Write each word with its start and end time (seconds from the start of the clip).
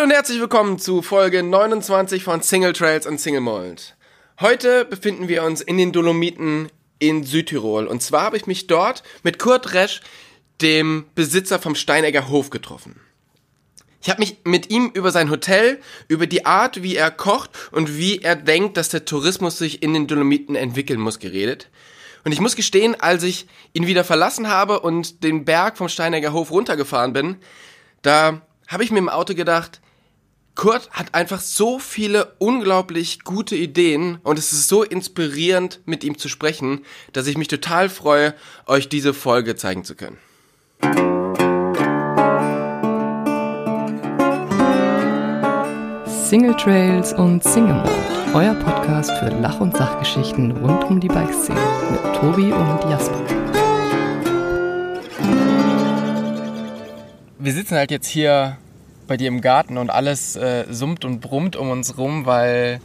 Hallo 0.00 0.08
und 0.08 0.14
herzlich 0.14 0.40
willkommen 0.40 0.78
zu 0.78 1.02
Folge 1.02 1.42
29 1.42 2.24
von 2.24 2.40
Single 2.40 2.72
Trails 2.72 3.06
und 3.06 3.20
Single 3.20 3.42
Mold. 3.42 3.96
Heute 4.40 4.86
befinden 4.86 5.28
wir 5.28 5.42
uns 5.42 5.60
in 5.60 5.76
den 5.76 5.92
Dolomiten 5.92 6.70
in 6.98 7.22
Südtirol 7.22 7.86
und 7.86 8.02
zwar 8.02 8.22
habe 8.22 8.38
ich 8.38 8.46
mich 8.46 8.66
dort 8.66 9.02
mit 9.24 9.38
Kurt 9.38 9.74
Resch, 9.74 10.00
dem 10.62 11.04
Besitzer 11.14 11.58
vom 11.58 11.74
Steinegger 11.74 12.30
Hof, 12.30 12.48
getroffen. 12.48 12.98
Ich 14.00 14.08
habe 14.08 14.20
mich 14.20 14.38
mit 14.44 14.70
ihm 14.70 14.90
über 14.94 15.12
sein 15.12 15.28
Hotel, 15.28 15.78
über 16.08 16.26
die 16.26 16.46
Art, 16.46 16.82
wie 16.82 16.96
er 16.96 17.10
kocht 17.10 17.50
und 17.70 17.98
wie 17.98 18.22
er 18.22 18.36
denkt, 18.36 18.78
dass 18.78 18.88
der 18.88 19.04
Tourismus 19.04 19.58
sich 19.58 19.82
in 19.82 19.92
den 19.92 20.06
Dolomiten 20.06 20.56
entwickeln 20.56 20.98
muss, 20.98 21.18
geredet. 21.18 21.68
Und 22.24 22.32
ich 22.32 22.40
muss 22.40 22.56
gestehen, 22.56 22.98
als 22.98 23.22
ich 23.22 23.48
ihn 23.74 23.86
wieder 23.86 24.04
verlassen 24.04 24.48
habe 24.48 24.80
und 24.80 25.22
den 25.24 25.44
Berg 25.44 25.76
vom 25.76 25.90
Steinegger 25.90 26.32
Hof 26.32 26.50
runtergefahren 26.50 27.12
bin, 27.12 27.36
da 28.00 28.40
habe 28.66 28.82
ich 28.82 28.90
mir 28.90 28.98
im 28.98 29.10
Auto 29.10 29.34
gedacht, 29.34 29.82
Kurt 30.60 30.90
hat 30.90 31.14
einfach 31.14 31.40
so 31.40 31.78
viele 31.78 32.34
unglaublich 32.36 33.24
gute 33.24 33.56
Ideen 33.56 34.18
und 34.22 34.38
es 34.38 34.52
ist 34.52 34.68
so 34.68 34.82
inspirierend, 34.82 35.80
mit 35.86 36.04
ihm 36.04 36.18
zu 36.18 36.28
sprechen, 36.28 36.84
dass 37.14 37.26
ich 37.28 37.38
mich 37.38 37.48
total 37.48 37.88
freue, 37.88 38.34
euch 38.66 38.90
diese 38.90 39.14
Folge 39.14 39.56
zeigen 39.56 39.84
zu 39.84 39.94
können. 39.94 40.18
Single 46.28 46.54
Trails 46.58 47.14
und 47.14 47.42
Single 47.42 47.76
Mode, 47.76 48.34
euer 48.34 48.52
Podcast 48.56 49.10
für 49.12 49.30
Lach- 49.40 49.62
und 49.62 49.74
Sachgeschichten 49.74 50.50
rund 50.58 50.84
um 50.84 51.00
die 51.00 51.08
Bikeszene 51.08 51.58
mit 51.90 52.02
Tobi 52.16 52.52
und 52.52 52.90
Jasper. 52.90 53.18
Wir 57.38 57.52
sitzen 57.54 57.76
halt 57.76 57.90
jetzt 57.90 58.08
hier 58.08 58.58
bei 59.10 59.16
dir 59.16 59.26
im 59.26 59.40
Garten 59.40 59.76
und 59.76 59.90
alles 59.90 60.36
äh, 60.36 60.66
summt 60.70 61.04
und 61.04 61.20
brummt 61.20 61.56
um 61.56 61.68
uns 61.70 61.98
rum, 61.98 62.26
weil 62.26 62.80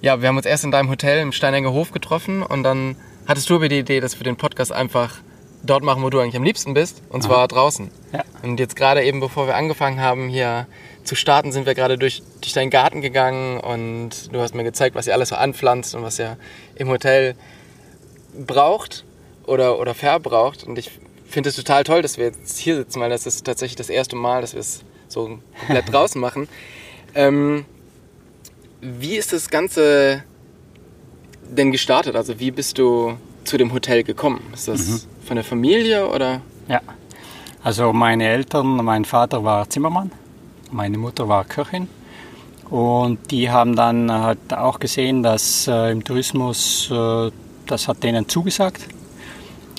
ja, 0.00 0.22
wir 0.22 0.28
haben 0.28 0.38
uns 0.38 0.46
erst 0.46 0.64
in 0.64 0.70
deinem 0.70 0.88
Hotel 0.88 1.20
im 1.20 1.32
Steinenger 1.32 1.70
Hof 1.70 1.92
getroffen 1.92 2.42
und 2.42 2.62
dann 2.62 2.96
hattest 3.26 3.50
du 3.50 3.56
aber 3.56 3.68
die 3.68 3.78
Idee, 3.78 4.00
dass 4.00 4.18
wir 4.18 4.24
den 4.24 4.36
Podcast 4.36 4.72
einfach 4.72 5.18
dort 5.62 5.84
machen, 5.84 6.02
wo 6.02 6.08
du 6.08 6.18
eigentlich 6.18 6.36
am 6.36 6.44
liebsten 6.44 6.72
bist, 6.72 7.02
und 7.10 7.22
zwar 7.22 7.40
Aha. 7.40 7.46
draußen. 7.48 7.90
Ja. 8.14 8.24
Und 8.42 8.58
jetzt 8.58 8.74
gerade 8.74 9.04
eben, 9.04 9.20
bevor 9.20 9.46
wir 9.46 9.54
angefangen 9.54 10.00
haben, 10.00 10.30
hier 10.30 10.66
zu 11.04 11.14
starten, 11.14 11.52
sind 11.52 11.66
wir 11.66 11.74
gerade 11.74 11.98
durch, 11.98 12.22
durch 12.40 12.54
deinen 12.54 12.70
Garten 12.70 13.02
gegangen 13.02 13.60
und 13.60 14.32
du 14.32 14.40
hast 14.40 14.54
mir 14.54 14.64
gezeigt, 14.64 14.96
was 14.96 15.06
ihr 15.06 15.12
alles 15.12 15.28
so 15.28 15.36
anpflanzt 15.36 15.94
und 15.94 16.02
was 16.02 16.18
ihr 16.18 16.38
im 16.74 16.88
Hotel 16.88 17.34
braucht 18.46 19.04
oder, 19.46 19.78
oder 19.78 19.92
verbraucht. 19.92 20.64
Und 20.64 20.78
ich 20.78 20.90
finde 21.26 21.50
es 21.50 21.56
total 21.56 21.84
toll, 21.84 22.00
dass 22.00 22.16
wir 22.16 22.24
jetzt 22.24 22.58
hier 22.58 22.76
sitzen, 22.76 22.98
weil 23.00 23.10
das 23.10 23.26
ist 23.26 23.44
tatsächlich 23.44 23.76
das 23.76 23.90
erste 23.90 24.16
Mal, 24.16 24.40
dass 24.40 24.54
wir 24.54 24.60
es 24.60 24.84
so 25.08 25.38
komplett 25.58 25.92
draußen 25.92 26.20
machen. 26.20 26.48
Ähm, 27.14 27.64
wie 28.80 29.16
ist 29.16 29.32
das 29.32 29.48
Ganze 29.48 30.24
denn 31.48 31.72
gestartet? 31.72 32.16
Also 32.16 32.38
wie 32.40 32.50
bist 32.50 32.78
du 32.78 33.16
zu 33.44 33.56
dem 33.56 33.72
Hotel 33.72 34.02
gekommen? 34.02 34.40
Ist 34.52 34.68
das 34.68 34.86
mhm. 34.86 35.00
von 35.26 35.36
der 35.36 35.44
Familie 35.44 36.08
oder? 36.08 36.40
Ja, 36.68 36.80
also 37.62 37.92
meine 37.92 38.28
Eltern, 38.28 38.76
mein 38.84 39.04
Vater 39.04 39.44
war 39.44 39.68
Zimmermann, 39.68 40.10
meine 40.70 40.98
Mutter 40.98 41.28
war 41.28 41.44
Köchin 41.44 41.88
und 42.70 43.30
die 43.30 43.50
haben 43.50 43.76
dann 43.76 44.10
halt 44.10 44.52
auch 44.52 44.78
gesehen, 44.78 45.22
dass 45.22 45.68
äh, 45.68 45.92
im 45.92 46.02
Tourismus, 46.02 46.90
äh, 46.90 47.30
das 47.66 47.88
hat 47.88 48.02
denen 48.02 48.28
zugesagt. 48.28 48.88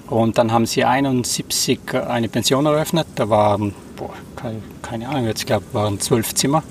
Und 0.07 0.37
dann 0.37 0.51
haben 0.51 0.65
sie 0.65 0.85
71 0.85 1.79
eine 1.93 2.29
Pension 2.29 2.65
eröffnet. 2.65 3.07
Da 3.15 3.29
waren 3.29 3.73
boah, 3.95 4.13
keine, 4.35 4.61
keine 4.81 5.09
Ahnung, 5.09 5.25
jetzt 5.25 5.45
glaube 5.45 5.65
waren 5.73 5.99
zwölf 5.99 6.33
Zimmer, 6.35 6.63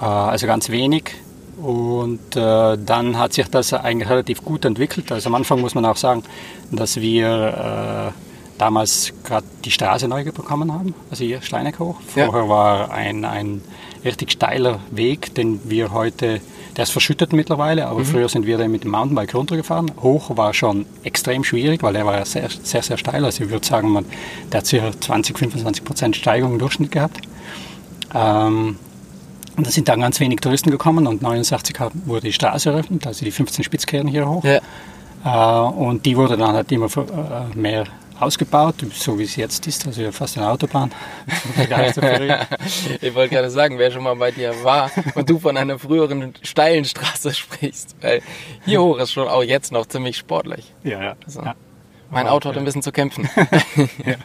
äh, 0.00 0.04
also 0.04 0.46
ganz 0.46 0.68
wenig. 0.68 1.14
Und 1.60 2.34
äh, 2.34 2.76
dann 2.76 3.18
hat 3.18 3.34
sich 3.34 3.46
das 3.48 3.72
eigentlich 3.72 4.10
relativ 4.10 4.44
gut 4.44 4.64
entwickelt. 4.64 5.12
Also 5.12 5.28
am 5.28 5.34
Anfang 5.36 5.60
muss 5.60 5.74
man 5.74 5.84
auch 5.84 5.96
sagen, 5.96 6.24
dass 6.72 6.96
wir 6.96 8.12
äh, 8.12 8.58
damals 8.58 9.12
gerade 9.24 9.46
die 9.64 9.70
Straße 9.70 10.08
neu 10.08 10.24
bekommen 10.24 10.72
haben, 10.72 10.94
also 11.10 11.24
hier 11.24 11.40
Steineck 11.42 11.78
hoch. 11.78 12.00
Vorher 12.06 12.44
ja. 12.44 12.48
war 12.48 12.90
ein, 12.90 13.24
ein 13.24 13.62
richtig 14.04 14.32
steiler 14.32 14.80
Weg, 14.90 15.34
den 15.34 15.60
wir 15.68 15.92
heute 15.92 16.40
der 16.76 16.84
ist 16.84 16.90
verschüttet 16.90 17.32
mittlerweile, 17.32 17.86
aber 17.86 18.00
mhm. 18.00 18.04
früher 18.04 18.28
sind 18.28 18.46
wir 18.46 18.58
dann 18.58 18.70
mit 18.70 18.84
dem 18.84 18.92
Mountainbike 18.92 19.34
runtergefahren. 19.34 19.92
Hoch 20.00 20.36
war 20.36 20.54
schon 20.54 20.86
extrem 21.02 21.44
schwierig, 21.44 21.82
weil 21.82 21.92
der 21.92 22.06
war 22.06 22.24
sehr, 22.24 22.48
sehr, 22.48 22.82
sehr 22.82 22.96
steil. 22.96 23.24
Also 23.24 23.44
ich 23.44 23.50
würde 23.50 23.66
sagen, 23.66 23.90
man, 23.90 24.06
der 24.50 24.60
hat 24.60 24.70
ca. 24.70 24.90
20, 25.00 25.38
25 25.38 25.84
Prozent 25.84 26.16
Steigung 26.16 26.52
im 26.52 26.58
Durchschnitt 26.58 26.90
gehabt. 26.90 27.20
Ähm, 28.14 28.76
und 29.56 29.66
da 29.66 29.70
sind 29.70 29.88
dann 29.88 30.00
ganz 30.00 30.18
wenig 30.20 30.40
Touristen 30.40 30.70
gekommen 30.70 31.06
und 31.06 31.24
1989 31.24 32.06
wurde 32.06 32.22
die 32.22 32.32
Straße 32.32 32.70
eröffnet, 32.70 33.06
also 33.06 33.24
die 33.24 33.30
15 33.30 33.64
Spitzkehren 33.64 34.08
hier 34.08 34.26
hoch. 34.26 34.44
Ja. 34.44 34.60
Äh, 35.24 35.70
und 35.74 36.06
die 36.06 36.16
wurde 36.16 36.36
dann 36.36 36.54
halt 36.54 36.72
immer 36.72 36.86
äh, 36.86 37.58
mehr 37.58 37.84
ausgebaut, 38.22 38.76
so 38.92 39.18
wie 39.18 39.24
es 39.24 39.36
jetzt 39.36 39.66
ist, 39.66 39.86
also 39.86 40.12
fast 40.12 40.38
eine 40.38 40.48
Autobahn. 40.48 40.92
ich 43.00 43.14
wollte 43.14 43.34
gerade 43.34 43.50
sagen, 43.50 43.78
wer 43.78 43.90
schon 43.90 44.02
mal 44.02 44.16
bei 44.16 44.30
dir 44.30 44.54
war 44.62 44.90
und 45.14 45.28
du 45.28 45.38
von 45.38 45.56
einer 45.56 45.78
früheren 45.78 46.34
steilen 46.42 46.84
Straße 46.84 47.34
sprichst, 47.34 47.96
weil 48.00 48.22
hier 48.64 48.80
hoch 48.80 48.98
ist 48.98 49.12
schon 49.12 49.28
auch 49.28 49.42
jetzt 49.42 49.72
noch 49.72 49.86
ziemlich 49.86 50.16
sportlich. 50.16 50.72
Ja, 50.84 51.02
ja. 51.02 51.16
Also, 51.24 51.42
ja. 51.42 51.54
Mein 52.10 52.28
Auto 52.28 52.50
hat 52.50 52.58
ein 52.58 52.64
bisschen 52.64 52.82
zu 52.82 52.92
kämpfen. 52.92 53.28
ja. 54.04 54.16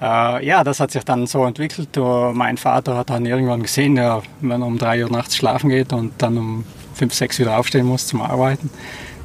Äh, 0.00 0.46
ja, 0.46 0.64
das 0.64 0.80
hat 0.80 0.90
sich 0.90 1.04
dann 1.04 1.26
so 1.26 1.44
entwickelt. 1.44 1.90
Mein 1.96 2.56
Vater 2.56 2.96
hat 2.96 3.10
dann 3.10 3.26
irgendwann 3.26 3.62
gesehen, 3.62 3.96
ja, 3.96 4.22
wenn 4.40 4.62
er 4.62 4.66
um 4.66 4.78
drei 4.78 5.02
Uhr 5.04 5.10
nachts 5.10 5.36
schlafen 5.36 5.70
geht 5.70 5.92
und 5.92 6.14
dann 6.18 6.36
um 6.36 6.64
fünf, 6.94 7.14
sechs 7.14 7.38
wieder 7.38 7.58
aufstehen 7.58 7.86
muss 7.86 8.06
zum 8.06 8.22
Arbeiten, 8.22 8.70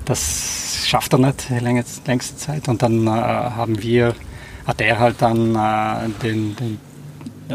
das 0.10 0.88
schafft 0.88 1.14
er 1.14 1.20
nicht 1.20 1.50
die 1.50 1.60
längste 1.60 2.36
Zeit. 2.36 2.68
Und 2.68 2.82
dann 2.82 3.06
äh, 3.06 3.12
haben 3.12 3.82
wir, 3.82 4.16
hat 4.66 4.82
er 4.82 4.98
halt 4.98 5.22
dann 5.22 5.56
äh, 5.56 6.10
den, 6.24 6.56
den 6.56 6.80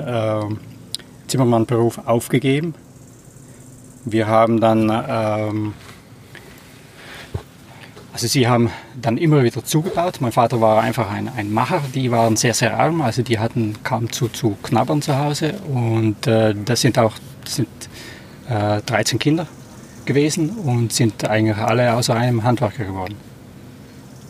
äh, 0.00 0.54
Zimmermannberuf 1.26 1.98
aufgegeben. 2.06 2.74
Wir 4.04 4.28
haben 4.28 4.60
dann, 4.60 4.88
ähm, 5.08 5.74
also 8.12 8.28
sie 8.28 8.46
haben 8.46 8.70
dann 9.02 9.18
immer 9.18 9.42
wieder 9.42 9.64
zugebaut. 9.64 10.18
Mein 10.20 10.30
Vater 10.30 10.60
war 10.60 10.80
einfach 10.80 11.10
ein, 11.10 11.28
ein 11.36 11.52
Macher, 11.52 11.82
die 11.92 12.12
waren 12.12 12.36
sehr, 12.36 12.54
sehr 12.54 12.78
arm, 12.78 13.00
also 13.00 13.22
die 13.22 13.40
hatten 13.40 13.82
kaum 13.82 14.12
zu, 14.12 14.28
zu 14.28 14.56
knabbern 14.62 15.02
zu 15.02 15.18
Hause. 15.18 15.54
Und 15.72 16.28
äh, 16.28 16.54
das 16.54 16.82
sind 16.82 17.00
auch 17.00 17.14
das 17.42 17.56
sind, 17.56 17.68
13 18.48 19.16
äh, 19.16 19.18
Kinder 19.18 19.48
gewesen 20.06 20.50
und 20.50 20.92
sind 20.92 21.28
eigentlich 21.28 21.56
alle 21.56 21.94
außer 21.94 22.14
einem 22.14 22.42
Handwerker 22.44 22.84
geworden. 22.84 23.16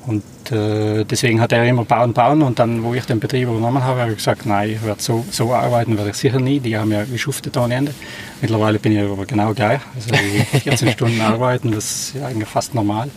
Und 0.07 0.53
äh, 0.53 1.05
deswegen 1.05 1.41
hat 1.41 1.53
er 1.53 1.65
immer 1.65 1.85
bauen, 1.85 2.13
bauen 2.13 2.43
und 2.43 2.59
dann, 2.59 2.83
wo 2.83 2.93
ich 2.93 3.07
den 3.07 3.21
Betrieb 3.21 3.49
übernommen 3.49 3.83
habe, 3.83 4.01
habe 4.01 4.11
ich 4.11 4.19
gesagt, 4.19 4.45
nein, 4.45 4.71
ich 4.71 4.85
werde 4.85 5.03
so, 5.03 5.25
so 5.31 5.55
arbeiten 5.55 5.97
werde 5.97 6.11
ich 6.11 6.17
sicher 6.17 6.41
nie. 6.41 6.61
Die 6.61 6.77
haben 6.77 6.93
ja 6.93 7.05
geschuftet 7.05 7.57
ohne 7.57 7.75
Ende. 7.75 7.95
Mittlerweile 8.43 8.79
bin 8.79 8.93
ich 8.93 9.01
aber 9.01 9.25
genau 9.25 9.55
gleich. 9.55 9.81
Also 9.95 10.15
14 10.59 10.89
Stunden 10.93 11.21
arbeiten, 11.23 11.73
das 11.73 12.13
ist 12.15 12.23
eigentlich 12.23 12.49
fast 12.49 12.75
normal. 12.75 13.09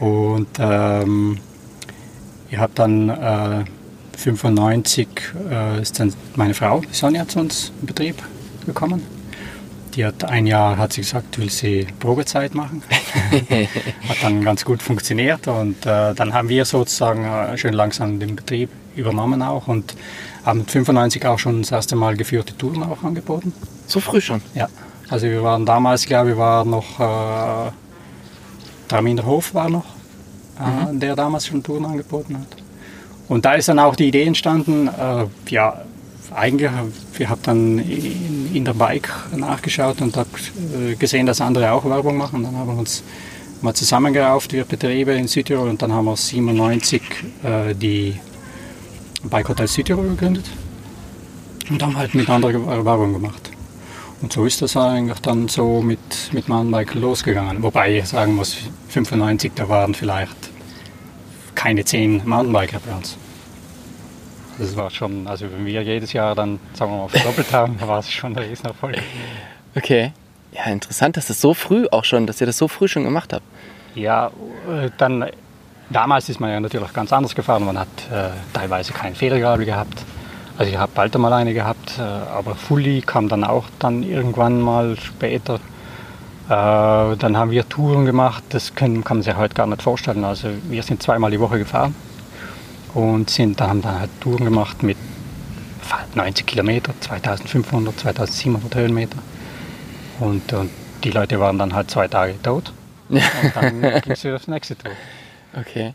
Und 0.00 0.48
ähm, 0.58 1.38
ich 2.50 2.56
habe 2.56 2.72
dann 2.74 3.10
äh, 3.10 3.64
95 4.16 5.08
äh, 5.50 5.82
ist 5.82 6.00
dann 6.00 6.14
meine 6.34 6.54
Frau 6.54 6.80
Sonja 6.90 7.28
zu 7.28 7.40
uns 7.40 7.72
im 7.80 7.86
Betrieb 7.86 8.22
gekommen 8.64 9.15
die 9.96 10.04
hat 10.04 10.24
ein 10.24 10.46
Jahr, 10.46 10.76
hat 10.76 10.92
sie 10.92 11.00
gesagt, 11.00 11.38
will 11.38 11.50
sie 11.50 11.86
Probezeit 11.98 12.54
machen. 12.54 12.82
hat 14.08 14.16
dann 14.22 14.44
ganz 14.44 14.64
gut 14.64 14.82
funktioniert 14.82 15.48
und 15.48 15.84
äh, 15.86 16.14
dann 16.14 16.34
haben 16.34 16.48
wir 16.48 16.64
sozusagen 16.64 17.24
äh, 17.24 17.56
schön 17.56 17.72
langsam 17.72 18.20
den 18.20 18.36
Betrieb 18.36 18.70
übernommen 18.94 19.42
auch 19.42 19.68
und 19.68 19.96
haben 20.44 20.60
mit 20.60 20.70
95 20.70 21.26
auch 21.26 21.38
schon 21.38 21.62
das 21.62 21.72
erste 21.72 21.96
Mal 21.96 22.16
geführte 22.16 22.56
Touren 22.56 22.82
auch 22.82 23.02
angeboten. 23.02 23.52
So 23.86 24.00
früh 24.00 24.20
schon? 24.20 24.42
Ja. 24.54 24.68
Also 25.08 25.26
wir 25.26 25.42
waren 25.42 25.64
damals, 25.64 26.04
glaube 26.04 26.32
ich, 26.32 26.36
war 26.36 26.64
noch 26.64 27.00
äh, 27.00 27.70
Traminer 28.88 29.24
Hof 29.24 29.54
war 29.54 29.70
noch, 29.70 29.86
äh, 30.60 30.92
mhm. 30.92 31.00
der 31.00 31.16
damals 31.16 31.46
schon 31.46 31.62
Touren 31.62 31.86
angeboten 31.86 32.38
hat. 32.38 32.62
Und 33.28 33.44
da 33.44 33.54
ist 33.54 33.68
dann 33.68 33.78
auch 33.78 33.96
die 33.96 34.08
Idee 34.08 34.24
entstanden, 34.24 34.88
äh, 34.88 35.26
ja, 35.48 35.82
eigentlich, 36.36 36.70
ich 37.18 37.28
habe 37.28 37.40
dann 37.42 37.78
in, 37.78 38.54
in, 38.54 38.64
der 38.64 38.74
Bike 38.74 39.10
nachgeschaut 39.34 40.00
und 40.02 40.16
habe 40.16 40.28
äh, 40.74 40.94
gesehen, 40.94 41.26
dass 41.26 41.40
andere 41.40 41.72
auch 41.72 41.84
Werbung 41.84 42.16
machen. 42.16 42.42
Dann 42.42 42.54
haben 42.56 42.68
wir 42.68 42.78
uns 42.78 43.02
mal 43.62 43.74
zusammengerauft, 43.74 44.52
wir 44.52 44.64
Betriebe 44.64 45.12
in 45.14 45.28
Südtirol 45.28 45.68
und 45.68 45.80
dann 45.80 45.92
haben 45.92 46.04
wir 46.04 46.16
97 46.16 47.02
äh, 47.42 47.74
die 47.74 48.16
Bike 49.24 49.48
Hotel 49.48 49.66
Südtirol 49.66 50.08
gegründet 50.10 50.44
und 51.70 51.82
haben 51.82 51.96
halt 51.96 52.14
miteinander 52.14 52.52
Werbung 52.84 53.14
gemacht. 53.14 53.50
Und 54.22 54.32
so 54.32 54.44
ist 54.44 54.62
das 54.62 54.76
eigentlich 54.76 55.18
dann 55.20 55.48
so 55.48 55.82
mit, 55.82 55.98
mit 56.32 56.48
Mountainbike 56.48 56.94
losgegangen. 56.94 57.62
Wobei 57.62 57.98
ich 57.98 58.06
sagen 58.06 58.34
muss, 58.34 58.56
95, 58.88 59.52
da 59.54 59.68
waren 59.68 59.94
vielleicht 59.94 60.50
keine 61.54 61.84
zehn 61.84 62.22
Mountainbiker 62.24 62.80
bei 62.86 62.94
uns. 62.94 63.16
Das 64.58 64.76
war 64.76 64.90
schon, 64.90 65.26
also 65.26 65.46
wenn 65.52 65.66
wir 65.66 65.82
jedes 65.82 66.12
Jahr 66.12 66.34
dann, 66.34 66.58
sagen 66.74 66.92
wir 66.92 66.98
mal, 66.98 67.08
verdoppelt 67.08 67.52
haben, 67.52 67.80
war 67.86 67.98
es 67.98 68.10
schon 68.10 68.36
ein 68.36 68.42
Riesenerfolg. 68.42 68.96
Okay. 69.74 70.12
Ja, 70.52 70.72
interessant, 70.72 71.16
dass 71.16 71.26
das 71.26 71.40
so 71.40 71.52
früh 71.52 71.86
auch 71.90 72.04
schon, 72.04 72.26
dass 72.26 72.40
ihr 72.40 72.46
das 72.46 72.56
so 72.56 72.66
früh 72.66 72.88
schon 72.88 73.04
gemacht 73.04 73.32
habt. 73.32 73.44
Ja, 73.94 74.28
äh, 74.68 74.90
dann 74.96 75.26
damals 75.90 76.28
ist 76.30 76.40
man 76.40 76.50
ja 76.50 76.60
natürlich 76.60 76.92
ganz 76.94 77.12
anders 77.12 77.34
gefahren. 77.34 77.64
Man 77.66 77.78
hat 77.78 77.88
äh, 78.10 78.30
teilweise 78.54 78.92
kein 78.92 79.14
Federgabel 79.14 79.66
gehabt. 79.66 80.02
Also 80.56 80.72
ich 80.72 80.78
habe 80.78 80.92
bald 80.94 81.14
einmal 81.14 81.34
eine 81.34 81.52
gehabt, 81.52 81.98
äh, 81.98 82.02
aber 82.02 82.54
Fully 82.54 83.02
kam 83.02 83.28
dann 83.28 83.44
auch 83.44 83.66
dann 83.78 84.02
irgendwann 84.02 84.60
mal 84.60 84.96
später. 84.98 85.56
Äh, 85.56 85.58
dann 86.48 87.36
haben 87.36 87.50
wir 87.50 87.68
Touren 87.68 88.06
gemacht, 88.06 88.42
das 88.50 88.74
können, 88.74 89.04
kann 89.04 89.18
man 89.18 89.24
sich 89.24 89.36
heute 89.36 89.54
gar 89.54 89.66
nicht 89.66 89.82
vorstellen. 89.82 90.24
Also 90.24 90.48
wir 90.68 90.82
sind 90.82 91.02
zweimal 91.02 91.30
die 91.30 91.40
Woche 91.40 91.58
gefahren 91.58 91.94
und 92.96 93.28
sind, 93.30 93.60
da 93.60 93.68
haben 93.68 93.82
dann 93.82 94.00
halt 94.00 94.10
Touren 94.20 94.44
gemacht 94.44 94.82
mit 94.82 94.96
90 96.14 96.46
Kilometer, 96.46 96.92
2500, 97.00 97.98
2700 98.00 98.74
Höhenmeter. 98.74 99.18
Und, 100.18 100.50
und 100.54 100.70
die 101.04 101.10
Leute 101.10 101.38
waren 101.38 101.58
dann 101.58 101.74
halt 101.74 101.90
zwei 101.90 102.08
Tage 102.08 102.40
tot. 102.42 102.72
Und 103.08 103.22
dann 103.54 103.80
ging 104.02 104.12
es 104.12 104.24
wieder 104.24 104.34
aufs 104.34 104.48
nächste 104.48 104.76
Tour. 104.76 104.90
Okay. 105.54 105.94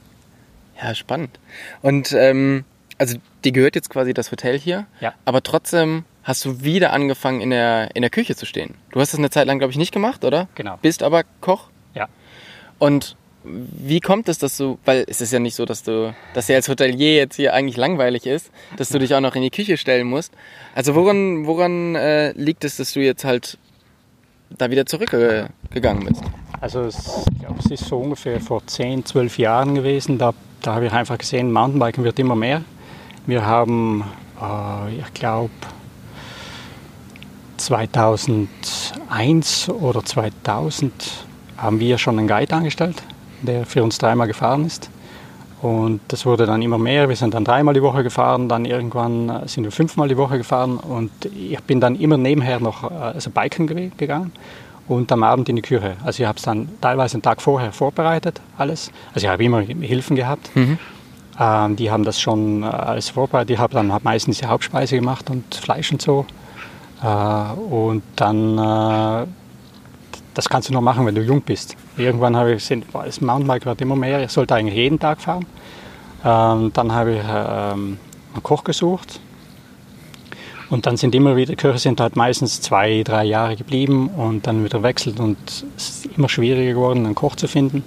Ja, 0.82 0.96
spannend. 0.96 1.40
Und 1.82 2.14
ähm, 2.14 2.64
also 2.98 3.18
dir 3.44 3.52
gehört 3.52 3.76
jetzt 3.76 3.90
quasi 3.90 4.14
das 4.14 4.32
Hotel 4.32 4.58
hier, 4.58 4.86
Ja. 5.02 5.14
aber 5.26 5.42
trotzdem 5.44 6.06
hast 6.24 6.46
du 6.46 6.64
wieder 6.64 6.94
angefangen 6.94 7.42
in 7.42 7.50
der, 7.50 7.94
in 7.96 8.02
der 8.04 8.12
Küche 8.12 8.36
zu 8.36 8.46
stehen. 8.46 8.76
Du 8.92 9.00
hast 9.02 9.12
das 9.12 9.18
eine 9.20 9.30
Zeit 9.32 9.48
lang, 9.48 9.58
glaube 9.58 9.72
ich, 9.72 9.78
nicht 9.78 9.92
gemacht, 9.92 10.24
oder? 10.24 10.48
Genau. 10.56 10.78
Bist 10.82 11.04
aber 11.04 11.24
Koch. 11.42 11.70
Ja. 11.96 12.08
Und 12.80 13.18
wie 13.44 14.00
kommt 14.00 14.30
es, 14.30 14.38
dass 14.38 14.58
du, 14.58 14.78
weil 14.86 15.06
es 15.08 15.22
ist 15.22 15.34
ja 15.34 15.40
nicht 15.40 15.56
so, 15.56 15.66
dass 15.66 15.84
du, 15.84 16.14
dass 16.34 16.48
dir 16.48 16.56
als 16.56 16.70
Hotelier 16.70 17.16
jetzt 17.16 17.36
hier 17.36 17.54
eigentlich 17.54 17.78
langweilig 17.78 18.26
ist, 18.26 18.52
dass 18.78 18.90
du 18.90 19.00
dich 19.00 19.14
auch 19.16 19.20
noch 19.20 19.36
in 19.36 19.42
die 19.42 19.50
Küche 19.50 19.78
stellen 19.78 20.08
musst. 20.08 20.34
Also 20.76 20.96
woran, 20.96 21.48
woran 21.48 21.96
äh, 21.96 22.32
liegt 22.34 22.64
es, 22.64 22.78
dass 22.78 22.94
du 22.94 23.00
jetzt 23.00 23.24
halt 23.24 23.58
da 24.50 24.70
wieder 24.70 24.86
zurückgegangen 24.86 26.06
bist? 26.06 26.22
Also 26.60 26.82
es, 26.82 27.26
ich 27.32 27.40
glaube, 27.40 27.60
es 27.60 27.72
ist 27.72 27.86
so 27.86 27.98
ungefähr 27.98 28.40
vor 28.40 28.66
10, 28.66 29.06
12 29.06 29.40
Jahren 29.40 29.74
gewesen. 29.74 30.20
Da, 30.20 30.34
da 30.62 30.76
habe 30.76 30.86
ich 30.86 30.94
einfach 30.94 31.18
gesehen, 31.18 31.52
Mountainbiken 31.52 32.04
wird 32.04 32.20
immer 32.20 32.36
mehr. 32.36 32.62
Wir 33.26 33.46
haben, 33.46 34.04
äh, 34.40 35.00
ich 35.00 35.14
glaube, 35.16 35.50
2001 37.58 39.70
oder 39.70 40.06
2000 40.06 40.94
haben 41.58 41.80
wir 41.80 41.98
schon 41.98 42.20
einen 42.20 42.28
Guide 42.28 42.56
angestellt, 42.56 43.02
der 43.42 43.66
für 43.66 43.84
uns 43.84 43.98
dreimal 43.98 44.28
gefahren 44.28 44.66
ist. 44.66 44.90
Und 45.62 46.00
das 46.08 46.26
wurde 46.26 46.48
dann 46.48 46.62
immer 46.64 46.80
mehr. 46.80 47.08
Wir 47.08 47.16
sind 47.16 47.34
dann 47.36 47.46
dreimal 47.46 47.76
die 47.76 47.84
Woche 47.84 48.02
gefahren, 48.02 48.50
dann 48.50 48.66
irgendwann 48.66 49.30
äh, 49.30 49.48
sind 49.48 49.64
wir 49.64 49.72
fünfmal 49.72 50.08
die 50.08 50.18
Woche 50.18 50.38
gefahren 50.40 50.78
und 50.78 51.12
ich 51.26 51.60
bin 51.62 51.80
dann 51.80 51.96
immer 51.96 52.18
nebenher 52.18 52.60
noch 52.60 52.90
äh, 52.90 52.94
also 52.96 53.30
biken 53.30 53.70
gewe- 53.70 53.92
gegangen 53.96 54.32
und 54.88 55.12
am 55.12 55.22
Abend 55.22 55.50
in 55.50 55.56
die 55.58 55.62
Küche. 55.62 55.94
Also 56.04 56.24
ich 56.24 56.28
habe 56.28 56.38
es 56.38 56.44
dann 56.44 56.68
teilweise 56.82 57.14
einen 57.16 57.22
Tag 57.22 57.44
vorher 57.44 57.72
vorbereitet, 57.72 58.42
alles. 58.58 58.92
Also 59.14 59.28
ich 59.28 59.32
habe 59.32 59.44
immer 59.44 59.62
Hilfen 59.62 60.16
gehabt. 60.16 60.50
Ähm, 61.40 61.76
die 61.76 61.92
haben 61.92 62.04
das 62.06 62.20
schon 62.20 62.64
äh, 62.64 62.66
alles 62.66 63.10
vorbereitet. 63.10 63.52
Ich 63.52 63.60
habe 63.60 63.74
dann 63.74 63.94
hab 63.94 64.04
meistens 64.04 64.40
die 64.40 64.48
Hauptspeise 64.48 64.96
gemacht 64.96 65.30
und 65.30 65.54
Fleisch 65.54 65.92
und 65.92 66.02
so. 66.02 66.26
Äh, 67.04 67.54
und 67.72 68.02
dann, 68.16 68.58
äh, 68.58 69.26
das 70.34 70.50
kannst 70.50 70.70
du 70.70 70.74
nur 70.74 70.82
machen, 70.82 71.06
wenn 71.06 71.16
du 71.16 71.22
jung 71.22 71.42
bist. 71.42 71.76
Irgendwann 71.98 72.36
habe 72.36 72.52
ich 72.52 72.60
gesehen, 72.60 72.84
boah, 72.92 73.04
das 73.06 73.22
Mountainbike 73.22 73.66
wird 73.66 73.82
immer 73.82 73.96
mehr, 73.96 74.24
ich 74.24 74.32
sollte 74.32 74.56
eigentlich 74.56 74.76
jeden 74.76 75.00
Tag 75.00 75.22
fahren. 75.22 75.46
Ähm, 76.24 76.72
dann 76.74 76.94
habe 76.94 77.14
ich 77.14 77.22
ähm, 77.24 77.98
einen 78.34 78.44
Koch 78.44 78.64
gesucht. 78.64 79.20
Und 80.70 80.86
dann 80.86 80.96
sind 80.96 81.14
immer 81.16 81.36
wieder, 81.36 81.56
Köche 81.56 81.80
sind 81.80 82.00
halt 82.00 82.16
meistens 82.16 82.62
zwei, 82.62 83.04
drei 83.04 83.26
Jahre 83.26 83.58
geblieben 83.58 84.08
und 84.08 84.48
dann 84.48 84.64
wieder 84.64 84.84
wechselt 84.84 85.20
und 85.20 85.38
es 85.76 86.06
ist 86.06 86.06
immer 86.18 86.30
schwieriger 86.30 86.72
geworden, 86.72 87.06
einen 87.06 87.16
Koch 87.16 87.36
zu 87.36 87.50
finden. 87.50 87.84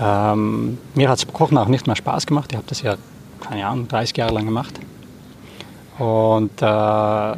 Ähm, 0.00 0.78
mir 0.94 1.08
hat 1.08 1.20
das 1.20 1.32
Kochen 1.32 1.58
auch 1.58 1.66
nicht 1.66 1.88
mehr 1.88 1.96
Spaß 1.96 2.26
gemacht. 2.26 2.52
Ich 2.52 2.56
habe 2.56 2.68
das 2.68 2.82
ja, 2.82 2.94
keine 3.40 3.66
Ahnung, 3.66 3.88
30 3.88 4.16
Jahre 4.16 4.34
lang 4.34 4.44
gemacht. 4.44 4.78
Und 5.98 6.62
äh, 6.62 7.32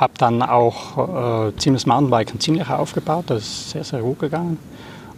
habe 0.00 0.12
dann 0.18 0.42
auch 0.42 1.48
äh, 1.48 1.56
ziemlich 1.56 1.86
Mountainbiken 1.86 2.40
ziemlich 2.40 2.68
aufgebaut. 2.68 3.24
Das 3.28 3.42
ist 3.42 3.70
sehr, 3.70 3.84
sehr 3.84 4.00
gut 4.00 4.20
gegangen. 4.20 4.58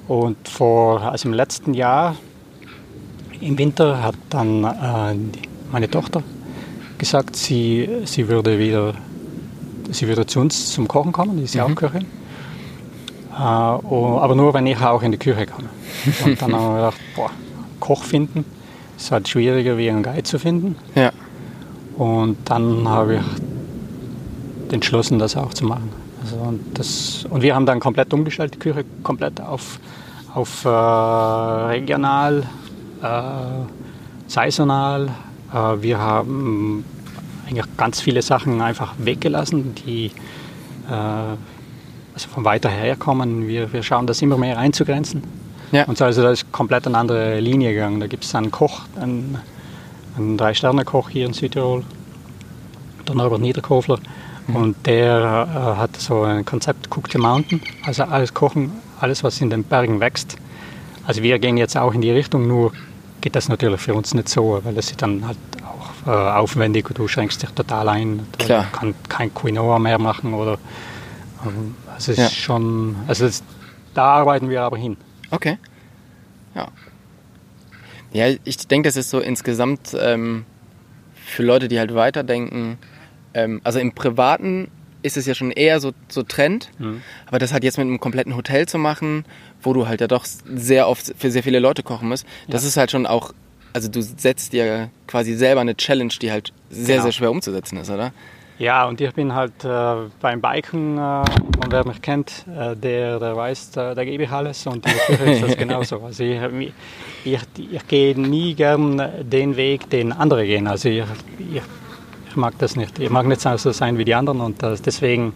Und 0.09 0.49
vor, 0.49 1.01
also 1.03 1.29
im 1.29 1.35
letzten 1.35 1.75
Jahr, 1.75 2.17
im 3.41 3.59
Winter, 3.59 4.03
hat 4.03 4.17
dann 4.31 4.65
äh, 4.65 5.17
meine 5.73 5.91
Tochter 5.91 6.23
gesagt, 6.99 7.37
sie, 7.37 7.89
sie 8.05 8.29
würde 8.29 8.59
wieder 8.59 8.95
sie 9.91 10.09
würde 10.09 10.27
zu 10.27 10.41
uns 10.41 10.73
zum 10.73 10.89
Kochen 10.89 11.13
kommen, 11.13 11.37
die 11.37 11.45
ist 11.45 11.55
ja 11.55 11.65
auch 11.65 11.75
Köchin. 11.75 12.07
Äh, 13.37 13.43
oh, 13.43 14.19
aber 14.21 14.35
nur, 14.35 14.55
wenn 14.55 14.67
ich 14.67 14.81
auch 14.81 15.03
in 15.03 15.13
die 15.13 15.19
Küche 15.19 15.47
komme. 15.47 15.69
Und 16.25 16.41
dann 16.41 16.55
haben 16.55 16.69
wir 16.69 16.77
gedacht, 16.77 17.01
boah, 17.17 17.31
Koch 17.81 18.03
finden 18.03 18.45
ist 18.97 19.11
halt 19.11 19.29
schwieriger, 19.29 19.77
wie 19.77 19.91
einen 19.91 20.03
Guide 20.03 20.23
zu 20.23 20.39
finden. 20.39 20.77
Ja. 20.95 21.11
Und 21.97 22.39
dann 22.45 22.89
habe 22.89 23.17
ich 23.17 23.23
entschlossen, 24.73 25.19
das 25.19 25.37
auch 25.37 25.55
zu 25.55 25.65
machen. 25.65 25.91
Also 26.23 26.37
und, 26.37 26.79
das, 26.79 27.27
und 27.29 27.43
wir 27.43 27.55
haben 27.55 27.67
dann 27.67 27.81
komplett 27.81 28.13
umgestellt, 28.15 28.55
die 28.55 28.59
Küche 28.59 28.85
komplett 29.03 29.41
auf, 29.41 29.79
auf 30.35 30.65
äh, 30.65 30.69
regional, 30.69 32.45
äh, 33.03 33.11
saisonal. 34.27 35.11
Äh, 35.53 35.57
wir 35.83 35.99
haben 35.99 36.85
eigentlich 37.47 37.67
ganz 37.77 38.01
viele 38.01 38.23
Sachen 38.23 38.61
einfach 38.63 38.95
weggelassen, 38.99 39.75
die 39.75 40.07
äh, 40.89 40.93
also 42.15 42.29
von 42.29 42.45
weiter 42.45 42.71
her 42.71 42.97
kommen. 42.97 43.47
Wir, 43.49 43.73
wir 43.73 43.83
schauen 43.83 44.07
das 44.07 44.23
immer 44.23 44.39
mehr 44.39 44.59
einzugrenzen. 44.59 45.23
Ja. 45.73 45.85
Und 45.85 45.99
so, 45.99 46.05
also 46.05 46.23
da 46.23 46.31
ist 46.31 46.53
komplett 46.53 46.87
eine 46.87 46.97
andere 46.97 47.41
Linie 47.41 47.73
gegangen. 47.73 48.01
Da 48.01 48.07
gibt 48.07 48.25
es 48.25 48.35
einen 48.35 48.51
Koch, 48.51 48.83
einen, 49.01 49.39
einen 50.17 50.39
Drei-Sterne-Koch 50.39 51.11
hier 51.11 51.27
in 51.27 51.33
Südtirol, 51.33 51.83
der 53.09 53.15
Norbert 53.17 53.41
Niederkofler. 53.41 53.99
Und 54.49 54.87
der 54.87 55.49
äh, 55.77 55.81
hat 55.81 55.97
so 55.97 56.23
ein 56.23 56.45
Konzept 56.45 56.89
Cook 56.95 57.11
the 57.11 57.19
Mountain, 57.19 57.63
also 57.85 58.03
alles 58.05 58.35
kochen, 58.35 58.73
alles 59.01 59.25
was 59.25 59.41
in 59.41 59.49
den 59.51 59.65
Bergen 59.65 60.01
wächst. 60.01 60.37
Also 61.07 61.23
wir 61.23 61.39
gehen 61.39 61.57
jetzt 61.57 61.77
auch 61.77 61.95
in 61.95 62.03
die 62.03 62.11
Richtung, 62.11 62.47
nur 62.47 62.73
geht 63.23 63.35
das 63.37 63.49
natürlich 63.49 63.81
für 63.81 63.95
uns 63.95 64.13
nicht 64.13 64.29
so, 64.29 64.61
weil 64.63 64.75
das 64.75 64.91
ist 64.91 65.01
dann 65.01 65.27
halt 65.27 65.39
auch 65.67 66.07
äh, 66.07 66.11
aufwendig 66.39 66.87
und 66.89 66.99
du 66.99 67.09
schränkst 67.09 67.43
dich 67.43 67.51
total 67.51 67.89
ein. 67.89 68.27
Du 68.39 68.45
Klar. 68.45 68.67
kann 68.73 68.95
kein 69.09 69.33
Quinoa 69.33 69.79
mehr 69.79 69.99
machen 69.99 70.35
oder 70.35 70.59
ähm, 71.47 71.75
also 71.95 72.13
es 72.13 72.19
ist 72.19 72.25
Ja. 72.25 72.29
schon, 72.29 72.97
also 73.07 73.25
das, 73.25 73.43
da 73.95 74.05
arbeiten 74.05 74.51
wir 74.51 74.61
aber 74.63 74.77
hin. 74.77 74.99
Okay. 75.31 75.57
Ja. 76.55 76.69
Ja, 78.13 78.27
ich 78.45 78.69
denke, 78.69 78.89
das 78.89 78.97
ist 78.97 79.09
so 79.11 79.21
insgesamt 79.21 79.97
ähm, 79.99 80.45
für 81.27 81.43
Leute, 81.43 81.67
die 81.69 81.79
halt 81.79 81.95
weiterdenken. 81.95 82.79
Ähm, 83.35 83.61
also 83.65 83.79
im 83.79 83.93
Privaten 83.93 84.69
ist 85.03 85.17
es 85.19 85.27
ja 85.27 85.35
schon 85.35 85.51
eher 85.51 85.81
so, 85.81 85.93
so 86.09 86.23
Trend, 86.23 86.71
aber 87.27 87.39
das 87.39 87.53
halt 87.53 87.63
jetzt 87.63 87.77
mit 87.77 87.87
einem 87.87 88.01
kompletten 88.01 88.37
Hotel 88.37 88.67
zu 88.67 88.79
machen, 88.79 89.27
wo 89.63 89.75
du 89.75 89.87
halt 89.87 90.01
ja 90.01 90.07
doch 90.07 90.25
sehr 90.25 90.89
oft 90.89 91.13
für 91.19 91.31
sehr 91.31 91.43
viele 91.43 91.59
Leute 91.59 91.83
kochen 91.83 92.09
musst, 92.09 92.25
das 92.49 92.65
ist 92.65 92.79
halt 92.79 92.91
schon 92.91 93.05
auch, 93.07 93.35
also 93.75 93.91
du 93.91 94.01
setzt 94.01 94.55
dir 94.55 94.89
quasi 95.07 95.35
selber 95.35 95.61
eine 95.61 95.77
Challenge, 95.77 96.13
die 96.23 96.33
halt 96.33 96.55
sehr, 96.71 96.95
Genau. 96.97 97.03
sehr 97.03 97.13
schwer 97.13 97.31
umzusetzen 97.33 97.77
ist, 97.77 97.91
oder? 97.91 98.13
Ja, 98.59 98.87
und 98.87 99.01
ich 99.01 99.13
bin 99.13 99.35
halt 99.35 99.65
äh, 99.65 99.95
beim 100.21 100.41
Biken, 100.41 100.97
äh, 100.97 101.01
und 101.01 101.67
wer 101.71 101.85
mich 101.87 102.01
kennt, 102.01 102.47
äh, 102.57 102.75
der, 102.77 103.19
der 103.19 103.37
weiß, 103.37 103.73
da, 103.73 103.95
da 103.95 104.05
gebe 104.05 104.23
ich 104.23 104.31
alles 104.31 104.65
und 104.67 104.77
in 104.87 104.93
der 104.93 105.17
Küche 105.19 105.31
ist 105.33 105.43
das 105.43 105.57
genauso. 105.59 106.01
Also 106.01 106.23
ich, 106.25 106.41
ich, 107.25 107.39
ich 107.73 107.89
gehe 107.89 108.19
nie 108.19 108.55
gern 108.55 109.03
den 109.23 109.57
Weg, 109.57 109.91
den 109.91 110.13
andere 110.13 110.47
gehen. 110.47 110.67
Also 110.69 110.89
ich, 110.89 111.03
ich, 111.39 111.61
ich 112.35 112.41
mag 112.41 112.59
das 112.59 112.75
nicht. 112.75 112.99
Ich 112.99 113.11
mag 113.11 113.27
nicht 113.29 113.41
so 113.41 113.71
sein 113.71 113.97
wie 113.97 114.05
die 114.05 114.15
anderen 114.15 114.41
und 114.41 114.61
das, 114.61 114.83
deswegen, 114.83 115.33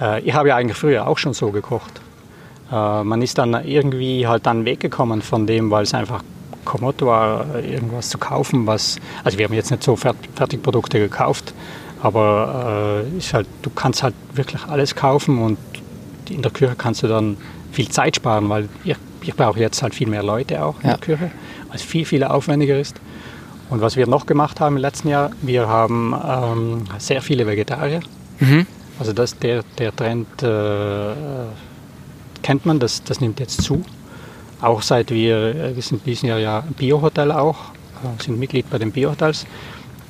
äh, 0.00 0.20
ich 0.22 0.32
habe 0.32 0.48
ja 0.48 0.56
eigentlich 0.56 0.78
früher 0.78 1.06
auch 1.06 1.18
schon 1.18 1.34
so 1.34 1.50
gekocht. 1.50 2.00
Äh, 2.72 3.04
man 3.04 3.20
ist 3.20 3.36
dann 3.36 3.52
irgendwie 3.66 4.26
halt 4.26 4.46
dann 4.46 4.64
weggekommen 4.64 5.20
von 5.20 5.46
dem, 5.46 5.70
weil 5.70 5.82
es 5.82 5.92
einfach 5.92 6.22
kommod 6.64 7.02
war, 7.02 7.44
irgendwas 7.62 8.08
zu 8.08 8.16
kaufen, 8.16 8.66
was, 8.66 8.96
also 9.24 9.36
wir 9.36 9.44
haben 9.44 9.52
jetzt 9.52 9.70
nicht 9.70 9.82
so 9.82 9.94
Fert- 9.94 10.16
Fertigprodukte 10.34 10.98
gekauft, 11.00 11.52
aber 12.02 13.02
äh, 13.12 13.18
ist 13.18 13.34
halt, 13.34 13.46
du 13.60 13.68
kannst 13.68 14.02
halt 14.02 14.14
wirklich 14.32 14.64
alles 14.64 14.94
kaufen 14.94 15.38
und 15.38 15.58
in 16.30 16.40
der 16.40 16.50
Küche 16.50 16.74
kannst 16.78 17.02
du 17.02 17.08
dann 17.08 17.36
viel 17.72 17.88
Zeit 17.90 18.16
sparen, 18.16 18.48
weil 18.48 18.68
ich, 18.84 18.96
ich 19.22 19.34
brauche 19.34 19.60
jetzt 19.60 19.82
halt 19.82 19.94
viel 19.94 20.08
mehr 20.08 20.22
Leute 20.22 20.64
auch 20.64 20.76
in 20.82 20.88
Ja. 20.88 20.96
der 20.96 20.98
Küche, 21.16 21.30
weil 21.68 21.76
es 21.76 21.82
viel, 21.82 22.06
viel 22.06 22.24
aufwendiger 22.24 22.78
ist. 22.78 22.96
Und 23.72 23.80
was 23.80 23.96
wir 23.96 24.06
noch 24.06 24.26
gemacht 24.26 24.60
haben 24.60 24.76
im 24.76 24.82
letzten 24.82 25.08
Jahr, 25.08 25.30
wir 25.40 25.66
haben 25.66 26.14
ähm, 26.28 26.84
sehr 26.98 27.22
viele 27.22 27.46
Vegetarier. 27.46 28.00
Also 28.98 29.14
das, 29.14 29.38
der, 29.38 29.62
der 29.78 29.96
Trend 29.96 30.42
äh, 30.42 31.14
kennt 32.42 32.66
man, 32.66 32.78
das, 32.78 33.02
das 33.02 33.22
nimmt 33.22 33.40
jetzt 33.40 33.62
zu. 33.62 33.82
Auch 34.60 34.82
seit 34.82 35.10
wir, 35.10 35.54
äh, 35.54 35.74
wir 35.74 35.82
sind 35.82 36.04
dieses 36.04 36.20
Jahr 36.20 36.38
ja 36.38 36.64
Biohotel 36.76 37.32
auch, 37.32 37.56
äh, 38.04 38.22
sind 38.22 38.38
Mitglied 38.38 38.68
bei 38.68 38.76
den 38.76 38.92
Biohotels. 38.92 39.46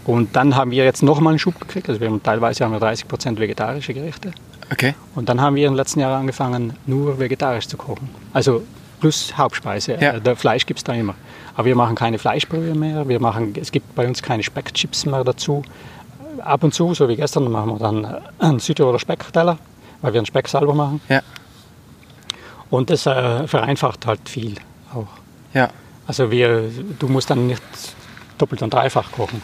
Und 0.07 0.35
dann 0.35 0.57
haben 0.57 0.73
wir 0.73 0.83
jetzt 0.83 1.05
nochmal 1.05 1.31
einen 1.31 1.39
Schub 1.39 1.61
gekriegt. 1.61 1.89
Also 1.89 2.01
wir 2.01 2.09
haben 2.09 2.21
teilweise 2.21 2.65
haben 2.65 2.73
wir 2.73 2.81
30% 2.81 3.39
vegetarische 3.39 3.95
Gerichte. 3.95 4.33
Okay. 4.73 4.97
Und 5.15 5.29
dann 5.29 5.41
haben 5.41 5.55
wir 5.55 5.69
im 5.69 5.75
letzten 5.75 6.01
Jahr 6.01 6.19
angefangen, 6.19 6.73
nur 6.87 7.21
vegetarisch 7.21 7.69
zu 7.69 7.77
kochen. 7.77 8.11
Also 8.33 8.65
plus 8.99 9.39
Hauptspeise. 9.39 9.99
Ja. 10.01 10.15
Äh, 10.15 10.21
Der 10.21 10.35
Fleisch 10.35 10.67
gibt 10.67 10.81
es 10.81 10.85
da 10.85 10.95
immer. 10.95 11.15
Aber 11.55 11.67
wir 11.67 11.77
machen 11.77 11.95
keine 11.95 12.19
Fleischbrühe 12.19 12.75
mehr. 12.75 13.09
Wir 13.09 13.21
machen, 13.21 13.55
es 13.61 13.73
gibt 13.73 13.95
bei 13.95 14.07
uns 14.07 14.23
keine 14.23 14.43
Speckchips 14.43 15.07
mehr 15.07 15.23
dazu. 15.25 15.63
Ab 16.41 16.65
und 16.65 16.73
zu, 16.73 16.95
so 16.95 17.09
wie 17.09 17.17
gestern, 17.17 17.51
machen 17.51 17.73
wir 17.73 17.79
dann 17.79 18.05
äh, 18.05 18.21
einen 18.39 18.59
Südtiroler 18.59 18.99
Speckteller, 18.99 19.59
weil 20.01 20.13
wir 20.15 20.21
einen 20.21 20.27
Speck 20.27 20.49
selber 20.49 20.75
machen. 20.75 21.01
Ja. 21.09 21.21
Und 22.71 22.89
das 22.89 23.07
äh, 23.07 23.47
vereinfacht 23.47 24.07
halt 24.07 24.29
viel 24.29 24.55
auch. 24.95 25.07
Ja. 25.53 25.69
Also 26.07 26.31
wir, 26.31 26.71
du 26.99 27.09
musst 27.09 27.31
dann 27.31 27.47
nicht 27.47 27.63
doppelt 28.39 28.63
und 28.63 28.73
dreifach 28.73 29.13
kochen. 29.13 29.43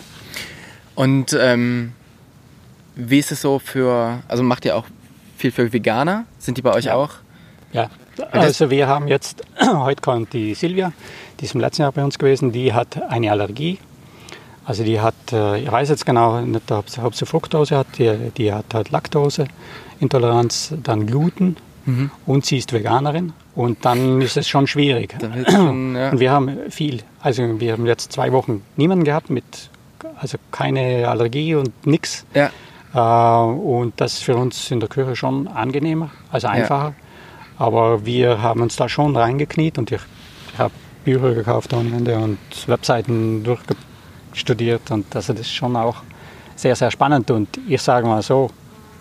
Und 0.94 1.36
ähm, 1.38 1.92
wie 2.96 3.18
ist 3.18 3.30
es 3.30 3.42
so 3.42 3.58
für, 3.58 4.20
also 4.26 4.42
macht 4.42 4.64
ihr 4.64 4.74
auch 4.76 4.86
viel 5.36 5.52
für 5.52 5.72
Veganer? 5.72 6.24
Sind 6.38 6.58
die 6.58 6.62
bei 6.62 6.72
euch 6.72 6.86
Ja. 6.86 6.94
auch? 6.94 7.10
Ja, 7.72 7.90
also 8.32 8.70
wir 8.70 8.88
haben 8.88 9.06
jetzt, 9.08 9.42
heute 9.60 10.00
kommt 10.00 10.32
die 10.32 10.54
Silvia, 10.54 10.92
die 11.40 11.44
ist 11.44 11.54
im 11.54 11.60
letzten 11.60 11.82
Jahr 11.82 11.92
bei 11.92 12.04
uns 12.04 12.18
gewesen, 12.18 12.52
die 12.52 12.72
hat 12.72 13.02
eine 13.10 13.30
Allergie. 13.30 13.78
Also 14.64 14.84
die 14.84 15.00
hat, 15.00 15.14
äh, 15.32 15.60
ich 15.60 15.72
weiß 15.72 15.88
jetzt 15.88 16.04
genau 16.04 16.40
nicht, 16.40 16.70
ob 16.70 16.90
sie, 16.90 17.02
ob 17.02 17.14
sie 17.14 17.24
Fructose 17.24 17.76
hat, 17.76 17.86
die, 17.98 18.30
die 18.36 18.52
hat 18.52 18.66
halt 18.74 18.90
Laktoseintoleranz, 18.90 20.74
dann 20.82 21.06
Gluten 21.06 21.56
und 22.26 22.44
sie 22.44 22.58
ist 22.58 22.72
Veganerin. 22.72 23.32
Und 23.54 23.84
dann 23.84 24.20
ist 24.20 24.36
es 24.36 24.48
schon 24.48 24.66
schwierig. 24.66 25.16
Schon, 25.50 25.96
ja. 25.96 26.10
Und 26.10 26.20
wir 26.20 26.30
haben 26.30 26.70
viel, 26.70 27.02
also 27.20 27.60
wir 27.60 27.72
haben 27.72 27.86
jetzt 27.86 28.12
zwei 28.12 28.32
Wochen 28.32 28.62
niemanden 28.76 29.04
gehabt 29.04 29.30
mit, 29.30 29.70
also 30.20 30.38
keine 30.52 31.08
Allergie 31.08 31.54
und 31.54 31.86
nichts. 31.86 32.26
Ja. 32.34 32.50
Äh, 32.94 33.50
und 33.50 33.94
das 33.96 34.14
ist 34.14 34.24
für 34.24 34.36
uns 34.36 34.70
in 34.70 34.80
der 34.80 34.88
Küche 34.88 35.16
schon 35.16 35.48
angenehmer, 35.48 36.10
also 36.30 36.48
einfacher. 36.48 36.94
Aber 37.56 38.04
wir 38.04 38.42
haben 38.42 38.60
uns 38.60 38.76
da 38.76 38.88
schon 38.88 39.16
reingekniet 39.16 39.78
und 39.78 39.90
ich, 39.90 40.02
ich 40.52 40.58
habe 40.58 40.72
Bücher 41.14 41.34
gekauft 41.34 41.72
ohne 41.72 41.96
Ende 41.96 42.16
und 42.18 42.38
Webseiten 42.66 43.44
durchstudiert 43.44 44.90
und 44.90 45.14
also 45.14 45.32
das 45.32 45.42
ist 45.42 45.52
schon 45.54 45.76
auch 45.76 46.02
sehr, 46.56 46.74
sehr 46.76 46.90
spannend. 46.90 47.30
Und 47.30 47.48
ich 47.68 47.80
sage 47.82 48.06
mal 48.06 48.22
so, 48.22 48.50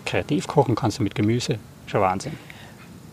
kreativ 0.05 0.47
kochen 0.47 0.75
kannst 0.75 0.99
du 0.99 1.03
mit 1.03 1.15
Gemüse, 1.15 1.57
schon 1.87 2.01
Wahnsinn. 2.01 2.33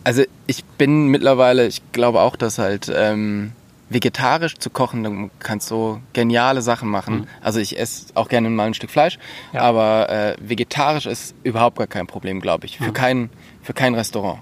Also 0.03 0.23
ich 0.47 0.63
bin 0.63 1.07
mittlerweile, 1.07 1.65
ich 1.65 1.81
glaube 1.91 2.21
auch, 2.21 2.35
dass 2.35 2.59
halt 2.59 2.91
ähm, 2.95 3.53
vegetarisch 3.89 4.55
zu 4.57 4.69
kochen, 4.69 5.03
du 5.03 5.29
kannst 5.39 5.67
so 5.67 5.99
geniale 6.13 6.61
Sachen 6.61 6.89
machen. 6.89 7.27
Also 7.41 7.59
ich 7.59 7.77
esse 7.79 8.07
auch 8.13 8.29
gerne 8.29 8.49
mal 8.49 8.67
ein 8.67 8.73
Stück 8.75 8.91
Fleisch, 8.91 9.17
Ja. 9.51 9.61
aber 9.61 10.09
äh, 10.09 10.35
vegetarisch 10.39 11.07
ist 11.07 11.33
überhaupt 11.43 11.77
gar 11.77 11.87
kein 11.87 12.05
Problem, 12.07 12.39
glaube 12.39 12.65
ich, 12.67 12.77
für, 12.77 12.93
kein, 12.93 13.29
für 13.63 13.73
kein 13.73 13.95
Restaurant. 13.95 14.39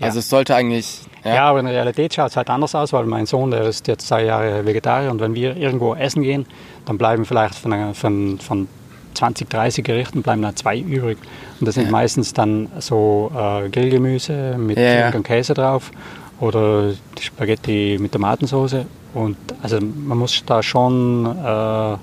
Also 0.00 0.16
Ja. 0.16 0.20
es 0.20 0.28
sollte 0.28 0.54
eigentlich... 0.54 1.00
Ja, 1.24 1.44
aber 1.50 1.58
in 1.60 1.66
der 1.66 1.74
Realität 1.74 2.14
schaut 2.14 2.30
es 2.30 2.36
halt 2.36 2.48
anders 2.50 2.74
aus, 2.74 2.92
weil 2.92 3.04
mein 3.06 3.26
Sohn, 3.26 3.50
der 3.50 3.62
ist 3.62 3.88
jetzt 3.88 4.06
zwei 4.06 4.24
Jahre 4.24 4.64
Vegetarier 4.64 5.10
und 5.10 5.20
wenn 5.20 5.34
wir 5.34 5.56
irgendwo 5.56 5.94
essen 5.94 6.22
gehen, 6.22 6.46
dann 6.84 6.98
bleiben 6.98 7.24
vielleicht 7.24 7.54
von, 7.56 7.72
einer- 7.72 7.94
von, 7.94 8.38
von 8.38 8.68
20, 9.14 9.48
30 9.50 9.84
Gerichten 9.84 10.22
bleiben 10.22 10.42
da 10.42 10.54
zwei 10.54 10.78
übrig. 10.78 11.18
Und 11.58 11.66
das 11.66 11.74
sind 11.74 11.86
Ja. 11.86 11.90
meistens 11.90 12.32
dann 12.32 12.68
so 12.78 13.32
äh, 13.34 13.68
Grillgemüse 13.70 14.56
mit 14.58 14.76
Ja, 14.76 15.10
ja. 15.10 15.10
Käse 15.10 15.54
drauf 15.54 15.90
oder 16.38 16.92
Spaghetti 17.18 17.96
mit 18.00 18.12
Tomatensauce. 18.12 18.84
Und 19.14 19.36
also 19.62 19.78
man 19.80 20.18
muss 20.18 20.42
da 20.44 20.62
schon 20.62 21.24
äh, 21.26 21.96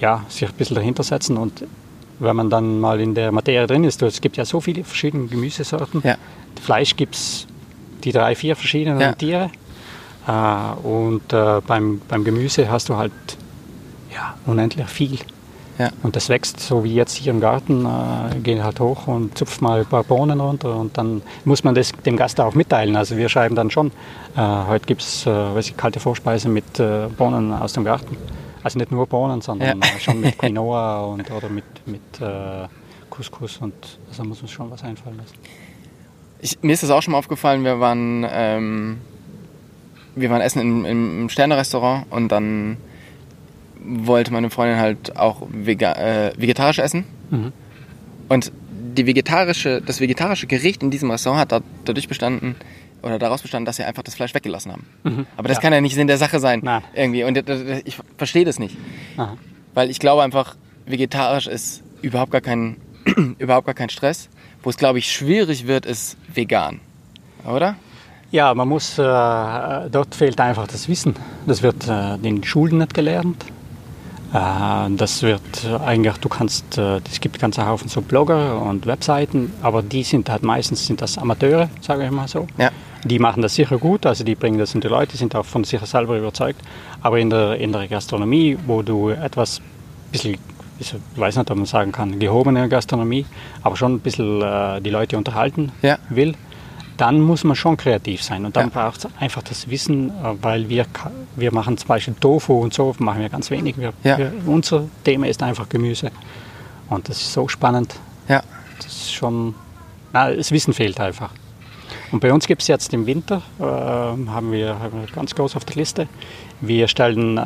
ja, 0.00 0.24
sich 0.28 0.48
ein 0.48 0.54
bisschen 0.58 0.74
dahinter 0.74 1.04
setzen 1.04 1.36
und 1.36 1.64
wenn 2.22 2.36
man 2.36 2.50
dann 2.50 2.80
mal 2.80 3.00
in 3.00 3.14
der 3.14 3.32
Materie 3.32 3.66
drin 3.66 3.84
ist, 3.84 4.02
es 4.02 4.20
gibt 4.20 4.36
ja 4.36 4.44
so 4.44 4.60
viele 4.60 4.84
verschiedene 4.84 5.26
Gemüsesorten. 5.26 6.02
Ja. 6.04 6.16
Fleisch 6.60 6.96
gibt 6.96 7.14
es 7.14 7.46
die 8.04 8.12
drei, 8.12 8.34
vier 8.34 8.56
verschiedenen 8.56 9.00
Ja. 9.00 9.12
Tiere. 9.12 9.50
Äh, 10.26 10.86
und 10.86 11.32
äh, 11.32 11.60
beim, 11.66 12.00
beim 12.08 12.24
Gemüse 12.24 12.70
hast 12.70 12.88
du 12.88 12.96
halt 12.96 13.12
ja, 14.14 14.34
unendlich 14.46 14.86
viel. 14.86 15.18
Ja. 15.78 15.90
Und 16.02 16.16
das 16.16 16.28
wächst 16.28 16.60
so 16.60 16.84
wie 16.84 16.94
jetzt 16.94 17.16
hier 17.16 17.32
im 17.32 17.40
Garten, 17.40 17.86
äh, 17.86 18.38
gehen 18.40 18.62
halt 18.62 18.78
hoch 18.78 19.06
und 19.06 19.36
zupft 19.36 19.62
mal 19.62 19.80
ein 19.80 19.86
paar 19.86 20.04
Bohnen 20.04 20.38
runter 20.38 20.76
und 20.76 20.96
dann 20.98 21.22
muss 21.44 21.64
man 21.64 21.74
das 21.74 21.92
dem 22.04 22.16
Gast 22.16 22.40
auch 22.40 22.54
mitteilen. 22.54 22.94
Also 22.94 23.16
wir 23.16 23.28
schreiben 23.28 23.56
dann 23.56 23.70
schon, 23.70 23.88
äh, 24.36 24.40
heute 24.68 24.86
gibt 24.86 25.00
es 25.00 25.26
äh, 25.26 25.30
weiß 25.30 25.68
ich, 25.68 25.76
kalte 25.76 25.98
Vorspeise 25.98 26.48
mit 26.48 26.78
äh, 26.78 27.08
Bohnen 27.16 27.52
aus 27.52 27.72
dem 27.72 27.84
Garten. 27.84 28.16
Also 28.62 28.78
nicht 28.78 28.90
nur 28.92 29.06
Bohnen, 29.06 29.40
sondern 29.40 29.80
Ja. 29.80 29.98
schon 29.98 30.20
mit 30.20 30.38
Quinoa 30.38 31.04
und, 31.06 31.30
oder 31.30 31.48
mit, 31.48 31.64
mit 31.86 32.00
äh, 32.20 32.66
Couscous 33.10 33.58
und 33.58 33.74
also 34.08 34.24
muss 34.24 34.40
uns 34.42 34.50
schon 34.50 34.70
was 34.70 34.82
einfallen 34.84 35.16
lassen. 35.18 35.34
Ich, 36.40 36.58
mir 36.62 36.72
ist 36.72 36.82
das 36.82 36.90
auch 36.90 37.02
schon 37.02 37.12
mal 37.12 37.18
aufgefallen, 37.18 37.64
wir 37.64 37.78
waren, 37.80 38.26
ähm, 38.30 38.98
wir 40.16 40.30
waren 40.30 40.40
essen 40.40 40.60
im, 40.60 40.84
im 40.84 41.28
Sterne-Restaurant 41.28 42.06
und 42.10 42.30
dann 42.30 42.76
wollte 43.84 44.32
meine 44.32 44.50
Freundin 44.50 44.78
halt 44.78 45.16
auch 45.16 45.42
vega, 45.50 45.92
äh, 45.92 46.32
vegetarisch 46.36 46.78
essen. 46.78 47.04
Mhm. 47.30 47.52
Und 48.28 48.52
die 48.96 49.06
vegetarische, 49.06 49.80
das 49.80 50.00
vegetarische 50.00 50.46
Gericht 50.46 50.82
in 50.82 50.90
diesem 50.90 51.10
Restaurant 51.10 51.40
hat 51.40 51.52
da, 51.52 51.60
dadurch 51.84 52.08
bestanden, 52.08 52.54
oder 53.02 53.18
daraus 53.18 53.42
bestanden, 53.42 53.64
dass 53.66 53.76
sie 53.76 53.84
einfach 53.84 54.02
das 54.02 54.14
Fleisch 54.14 54.34
weggelassen 54.34 54.72
haben. 54.72 55.26
Aber 55.36 55.48
das 55.48 55.58
Ja. 55.58 55.62
kann 55.62 55.72
ja 55.72 55.80
nicht 55.80 55.94
Sinn 55.94 56.06
der 56.06 56.18
Sache 56.18 56.40
sein. 56.40 56.60
Nein. 56.62 56.82
Irgendwie. 56.94 57.24
Und 57.24 57.36
ich 57.84 57.98
verstehe 58.16 58.44
das 58.44 58.58
nicht. 58.58 58.76
Aha. 59.16 59.36
Weil 59.74 59.90
ich 59.90 59.98
glaube 59.98 60.22
einfach, 60.22 60.56
vegetarisch 60.86 61.46
ist 61.46 61.82
überhaupt 62.02 62.32
gar 62.32 62.40
kein, 62.40 62.76
überhaupt 63.38 63.66
gar 63.66 63.74
kein 63.74 63.88
Stress. 63.90 64.28
Wo 64.62 64.70
es, 64.70 64.76
glaube 64.76 64.98
ich, 64.98 65.10
schwierig 65.12 65.66
wird, 65.66 65.86
ist 65.86 66.16
vegan. 66.32 66.80
Oder? 67.44 67.74
Ja, 68.30 68.54
man 68.54 68.68
muss, 68.68 68.96
äh, 68.98 69.02
dort 69.02 70.14
fehlt 70.14 70.40
einfach 70.40 70.66
das 70.66 70.88
Wissen. 70.88 71.14
Das 71.46 71.62
wird 71.62 71.88
äh, 71.88 72.14
in 72.14 72.22
den 72.22 72.44
Schulen 72.44 72.78
nicht 72.78 72.94
gelernt. 72.94 73.44
Äh, 74.32 74.38
das 74.96 75.22
wird 75.22 75.42
äh, 75.64 75.76
eigentlich, 75.84 76.16
du 76.18 76.28
kannst, 76.28 76.78
äh, 76.78 77.00
es 77.10 77.20
gibt 77.20 77.38
ganze 77.38 77.66
Haufen 77.66 77.88
so 77.88 78.00
Blogger 78.00 78.62
und 78.62 78.86
Webseiten, 78.86 79.52
aber 79.62 79.82
die 79.82 80.02
sind 80.04 80.30
halt 80.30 80.42
meistens 80.42 80.86
sind 80.86 81.02
das 81.02 81.18
Amateure, 81.18 81.68
sage 81.82 82.04
ich 82.06 82.10
mal 82.10 82.26
so. 82.28 82.46
Ja. 82.56 82.70
Die 83.04 83.18
machen 83.18 83.42
das 83.42 83.54
sicher 83.56 83.78
gut, 83.78 84.06
also 84.06 84.22
die 84.22 84.34
bringen 84.36 84.58
das 84.58 84.74
in 84.74 84.80
die 84.80 84.88
Leute, 84.88 85.16
sind 85.16 85.34
auch 85.34 85.44
von 85.44 85.64
sich 85.64 85.80
selber 85.80 86.16
überzeugt. 86.16 86.60
Aber 87.00 87.18
in 87.18 87.30
der, 87.30 87.56
in 87.56 87.72
der 87.72 87.88
Gastronomie, 87.88 88.56
wo 88.66 88.82
du 88.82 89.08
etwas 89.10 89.60
bisschen, 90.12 90.36
ich 90.78 90.94
weiß 91.16 91.36
nicht, 91.36 91.50
ob 91.50 91.56
man 91.56 91.66
sagen 91.66 91.90
kann, 91.90 92.18
gehobene 92.18 92.68
Gastronomie, 92.68 93.26
aber 93.62 93.76
schon 93.76 93.94
ein 93.94 94.00
bisschen 94.00 94.40
äh, 94.42 94.80
die 94.80 94.90
Leute 94.90 95.16
unterhalten 95.18 95.72
Ja. 95.82 95.98
will, 96.10 96.34
dann 96.96 97.20
muss 97.20 97.42
man 97.42 97.56
schon 97.56 97.76
kreativ 97.76 98.22
sein. 98.22 98.44
Und 98.44 98.54
dann 98.56 98.70
Ja. 98.72 98.82
braucht 98.82 98.98
es 99.04 99.08
einfach 99.18 99.42
das 99.42 99.68
Wissen, 99.68 100.10
äh, 100.10 100.12
weil 100.40 100.68
wir, 100.68 100.86
wir 101.34 101.52
machen 101.52 101.76
zum 101.78 101.88
Beispiel 101.88 102.14
Tofu 102.20 102.60
und 102.60 102.72
so, 102.72 102.94
machen 102.98 103.20
wir 103.20 103.28
ganz 103.30 103.50
wenig. 103.50 103.76
Wir, 103.78 103.92
Ja. 104.04 104.18
wir, 104.18 104.32
unser 104.46 104.84
Thema 105.02 105.26
ist 105.26 105.42
einfach 105.42 105.68
Gemüse. 105.68 106.10
Und 106.88 107.08
das 107.08 107.16
ist 107.20 107.32
so 107.32 107.48
spannend. 107.48 107.94
Ja. 108.28 108.42
Das 108.76 108.86
ist 108.86 109.12
schon, 109.12 109.54
na, 110.12 110.30
das 110.30 110.52
Wissen 110.52 110.72
fehlt 110.72 111.00
einfach. 111.00 111.30
Und 112.12 112.20
bei 112.20 112.32
uns 112.32 112.46
gibt 112.46 112.62
es 112.62 112.68
jetzt 112.68 112.92
im 112.94 113.06
Winter, 113.06 113.42
äh, 113.58 113.62
haben, 113.64 114.52
wir, 114.52 114.78
haben 114.78 115.00
wir 115.00 115.08
ganz 115.14 115.34
groß 115.34 115.56
auf 115.56 115.64
der 115.64 115.76
Liste, 115.76 116.06
wir 116.60 116.86
stellen, 116.86 117.38
äh, 117.38 117.40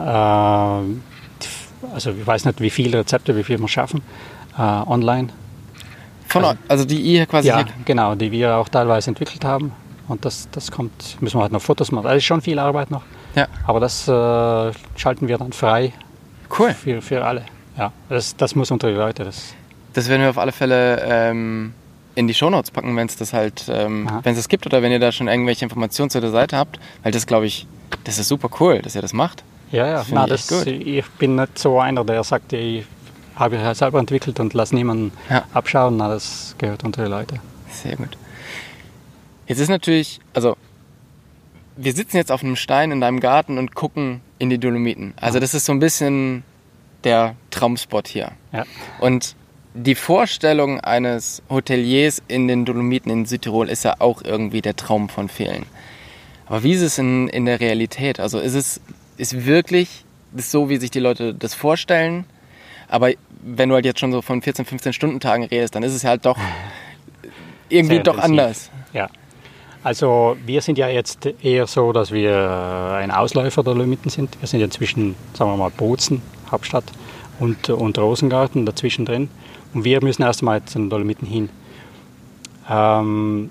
also 1.95 2.11
ich 2.11 2.27
weiß 2.27 2.45
nicht, 2.47 2.61
wie 2.61 2.71
viele 2.71 2.99
Rezepte, 2.99 3.37
wie 3.37 3.45
viel 3.45 3.59
wir 3.61 3.69
schaffen, 3.69 4.03
äh, 4.59 4.61
online. 4.63 5.29
Von, 6.29 6.45
Also- 6.45 6.59
also, 6.69 6.85
die 6.85 7.01
ihr 7.01 7.27
quasi 7.27 7.49
Ja, 7.49 7.59
hier, 7.59 7.67
genau, 7.85 8.15
die 8.17 8.33
wir 8.33 8.57
auch 8.57 8.69
teilweise 8.69 9.11
entwickelt 9.11 9.45
haben. 9.45 9.73
Und 10.09 10.25
das, 10.25 10.49
das 10.53 10.71
kommt, 10.71 11.21
müssen 11.21 11.37
wir 11.39 11.43
halt 11.43 11.53
noch 11.53 11.63
Fotos 11.63 11.91
machen. 11.91 12.05
Das 12.05 12.17
ist 12.17 12.25
schon 12.25 12.41
viel 12.41 12.59
Arbeit 12.59 12.91
noch. 12.91 13.03
Ja. 13.35 13.47
Aber 13.67 13.81
das 13.81 14.07
äh, 14.09 14.73
schalten 14.97 15.27
wir 15.29 15.39
dann 15.39 15.53
frei 15.53 15.93
Cool. 16.59 16.73
für, 16.75 17.03
für 17.03 17.25
alle. 17.25 17.43
Ja, 17.77 17.93
das, 18.09 18.37
das 18.37 18.55
muss 18.55 18.71
unter 18.71 18.89
die 18.89 18.95
Leute. 18.97 19.25
Das, 19.25 19.55
Das 19.95 20.09
werden 20.09 20.23
wir 20.23 20.31
auf 20.31 20.39
alle 20.39 20.53
Fälle 20.53 21.01
ähm, 21.05 21.75
in 22.17 22.27
die 22.27 22.35
Shownotes 22.35 22.73
packen, 22.73 22.97
wenn 22.97 23.07
es 23.07 23.17
das 23.17 23.33
halt, 23.33 23.67
ähm, 23.69 24.11
wenn 24.25 24.33
es 24.33 24.39
das 24.39 24.49
gibt 24.49 24.67
oder 24.67 24.83
wenn 24.83 24.91
ihr 24.91 24.99
da 24.99 25.13
schon 25.13 25.29
irgendwelche 25.29 25.65
Informationen 25.65 26.11
zu 26.11 26.21
der 26.21 26.31
Seite 26.31 26.57
habt. 26.57 26.81
Weil 27.05 27.13
das 27.13 27.27
glaube 27.27 27.47
ich, 27.47 27.67
das 28.05 28.19
ist 28.19 28.27
super 28.29 28.49
cool, 28.61 28.81
dass 28.83 28.95
ihr 28.97 29.03
das 29.03 29.13
macht. 29.13 29.45
ja, 29.71 29.87
ja, 29.87 29.93
Das 29.99 30.07
finde 30.07 30.21
na, 30.21 30.25
ich 30.35 30.47
das, 30.47 30.49
gut. 30.49 30.67
ich 30.67 31.07
bin 31.19 31.37
nicht 31.37 31.59
so 31.59 31.79
einer, 31.79 32.05
der 32.05 32.25
sagt, 32.25 32.53
ich 32.53 32.85
habe 33.37 33.57
ich 33.57 33.79
selber 33.79 33.99
entwickelt 34.01 34.41
und 34.41 34.55
lasse 34.55 34.75
niemanden 34.75 35.13
Ja. 35.31 35.45
abschauen. 35.55 35.97
Na, 35.99 36.09
das 36.09 36.55
gehört 36.59 36.83
unter 36.85 37.05
die 37.05 37.11
Leute. 37.11 37.39
Sehr 37.71 37.97
gut. 37.97 38.17
Jetzt 39.47 39.59
ist 39.61 39.69
natürlich, 39.69 40.21
also 40.35 40.57
wir 41.77 41.93
sitzen 41.93 42.17
jetzt 42.17 42.33
auf 42.33 42.43
einem 42.43 42.57
Stein 42.57 42.91
in 42.93 43.01
deinem 43.03 43.21
Garten 43.21 43.59
und 43.59 43.75
gucken 43.75 44.23
in 44.39 44.49
die 44.51 44.59
Dolomiten. 44.59 45.13
Also 45.21 45.39
das 45.39 45.53
ist 45.53 45.67
so 45.67 45.73
ein 45.73 45.79
bisschen 45.81 46.43
der 47.05 47.37
Traumspot 47.51 48.09
hier. 48.09 48.33
Ja. 48.53 48.65
Und 49.01 49.37
die 49.77 49.95
Vorstellung 49.95 50.81
eines 50.81 51.43
Hoteliers 51.51 52.23
in 52.29 52.49
den 52.49 52.65
Dolomiten 52.65 53.11
in 53.13 53.27
Südtirol 53.27 53.69
ist 53.69 53.85
ja 53.85 53.97
auch 53.99 54.23
irgendwie 54.23 54.63
der 54.63 54.75
Traum 54.75 55.09
von 55.09 55.29
vielen. 55.29 55.67
Aber 56.47 56.63
wie 56.63 56.73
ist 56.73 56.83
es 56.83 56.99
in, 56.99 57.29
in 57.29 57.45
der 57.45 57.61
Realität? 57.61 58.21
Also 58.21 58.39
ist 58.39 58.55
es 58.55 58.81
ist 59.17 59.47
wirklich 59.47 60.05
das 60.33 60.51
so, 60.51 60.69
wie 60.69 60.77
sich 60.77 60.91
die 60.91 61.01
Leute 61.01 61.35
das 61.35 61.55
vorstellen? 61.55 62.25
Aber 62.89 63.11
wenn 63.43 63.69
du 63.69 63.75
halt 63.75 63.85
jetzt 63.85 64.01
schon 64.01 64.13
so 64.13 64.23
von 64.23 64.43
14, 64.43 64.65
15 64.65 64.93
Stunden 64.93 65.21
Tagen 65.21 65.45
redest, 65.45 65.75
dann 65.75 65.83
ist 65.83 65.95
es 65.95 66.05
halt 66.05 66.25
doch 66.25 66.39
irgendwie 67.69 68.01
doch 68.01 68.19
anders. 68.19 68.71
Ja. 68.93 69.09
Also 69.83 70.37
wir 70.45 70.63
sind 70.63 70.79
ja 70.79 70.89
jetzt 70.89 71.27
eher 71.43 71.67
so, 71.67 71.93
dass 71.93 72.11
wir 72.11 72.97
ein 72.99 73.11
Ausläufer 73.11 73.63
der 73.63 73.75
Dolomiten 73.75 74.11
sind. 74.11 74.41
Wir 74.41 74.49
sind 74.49 74.61
ja 74.61 74.71
zwischen, 74.71 75.15
sagen 75.35 75.51
wir 75.51 75.57
mal, 75.57 75.71
Bozen, 75.71 76.23
Hauptstadt, 76.51 76.85
und, 77.39 77.69
und 77.69 77.99
Rosengarten 77.99 78.67
dazwischen 78.67 79.05
drin. 79.05 79.29
Und 79.77 79.85
wir 79.85 80.03
müssen 80.03 80.23
erst 80.23 80.41
einmal 80.41 80.65
zu 80.65 80.79
den 80.79 80.89
Dolomiten 80.89 81.29
hin. 81.29 81.51
Ähm, 82.67 83.51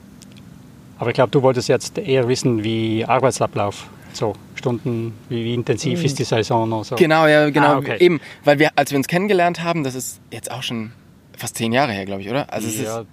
aber 0.97 1.11
ich 1.11 1.13
glaube, 1.13 1.29
du 1.29 1.43
wolltest 1.43 1.69
jetzt 1.69 1.99
eher 1.99 2.27
wissen, 2.27 2.63
wie 2.63 3.05
Arbeitsablauf, 3.05 3.87
so 4.11 4.33
Stunden, 4.55 5.13
wie, 5.29 5.45
wie 5.45 5.53
intensiv 5.53 6.03
ist 6.03 6.17
die 6.17 6.23
Saison 6.23 6.73
oder 6.73 6.83
so. 6.83 6.95
Genau, 6.95 7.27
ja, 7.27 7.51
genau. 7.51 7.73
Ah, 7.73 7.77
okay. 7.77 7.97
Eben, 7.99 8.19
weil 8.43 8.57
wir, 8.57 8.71
als 8.75 8.89
wir 8.89 8.97
uns 8.97 9.07
kennengelernt 9.07 9.61
haben, 9.61 9.83
das 9.83 9.93
ist 9.93 10.19
jetzt 10.31 10.49
auch 10.49 10.63
schon 10.63 10.93
fast 11.37 11.57
zehn 11.57 11.71
Jahre 11.71 11.91
her, 11.91 12.05
glaube 12.05 12.23
ich, 12.23 12.29
oder? 12.31 12.51
Also 12.51 12.69
es 12.69 12.81
ja, 12.81 13.01
ist 13.01 13.07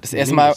das 0.00 0.12
erste 0.14 0.34
Mal 0.34 0.54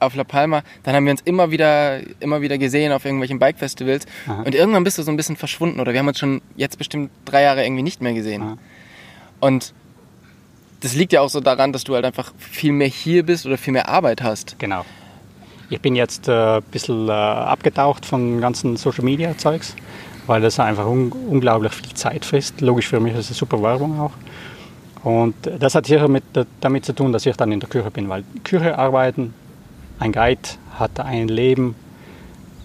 auf 0.00 0.16
La 0.16 0.24
Palma, 0.24 0.64
dann 0.82 0.96
haben 0.96 1.04
wir 1.04 1.12
uns 1.12 1.20
immer 1.20 1.52
wieder, 1.52 2.00
immer 2.18 2.40
wieder 2.40 2.58
gesehen 2.58 2.90
auf 2.90 3.04
irgendwelchen 3.04 3.38
Bike-Festivals 3.38 4.06
Aha. 4.26 4.42
und 4.42 4.56
irgendwann 4.56 4.82
bist 4.82 4.98
du 4.98 5.04
so 5.04 5.10
ein 5.12 5.16
bisschen 5.16 5.36
verschwunden 5.36 5.78
oder 5.78 5.92
wir 5.92 6.00
haben 6.00 6.08
uns 6.08 6.18
schon 6.18 6.42
jetzt 6.56 6.78
bestimmt 6.78 7.12
drei 7.24 7.42
Jahre 7.42 7.64
irgendwie 7.64 7.84
nicht 7.84 8.02
mehr 8.02 8.14
gesehen. 8.14 8.42
Aha. 8.42 8.58
Und 9.38 9.72
das 10.80 10.94
liegt 10.94 11.12
ja 11.12 11.20
auch 11.20 11.28
so 11.28 11.40
daran, 11.40 11.72
dass 11.72 11.84
du 11.84 11.94
halt 11.94 12.04
einfach 12.04 12.32
viel 12.38 12.72
mehr 12.72 12.88
hier 12.88 13.24
bist 13.24 13.46
oder 13.46 13.58
viel 13.58 13.72
mehr 13.72 13.88
Arbeit 13.88 14.22
hast. 14.22 14.58
Genau. 14.58 14.84
Ich 15.70 15.80
bin 15.80 15.96
jetzt 15.96 16.28
äh, 16.28 16.56
ein 16.56 16.62
bisschen 16.62 17.08
äh, 17.08 17.12
abgetaucht 17.12 18.06
von 18.06 18.40
ganzen 18.40 18.76
Social 18.76 19.04
Media 19.04 19.36
Zeugs, 19.36 19.74
weil 20.26 20.40
das 20.40 20.58
einfach 20.58 20.86
un 20.86 21.12
unglaublich 21.12 21.72
viel 21.72 21.92
Zeit 21.94 22.24
frisst. 22.24 22.60
Logisch 22.60 22.88
für 22.88 23.00
mich 23.00 23.14
ist 23.14 23.30
es 23.30 23.36
super 23.36 23.62
Werbung 23.62 24.00
auch. 24.00 24.12
Und 25.04 25.34
das 25.58 25.74
hat 25.74 25.86
sicher 25.86 26.08
mit, 26.08 26.24
damit 26.60 26.84
zu 26.84 26.94
tun, 26.94 27.12
dass 27.12 27.24
ich 27.26 27.36
dann 27.36 27.52
in 27.52 27.60
der 27.60 27.68
Küche 27.68 27.90
bin, 27.90 28.08
weil 28.08 28.24
Küche 28.44 28.78
arbeiten, 28.78 29.34
ein 29.98 30.12
Guide 30.12 30.40
hat 30.78 30.98
ein 31.00 31.28
Leben, 31.28 31.74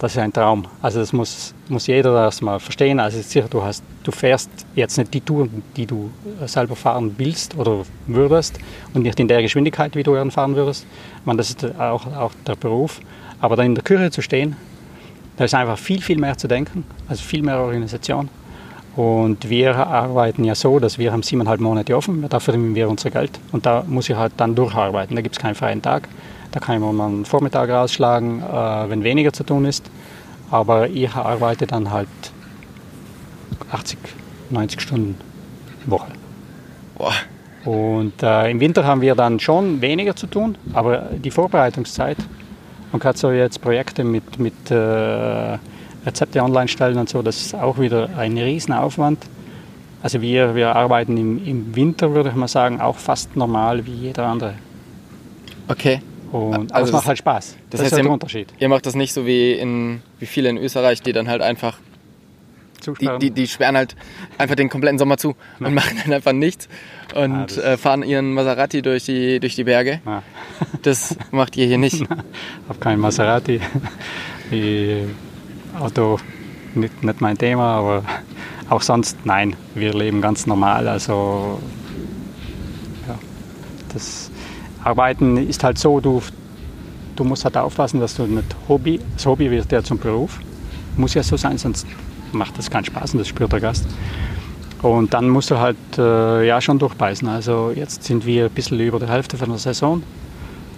das 0.04 0.12
ist 0.12 0.18
ein 0.18 0.34
Traum. 0.34 0.66
Also 0.82 1.00
das 1.00 1.14
muss, 1.14 1.54
muss 1.70 1.88
jeder 1.88 2.14
erstmal 2.26 2.60
verstehen. 2.60 3.00
Also 3.00 3.22
sicher, 3.22 3.48
du, 3.50 3.64
hast, 3.64 3.86
du 4.04 4.12
fährst 4.12 4.50
jetzt 4.76 4.98
nicht 4.98 5.14
die 5.14 5.22
Touren, 5.22 5.64
die 5.78 5.86
du 5.86 6.12
selber 6.46 6.76
fahren 6.76 7.16
willst 7.18 7.58
oder 7.58 7.86
würdest 8.08 8.60
und 8.94 9.04
nicht 9.04 9.18
in 9.22 9.30
der 9.30 9.42
Geschwindigkeit, 9.42 9.96
wie 9.96 10.04
du 10.04 10.14
dann 10.14 10.30
fahren 10.30 10.58
würdest. 10.58 10.86
Meine, 11.24 11.38
das 11.38 11.52
ist 11.52 11.64
auch, 11.80 12.06
auch 12.18 12.34
der 12.46 12.58
Beruf. 12.58 13.00
Aber 13.40 13.56
dann 13.56 13.68
in 13.68 13.76
der 13.76 13.84
Küche 13.86 14.12
zu 14.12 14.22
stehen, 14.22 14.58
da 15.38 15.46
ist 15.46 15.56
einfach 15.56 15.78
viel, 15.78 16.02
viel 16.02 16.20
mehr 16.20 16.38
zu 16.38 16.50
denken, 16.50 16.84
also 17.08 17.24
viel 17.24 17.42
mehr 17.42 17.60
Organisation. 17.60 18.28
Und 18.98 19.50
wir 19.50 19.74
arbeiten 19.74 20.44
ja 20.44 20.54
so, 20.54 20.80
dass 20.80 20.98
wir 20.98 21.14
haben 21.14 21.24
siebeneinhalb 21.24 21.62
Monate 21.62 21.96
offen, 21.96 22.26
da 22.28 22.42
verdienen 22.42 22.76
wir 22.76 22.90
unser 22.90 23.10
Geld. 23.10 23.40
Und 23.54 23.66
da 23.66 23.86
muss 23.88 24.10
ich 24.10 24.18
halt 24.18 24.34
dann 24.36 24.54
durcharbeiten. 24.54 25.16
Da 25.16 25.22
gibt 25.22 25.38
es 25.38 25.42
keinen 25.42 25.56
freien 25.56 25.82
Tag. 25.82 26.10
Da 26.54 26.60
kann 26.60 26.80
man 26.80 26.96
mal 26.96 27.08
einen 27.08 27.26
Vormittag 27.26 27.70
rausschlagen, 27.70 28.44
äh, 28.44 28.90
wenn 28.90 29.04
weniger 29.04 29.34
zu 29.34 29.44
tun 29.44 29.66
ist. 29.66 29.90
Aber 30.52 30.88
ich 30.88 31.12
arbeite 31.16 31.66
dann 31.66 31.90
halt 31.90 32.08
80, 33.72 33.98
90 34.52 34.80
Stunden 34.80 35.16
Woche. 35.88 36.12
Boah, 36.96 37.14
Und 37.66 38.22
äh, 38.22 38.52
im 38.52 38.60
Winter 38.60 38.86
haben 38.86 39.02
wir 39.02 39.16
dann 39.16 39.40
schon 39.40 39.82
weniger 39.82 40.16
zu 40.16 40.28
tun, 40.28 40.56
aber 40.74 41.10
die 41.12 41.32
Vorbereitungszeit, 41.32 42.18
man 42.92 43.02
kann 43.02 43.16
so 43.16 43.32
jetzt 43.32 43.60
Projekte 43.60 44.04
mit, 44.04 44.38
mit 44.38 44.70
äh, 44.70 45.58
Rezepte 46.06 46.44
online 46.44 46.68
stellen 46.68 47.00
und 47.00 47.10
so, 47.10 47.24
das 47.24 47.42
ist 47.42 47.56
auch 47.56 47.80
wieder 47.80 48.10
ein 48.16 48.38
Riesenaufwand. 48.38 49.26
Also 50.04 50.22
wir, 50.22 50.54
wir 50.54 50.76
arbeiten 50.76 51.18
im, 51.18 51.44
im 51.46 51.76
Winter, 51.76 52.14
würde 52.14 52.30
ich 52.30 52.36
mal 52.36 52.48
sagen, 52.48 52.80
auch 52.80 52.98
fast 52.98 53.36
normal 53.36 53.86
wie 53.88 53.94
jeder 53.94 54.28
andere. 54.28 54.54
okay. 55.68 56.02
Und, 56.34 56.54
aber 56.72 56.76
Also 56.76 56.86
es 56.86 56.92
das- 56.92 56.92
macht 56.92 57.08
halt 57.08 57.18
Spaß. 57.20 57.56
Das, 57.70 57.80
heißt, 57.82 57.88
ist 57.88 57.92
halt 57.94 58.00
ihr- 58.02 58.04
der 58.04 58.12
Unterschied. 58.12 58.48
Ihr 58.60 58.68
macht 58.70 58.86
das 58.86 58.96
nicht 58.96 59.14
so 59.14 59.26
wie, 59.26 59.54
in, 59.54 60.02
wie 60.20 60.26
viele 60.26 60.50
in 60.50 60.58
Österreich, 60.58 61.02
die 61.02 61.14
dann 61.14 61.28
halt 61.30 61.42
einfach, 61.42 61.78
die, 62.80 62.82
Zusperren. 62.82 63.20
die, 63.20 63.32
die 63.32 63.48
sperren 63.48 63.78
halt 63.78 63.96
einfach 64.38 64.56
den 64.56 64.68
kompletten 64.70 64.98
Sommer 65.00 65.18
zu 65.18 65.36
und 65.60 65.74
machen 65.76 65.96
dann 66.04 66.12
einfach 66.14 66.34
nichts 66.34 66.68
und 67.16 67.32
Ah, 67.34 67.46
das- 67.46 67.58
äh, 67.58 67.78
fahren 67.78 68.04
ihren 68.04 68.34
Maserati 68.34 68.82
durch 68.82 69.06
die, 69.06 69.40
durch 69.40 69.56
die 69.56 69.64
Berge. 69.64 70.02
Ja. 70.06 70.24
Das 70.82 71.16
macht 71.32 71.56
ihr 71.56 71.66
hier 71.68 71.78
nicht. 71.78 72.02
habe 72.68 72.80
kein 72.80 73.00
Maserati. 73.00 73.62
Die 74.52 75.06
Auto 75.80 76.20
nicht, 76.76 77.04
nicht 77.04 77.22
mein 77.22 77.38
Thema, 77.38 77.76
aber 77.78 78.04
auch 78.70 78.82
sonst 78.82 79.18
nein. 79.24 79.56
Wir 79.76 79.94
leben 79.94 80.20
ganz 80.22 80.46
normal. 80.48 80.88
Also 80.90 81.62
ja, 83.08 83.18
das 83.94 84.30
Arbeiten 84.84 85.38
ist 85.38 85.64
halt 85.64 85.78
so, 85.78 86.00
du, 86.00 86.22
du 87.16 87.24
musst 87.24 87.46
halt 87.46 87.58
aufpassen, 87.58 88.00
dass 88.00 88.16
du 88.16 88.24
nicht 88.24 88.56
Hobby, 88.68 89.00
das 89.16 89.26
Hobby 89.26 89.50
wird 89.50 89.72
ja 89.72 89.84
zum 89.84 89.98
Beruf. 89.98 90.40
Muss 90.98 91.14
ja 91.14 91.24
so 91.24 91.38
sein, 91.38 91.58
sonst 91.58 91.88
macht 92.32 92.58
das 92.58 92.70
keinen 92.70 92.86
Spaß 92.86 93.14
und 93.14 93.20
das 93.20 93.28
spürt 93.28 93.52
der 93.52 93.60
Gast. 93.60 93.86
Und 94.82 95.14
dann 95.14 95.30
musst 95.30 95.50
du 95.50 95.58
halt 95.58 95.78
äh, 95.98 96.46
ja 96.46 96.60
schon 96.60 96.78
durchbeißen. 96.78 97.28
Also 97.28 97.72
jetzt 97.74 98.04
sind 98.04 98.26
wir 98.26 98.46
ein 98.46 98.52
bisschen 98.52 98.80
über 98.80 99.00
der 99.00 99.10
Hälfte 99.10 99.38
von 99.38 99.50
der 99.50 99.58
Saison. 99.58 100.04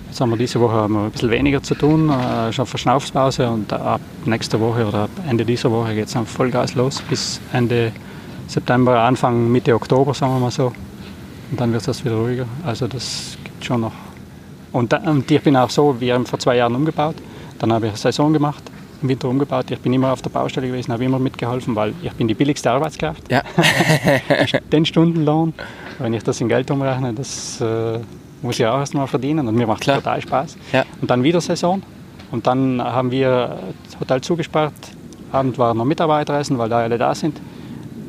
Jetzt 0.08 0.22
haben 0.22 0.30
wir 0.30 0.38
diese 0.38 0.60
Woche 0.60 0.86
ein 0.86 1.12
bisschen 1.12 1.32
weniger 1.32 1.62
zu 1.62 1.74
tun, 1.76 2.10
äh, 2.10 2.54
schon 2.54 2.65
Verschnaufspause 2.68 3.50
und 3.50 3.74
ab 3.74 4.00
nächster 4.26 4.60
Woche 4.60 4.86
oder 4.86 5.00
ab 5.06 5.10
Ende 5.28 5.44
dieser 5.44 5.72
Woche 5.72 5.96
geht 5.96 6.06
es 6.06 6.13
dann 6.13 6.26
Vollgas 6.26 6.76
los 6.76 7.02
bis 7.10 7.41
Ende 7.52 7.91
September, 8.48 9.00
Anfang 9.00 9.52
Mitte 9.52 9.74
Oktober, 9.74 10.13
sagen 10.13 10.34
wir 10.34 10.39
mal 10.39 10.52
so. 10.52 10.72
Und 11.52 11.60
dann 11.60 11.74
wird 11.74 11.88
es 11.88 12.06
wieder 12.06 12.15
ruhiger. 12.15 12.46
Also 12.63 12.88
das 12.88 13.38
gibt 13.65 13.73
schon 13.73 13.82
noch. 13.82 13.91
Und, 14.71 14.93
und 14.93 15.32
ich 15.32 15.41
bin 15.41 15.56
auch 15.56 15.69
so, 15.69 15.99
wir 15.99 16.13
haben 16.13 16.25
vor 16.25 16.38
zwei 16.39 16.58
Jahren 16.58 16.75
umgebaut, 16.75 17.15
dann 17.60 17.71
habe 17.73 17.88
ich 17.88 17.91
eine 17.93 17.97
Saison 17.97 18.34
gemacht, 18.34 18.63
im 19.01 19.10
Winter 19.10 19.30
umgebaut. 19.30 19.71
Ich 19.71 19.80
bin 19.80 19.93
immer 19.93 20.12
auf 20.12 20.21
der 20.21 20.30
Baustelle 20.30 20.67
gewesen, 20.67 20.91
habe 20.91 21.04
immer 21.06 21.19
mitgeholfen, 21.19 21.75
weil 21.75 21.93
ich 22.04 22.12
bin 22.13 22.28
die 22.28 22.34
billigste 22.34 22.69
Arbeitskraft 22.71 23.23
Ja. 23.32 23.41
den 24.71 24.86
Stundenlohn. 24.86 25.54
Wenn 25.99 26.13
ich 26.13 26.23
das 26.23 26.41
in 26.41 26.49
Geld 26.49 26.69
umrechne, 26.69 27.13
das 27.13 27.60
äh, 27.62 27.99
muss 28.41 28.60
ich 28.60 28.65
auch 28.65 28.78
erstmal 28.80 29.08
verdienen 29.08 29.47
und 29.47 29.56
mir 29.56 29.65
macht 29.65 29.82
Klar. 29.82 29.97
total 29.97 30.21
Spaß. 30.21 30.58
Ja. 30.73 30.84
Und 31.01 31.10
dann 31.10 31.23
wieder 31.23 31.41
Saison. 31.41 31.82
Und 32.32 32.45
dann 32.45 32.82
haben 32.84 33.12
wir 33.12 33.58
das 33.86 33.99
Hotel 33.99 34.21
zugesperrt. 34.21 34.73
Abend 35.32 35.58
waren 35.58 35.78
noch 35.78 35.86
Mitarbeiteressen, 35.86 36.58
weil 36.58 36.69
da 36.69 36.80
alle 36.80 36.97
da 36.97 37.15
sind. 37.15 37.39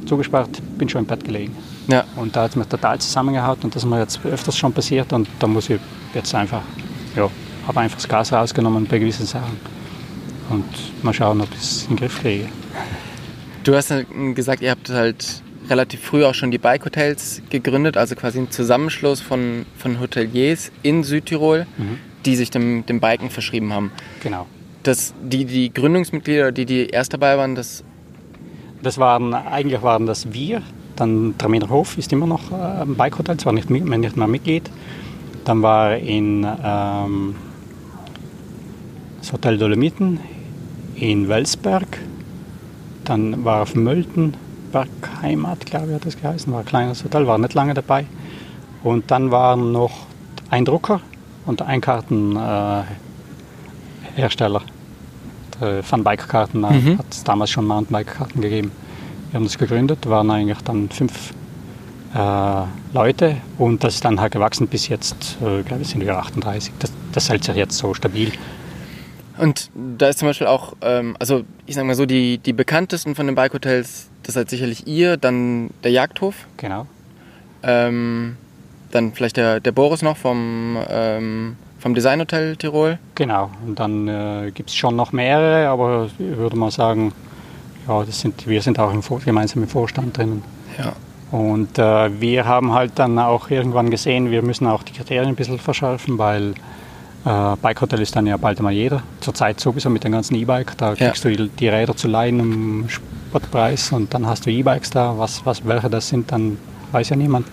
Zugesperrt, 0.07 0.61
bin 0.79 0.89
schon 0.89 1.03
im 1.03 1.07
Bett 1.07 1.25
gelegen. 1.25 1.55
Ja. 1.89 2.05
Und 2.17 2.35
da 2.35 2.43
hat 2.43 2.51
es 2.51 2.57
mich 2.57 2.67
total 2.67 2.99
zusammengehauen 2.99 3.59
und 3.63 3.75
das 3.75 3.85
ist 3.85 3.89
mir 3.89 4.01
jetzt 4.01 4.25
öfters 4.25 4.59
schon 4.59 4.73
passiert 4.73 5.13
und 5.13 5.29
da 5.39 5.47
muss 5.47 5.71
ich 5.71 5.79
jetzt 6.15 6.35
einfach, 6.35 6.63
ja, 7.15 7.31
habe 7.67 7.81
einfach 7.81 7.97
das 7.97 8.09
Gas 8.09 8.33
rausgenommen 8.33 8.87
bei 8.87 8.99
gewissen 8.99 9.27
Sachen. 9.27 9.57
Und 10.49 10.65
mal 11.03 11.13
schauen, 11.13 11.41
ob 11.41 11.49
ich 11.53 11.59
es 11.61 11.83
in 11.83 11.91
den 11.91 11.97
Griff 11.97 12.21
kriege. 12.21 12.49
Du 13.65 13.75
hast 13.75 13.93
gesagt, 14.35 14.63
ihr 14.63 14.71
habt 14.71 14.89
halt 14.89 15.43
relativ 15.69 16.01
früh 16.01 16.25
auch 16.25 16.35
schon 16.35 16.53
die 16.53 16.59
Bike-Hotels 16.59 17.43
gegründet, 17.51 17.97
also 17.97 18.15
quasi 18.15 18.39
ein 18.39 18.51
Zusammenschluss 18.53 19.21
von, 19.21 19.67
von 19.77 19.99
Hoteliers 19.99 20.71
in 20.85 21.03
Südtirol, 21.03 21.67
die 22.25 22.37
sich 22.37 22.51
dem, 22.51 22.87
dem 22.87 23.01
Biken 23.01 23.31
verschrieben 23.31 23.73
haben. 23.73 23.91
Genau. 24.23 24.47
Das, 24.85 25.15
die, 25.21 25.45
die 25.45 25.75
Gründungsmitglieder, 25.75 26.53
die, 26.53 26.65
die 26.65 26.87
erst 26.87 27.13
dabei 27.13 27.37
waren, 27.39 27.57
das 27.57 27.83
Das 28.83 28.99
waren, 28.99 29.35
eigentlich 29.35 29.83
waren 29.83 30.07
das 30.07 30.33
wir. 30.33 30.63
Dann 30.97 31.35
Traminer 31.39 31.69
Hof 31.69 31.99
ist 31.99 32.13
immer 32.13 32.27
noch 32.27 32.51
äh, 32.53 32.83
ein 32.83 32.95
Bikehotel, 32.97 33.37
zwar 33.37 33.53
nicht, 33.53 33.69
nicht 33.71 34.17
mehr 34.17 34.27
Mitglied. 34.27 34.71
Dann 35.45 35.63
war 35.63 35.97
in 35.97 36.47
ähm, 36.65 37.35
das 39.21 39.33
Hotel 39.33 39.59
Dolomiten 39.59 40.21
in 40.95 41.29
Welsberg. 41.29 41.99
Dann 43.05 43.45
war 43.45 43.63
auf 43.63 43.75
Mölten, 43.75 44.35
Bergheimat, 44.73 45.67
glaube 45.67 45.89
ich, 45.89 45.95
hat 45.95 46.07
das 46.07 46.21
geheißen. 46.21 46.53
War 46.53 46.61
ein 46.61 46.67
kleines 46.67 47.05
Hotel, 47.05 47.27
war 47.27 47.39
nicht 47.39 47.55
lange 47.55 47.75
dabei. 47.75 48.07
Und 48.83 49.11
dann 49.11 49.31
waren 49.31 49.73
noch 49.73 49.93
ein 50.51 50.65
Drucker 50.65 51.01
und 51.45 51.63
ein 51.63 51.81
Kartenhersteller. 51.81 52.85
Äh, 54.17 54.21
Hersteller. 54.21 54.63
Der 55.61 55.83
Van 55.89 56.03
Bike-Karten 56.05 56.65
äh, 56.65 56.71
Mhm. 56.73 56.99
hat 56.99 57.07
es 57.11 57.23
damals 57.25 57.51
schon 57.51 57.67
Mountainbike-Karten 57.67 58.41
gegeben. 58.41 58.71
Wir 59.31 59.39
haben 59.39 59.45
das 59.45 59.59
gegründet, 59.59 60.09
waren 60.09 60.31
eigentlich 60.31 60.59
dann 60.63 60.89
fünf 60.89 61.33
äh, 62.15 62.63
Leute 62.95 63.37
und 63.59 63.83
das 63.85 63.95
ist 63.97 64.05
dann 64.05 64.21
halt 64.21 64.33
gewachsen 64.33 64.69
bis 64.69 64.89
jetzt, 64.89 65.37
äh, 65.43 65.63
glaube 65.63 65.83
ich, 65.83 65.89
sind 65.89 66.01
wir 66.05 66.17
38. 66.17 66.73
Das, 66.79 66.93
das 67.13 67.29
hält 67.29 67.45
sich 67.45 67.57
jetzt 67.57 67.77
so 67.77 67.93
stabil. 67.95 68.33
Und 69.39 69.71
da 69.99 70.09
ist 70.09 70.21
zum 70.21 70.29
Beispiel 70.29 70.47
auch, 70.47 70.75
ähm, 70.81 71.15
also 71.19 71.45
ich 71.67 71.75
sag 71.75 71.85
mal 71.85 71.95
so, 71.95 72.07
die, 72.07 72.39
die 72.39 72.53
bekanntesten 72.55 73.15
von 73.15 73.27
den 73.27 73.35
Bike-Hotels, 73.35 74.09
das 74.23 74.35
seid 74.35 74.49
sicherlich 74.49 74.87
ihr, 74.87 75.17
dann 75.19 75.71
der 75.85 75.91
Jagdhof, 75.91 76.35
Genau. 76.57 76.87
ähm, 77.63 78.37
dann 78.93 79.13
vielleicht 79.13 79.37
der, 79.37 79.61
der 79.61 79.73
Boris 79.73 80.01
noch 80.01 80.17
vom, 80.17 80.79
ähm, 80.89 81.57
vom 81.79 81.95
Designhotel 81.95 82.57
Tirol. 82.57 82.99
Genau. 83.15 83.51
Und 83.67 83.79
dann 83.79 84.09
äh, 84.09 84.53
gibt 84.55 84.71
es 84.71 84.77
schon 84.77 84.97
noch 84.97 85.13
mehrere, 85.13 85.69
aber 85.69 86.09
ich 86.19 86.37
würde 86.39 86.57
mal 86.57 86.71
sagen, 86.71 87.13
ja, 87.89 88.05
das 88.05 88.21
sind, 88.21 88.47
wir 88.47 88.63
sind 88.63 88.79
auch 88.79 88.93
im 88.93 89.03
gemeinsam 89.25 89.63
im 89.63 89.69
Vorstand 89.69 90.17
drinnen. 90.17 90.43
Ja. 90.79 90.93
Und 91.31 91.79
äh, 91.79 92.21
wir 92.21 92.45
haben 92.45 92.73
halt 92.73 92.93
dann 92.97 93.19
auch 93.19 93.51
irgendwann 93.51 93.91
gesehen, 93.91 94.31
wir 94.31 94.43
müssen 94.43 94.67
auch 94.67 94.83
die 94.83 94.93
Kriterien 94.93 95.31
ein 95.31 95.35
bisschen 95.35 95.59
verschärfen, 95.59 96.19
weil 96.19 96.55
äh, 97.25 97.57
Bike-Hotel 97.61 98.01
ist 98.01 98.15
dann 98.15 98.27
ja 98.27 98.37
bald 98.37 98.59
einmal 98.59 98.73
jeder. 98.73 99.03
Zurzeit 99.21 99.59
sowieso 99.59 99.91
mit 99.91 100.05
dem 100.05 100.13
ganzen 100.13 100.37
E-Bike. 100.37 100.77
Da 100.79 100.95
kriegst 100.95 101.25
du 101.25 101.49
die, 101.49 101.69
Räder 101.69 101.97
zu 101.97 102.07
leihen 102.07 102.39
im 102.39 102.89
Spottpreis 102.89 103.91
und 103.91 104.15
dann 104.15 104.27
hast 104.27 104.47
du 104.47 104.51
E-Bikes 104.51 104.91
da. 104.91 105.19
Was, 105.19 105.45
was, 105.45 105.67
welche 105.67 105.91
das 105.91 106.09
sind, 106.09 106.31
dann 106.31 106.59
weiß 106.93 107.09
ja 107.09 107.17
niemand. 107.17 107.47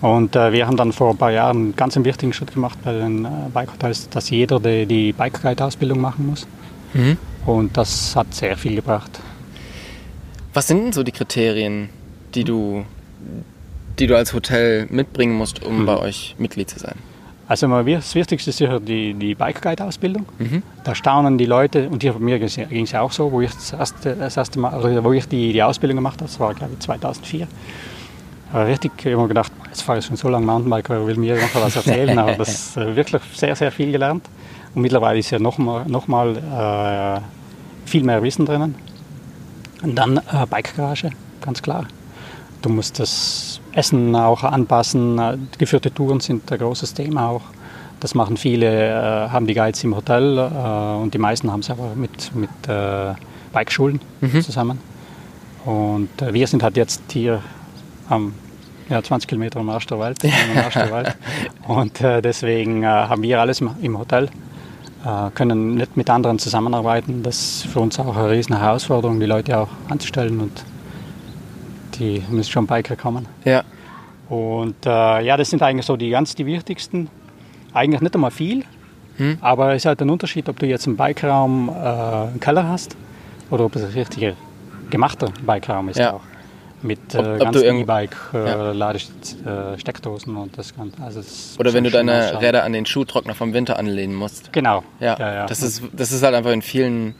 Und 0.00 0.36
äh, 0.36 0.52
wir 0.52 0.66
haben 0.66 0.76
dann 0.76 0.92
vor 0.92 1.10
ein 1.10 1.16
paar 1.16 1.32
Jahren 1.32 1.56
einen 1.56 1.76
ganz 1.76 1.96
wichtigen 1.96 2.32
Schritt 2.32 2.54
gemacht 2.54 2.78
bei 2.84 2.92
den 2.92 3.24
äh, 3.24 3.28
Bike-Hotels, 3.52 4.08
dass 4.10 4.30
jeder 4.30 4.60
die, 4.60 4.86
die 4.86 5.12
Bike-Guide-Ausbildung 5.12 6.00
machen 6.00 6.26
muss. 6.26 6.46
Mhm. 6.94 7.16
Und 7.46 7.76
das 7.76 8.14
hat 8.14 8.32
sehr 8.32 8.56
viel 8.56 8.76
gebracht. 8.76 9.20
Was 10.52 10.66
sind 10.66 10.82
denn 10.84 10.92
so 10.92 11.02
die 11.02 11.12
Kriterien, 11.12 11.88
die 12.34 12.44
du, 12.44 12.84
die 13.98 14.06
du 14.06 14.16
als 14.16 14.34
Hotel 14.34 14.86
mitbringen 14.90 15.34
musst, 15.34 15.62
um 15.64 15.82
Mhm. 15.82 15.86
bei 15.86 15.96
euch 15.98 16.34
Mitglied 16.38 16.68
zu 16.70 16.78
sein? 16.78 16.96
Also 17.48 17.66
das 17.82 18.14
Wichtigste 18.14 18.50
ist 18.50 18.56
sicher 18.58 18.80
die, 18.80 19.12
die 19.14 19.34
Bike-Guide-Ausbildung. 19.34 20.24
Mhm. 20.38 20.62
Da 20.84 20.94
staunen 20.94 21.36
die 21.36 21.44
Leute, 21.44 21.88
und 21.90 22.02
hier, 22.02 22.14
mir 22.14 22.38
ging 22.38 22.84
es 22.84 22.92
ja 22.92 23.00
auch 23.02 23.12
so, 23.12 23.30
wo 23.30 23.40
ich 23.42 23.50
das 23.52 23.72
erste, 23.72 24.14
das 24.14 24.36
erste 24.36 24.58
Mal, 24.58 24.70
also 24.72 25.04
wo 25.04 25.12
ich 25.12 25.26
die, 25.28 25.52
die 25.52 25.62
Ausbildung 25.62 25.96
gemacht 25.96 26.20
habe, 26.20 26.30
das 26.30 26.40
war 26.40 26.54
glaube 26.54 26.72
ich 26.74 26.78
2004. 26.80 27.46
Aber 28.52 28.66
richtig, 28.66 28.92
ich 28.98 29.06
habe 29.06 29.16
mir 29.22 29.28
gedacht, 29.28 29.52
jetzt 29.66 29.82
fahre 29.82 29.98
ich 29.98 30.04
schon 30.06 30.16
so 30.16 30.28
lange 30.28 30.46
Mountainbike, 30.46 30.88
wer 30.90 31.06
will 31.06 31.16
mir 31.16 31.34
noch 31.36 31.54
was 31.54 31.76
erzählen, 31.76 32.18
aber 32.18 32.34
das 32.34 32.76
äh, 32.76 32.94
wirklich 32.96 33.22
sehr, 33.34 33.56
sehr 33.56 33.72
viel 33.72 33.90
gelernt. 33.92 34.24
Und 34.74 34.82
mittlerweile 34.82 35.18
ist 35.18 35.30
ja 35.30 35.38
noch 35.38 35.58
mal, 35.58 35.84
noch 35.86 36.06
mal 36.08 36.36
äh, 36.36 37.88
viel 37.88 38.02
mehr 38.04 38.22
Wissen 38.22 38.46
drinnen. 38.46 38.74
Und 39.82 39.96
dann 39.96 40.18
äh, 40.18 40.46
Bike-Garage, 40.48 41.10
ganz 41.40 41.60
klar. 41.62 41.86
Du 42.62 42.68
musst 42.68 43.00
das 43.00 43.60
Essen 43.72 44.14
auch 44.14 44.44
anpassen. 44.44 45.18
Äh, 45.18 45.38
Geführte 45.58 45.92
Touren 45.92 46.20
sind 46.20 46.50
ein 46.50 46.58
großes 46.58 46.94
Thema 46.94 47.28
auch. 47.28 47.42
Das 48.00 48.14
machen 48.14 48.36
viele, 48.36 48.66
äh, 48.66 49.28
haben 49.30 49.46
die 49.46 49.54
Guides 49.54 49.82
im 49.84 49.94
Hotel 49.94 50.38
äh, 50.38 51.02
und 51.02 51.14
die 51.14 51.18
meisten 51.18 51.50
haben 51.50 51.60
es 51.60 51.70
aber 51.70 51.94
mit, 51.94 52.34
mit 52.34 52.50
äh, 52.68 53.14
Bikeschulen 53.52 54.00
zusammen. 54.42 54.78
Und 55.64 56.20
äh, 56.20 56.32
wir 56.32 56.46
sind 56.46 56.62
halt 56.62 56.76
jetzt 56.76 57.02
hier 57.12 57.42
am 58.08 58.34
ja, 58.88 59.02
20 59.02 59.28
Kilometer 59.28 59.60
am 59.60 59.68
Arsch 59.70 59.86
der 59.86 60.00
Welt. 60.00 60.18
am 60.24 60.64
Arsch 60.64 60.74
der 60.74 60.92
Welt. 60.92 61.16
Und 61.68 62.00
äh, 62.00 62.20
deswegen 62.20 62.84
haben 62.84 63.22
wir 63.22 63.40
alles 63.40 63.60
im, 63.60 63.98
Hotel, 63.98 64.28
können 65.34 65.74
nicht 65.74 65.96
mit 65.96 66.08
anderen 66.10 66.38
zusammenarbeiten. 66.38 67.22
Das 67.22 67.36
ist 67.36 67.66
für 67.66 67.80
uns 67.80 67.98
auch 67.98 68.16
eine 68.16 68.30
riesen 68.30 68.56
Herausforderung, 68.58 69.18
die 69.20 69.26
Leute 69.26 69.58
auch 69.58 69.68
anzustellen 69.88 70.40
und 70.40 70.64
die 71.98 72.22
müssen 72.30 72.50
schon 72.50 72.66
Biker 72.66 72.96
kommen. 72.96 73.26
Ja. 73.44 73.62
Und 74.28 74.86
äh, 74.86 75.20
ja, 75.24 75.36
das 75.36 75.50
sind 75.50 75.62
eigentlich 75.62 75.86
so 75.86 75.96
die 75.96 76.10
ganz 76.10 76.34
die 76.34 76.46
wichtigsten. 76.46 77.08
Eigentlich 77.74 78.00
nicht 78.02 78.14
einmal 78.14 78.30
viel, 78.30 78.64
Hm. 79.16 79.36
aber 79.40 79.70
es 79.72 79.82
ist 79.82 79.86
halt 79.86 80.00
ein 80.02 80.08
Unterschied, 80.10 80.48
ob 80.48 80.58
du 80.58 80.66
jetzt 80.66 80.86
einen 80.86 80.96
Bikeraum, 80.96 81.68
äh, 81.68 81.72
einen 81.72 82.40
Keller 82.40 82.66
hast 82.68 82.96
oder 83.50 83.64
ob 83.66 83.76
es 83.76 83.82
ein 83.84 83.90
richtiger 83.90 84.32
gemachter 84.90 85.28
Bikeraum 85.46 85.88
ist 85.90 85.98
Ja. 85.98 86.14
auch. 86.14 86.20
Mit 86.82 86.98
Ob- 87.14 87.24
äh, 87.24 87.28
ob 87.32 87.38
du 87.38 87.44
ganzen 87.44 87.62
irgend- 87.64 87.82
E-Bike, 87.82 88.16
äh, 88.34 88.44
Ja. 88.44 88.72
Ladesteckdosen 88.72 90.36
und 90.36 90.58
das 90.58 90.74
Ganze. 90.74 91.00
Also 91.02 91.20
es 91.20 91.54
Oder 91.58 91.72
wenn 91.72 91.84
du 91.84 91.90
deine. 91.90 92.40
Räder 92.40 92.64
an 92.64 92.72
den 92.72 92.86
Schuhtrockner 92.86 93.34
vom 93.34 93.52
Winter 93.54 93.78
anlehnen 93.78 94.14
musst. 94.14 94.52
Genau. 94.52 94.82
Ja, 95.00 95.46
Das, 95.46 95.62
ist, 95.62 95.82
das 95.92 96.10
ist 96.12 96.22
halt 96.22 96.34
einfach 96.34 96.50
in 96.52 96.62
vielen, 96.62 97.14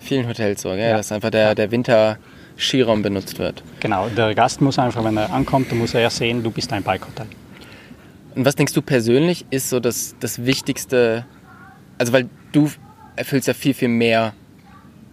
vielen 0.00 0.28
Hotels 0.28 0.62
so, 0.62 0.70
gell? 0.70 0.80
Ja. 0.90 0.96
dass 0.96 1.12
einfach 1.12 1.30
der, 1.30 1.54
der 1.54 1.70
Winter-Skiraum 1.70 3.02
benutzt 3.02 3.38
wird. 3.38 3.62
Genau, 3.80 4.08
der 4.08 4.34
Gast 4.34 4.60
muss 4.60 4.78
einfach, 4.78 5.04
wenn 5.04 5.16
er 5.16 5.32
ankommt, 5.32 5.70
dann 5.70 5.78
muss 5.78 5.94
er 5.94 6.10
sehen, 6.10 6.42
du 6.42 6.50
bist 6.50 6.72
ein 6.72 6.82
Bike-Hotel. 6.82 7.26
Und 8.34 8.44
was 8.44 8.54
denkst 8.56 8.72
du 8.72 8.82
persönlich 8.82 9.46
ist 9.50 9.68
so 9.70 9.80
das, 9.80 10.14
das 10.20 10.44
Wichtigste, 10.44 11.24
also 11.98 12.12
weil 12.12 12.28
du 12.52 12.70
erfüllst 13.16 13.48
ja 13.48 13.54
viel, 13.54 13.74
viel 13.74 13.88
mehr 13.88 14.32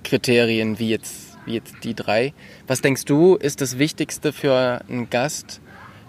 Kriterien 0.04 0.78
wie 0.80 0.90
jetzt, 0.90 1.25
jetzt 1.46 1.76
die 1.84 1.94
drei. 1.94 2.34
Was 2.68 2.82
denkst 2.82 3.06
du 3.06 3.36
ist 3.36 3.62
das 3.62 3.78
Wichtigste 3.78 4.34
für 4.34 4.82
einen 4.90 5.10
Gast, 5.10 5.62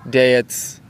der 0.05 0.31
jetzt 0.31 0.83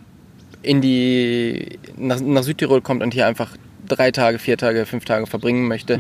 in 0.63 0.81
die, 0.81 1.79
nach, 1.97 2.21
nach 2.21 2.43
Südtirol 2.43 2.81
kommt 2.81 3.03
und 3.03 3.15
hier 3.15 3.27
einfach 3.27 3.57
drei 3.87 4.11
Tage, 4.11 4.39
vier 4.39 4.59
Tage, 4.59 4.87
fünf 4.87 5.05
Tage 5.05 5.27
verbringen 5.27 5.69
möchte? 5.69 5.99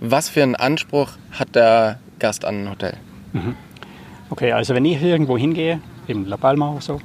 Was 0.00 0.28
für 0.28 0.42
einen 0.42 0.54
Anspruch 0.54 1.12
hat 1.32 1.54
der 1.54 1.98
Gast 2.18 2.44
an 2.44 2.62
ein 2.64 2.70
Hotel? 2.70 2.94
Okay, 4.30 4.52
also 4.52 4.74
wenn 4.74 4.84
ich 4.84 5.02
irgendwo 5.02 5.38
hingehe, 5.38 5.80
eben 6.06 6.26
La 6.26 6.36
Palma 6.36 6.70
oder 6.70 6.80
so, 6.80 7.00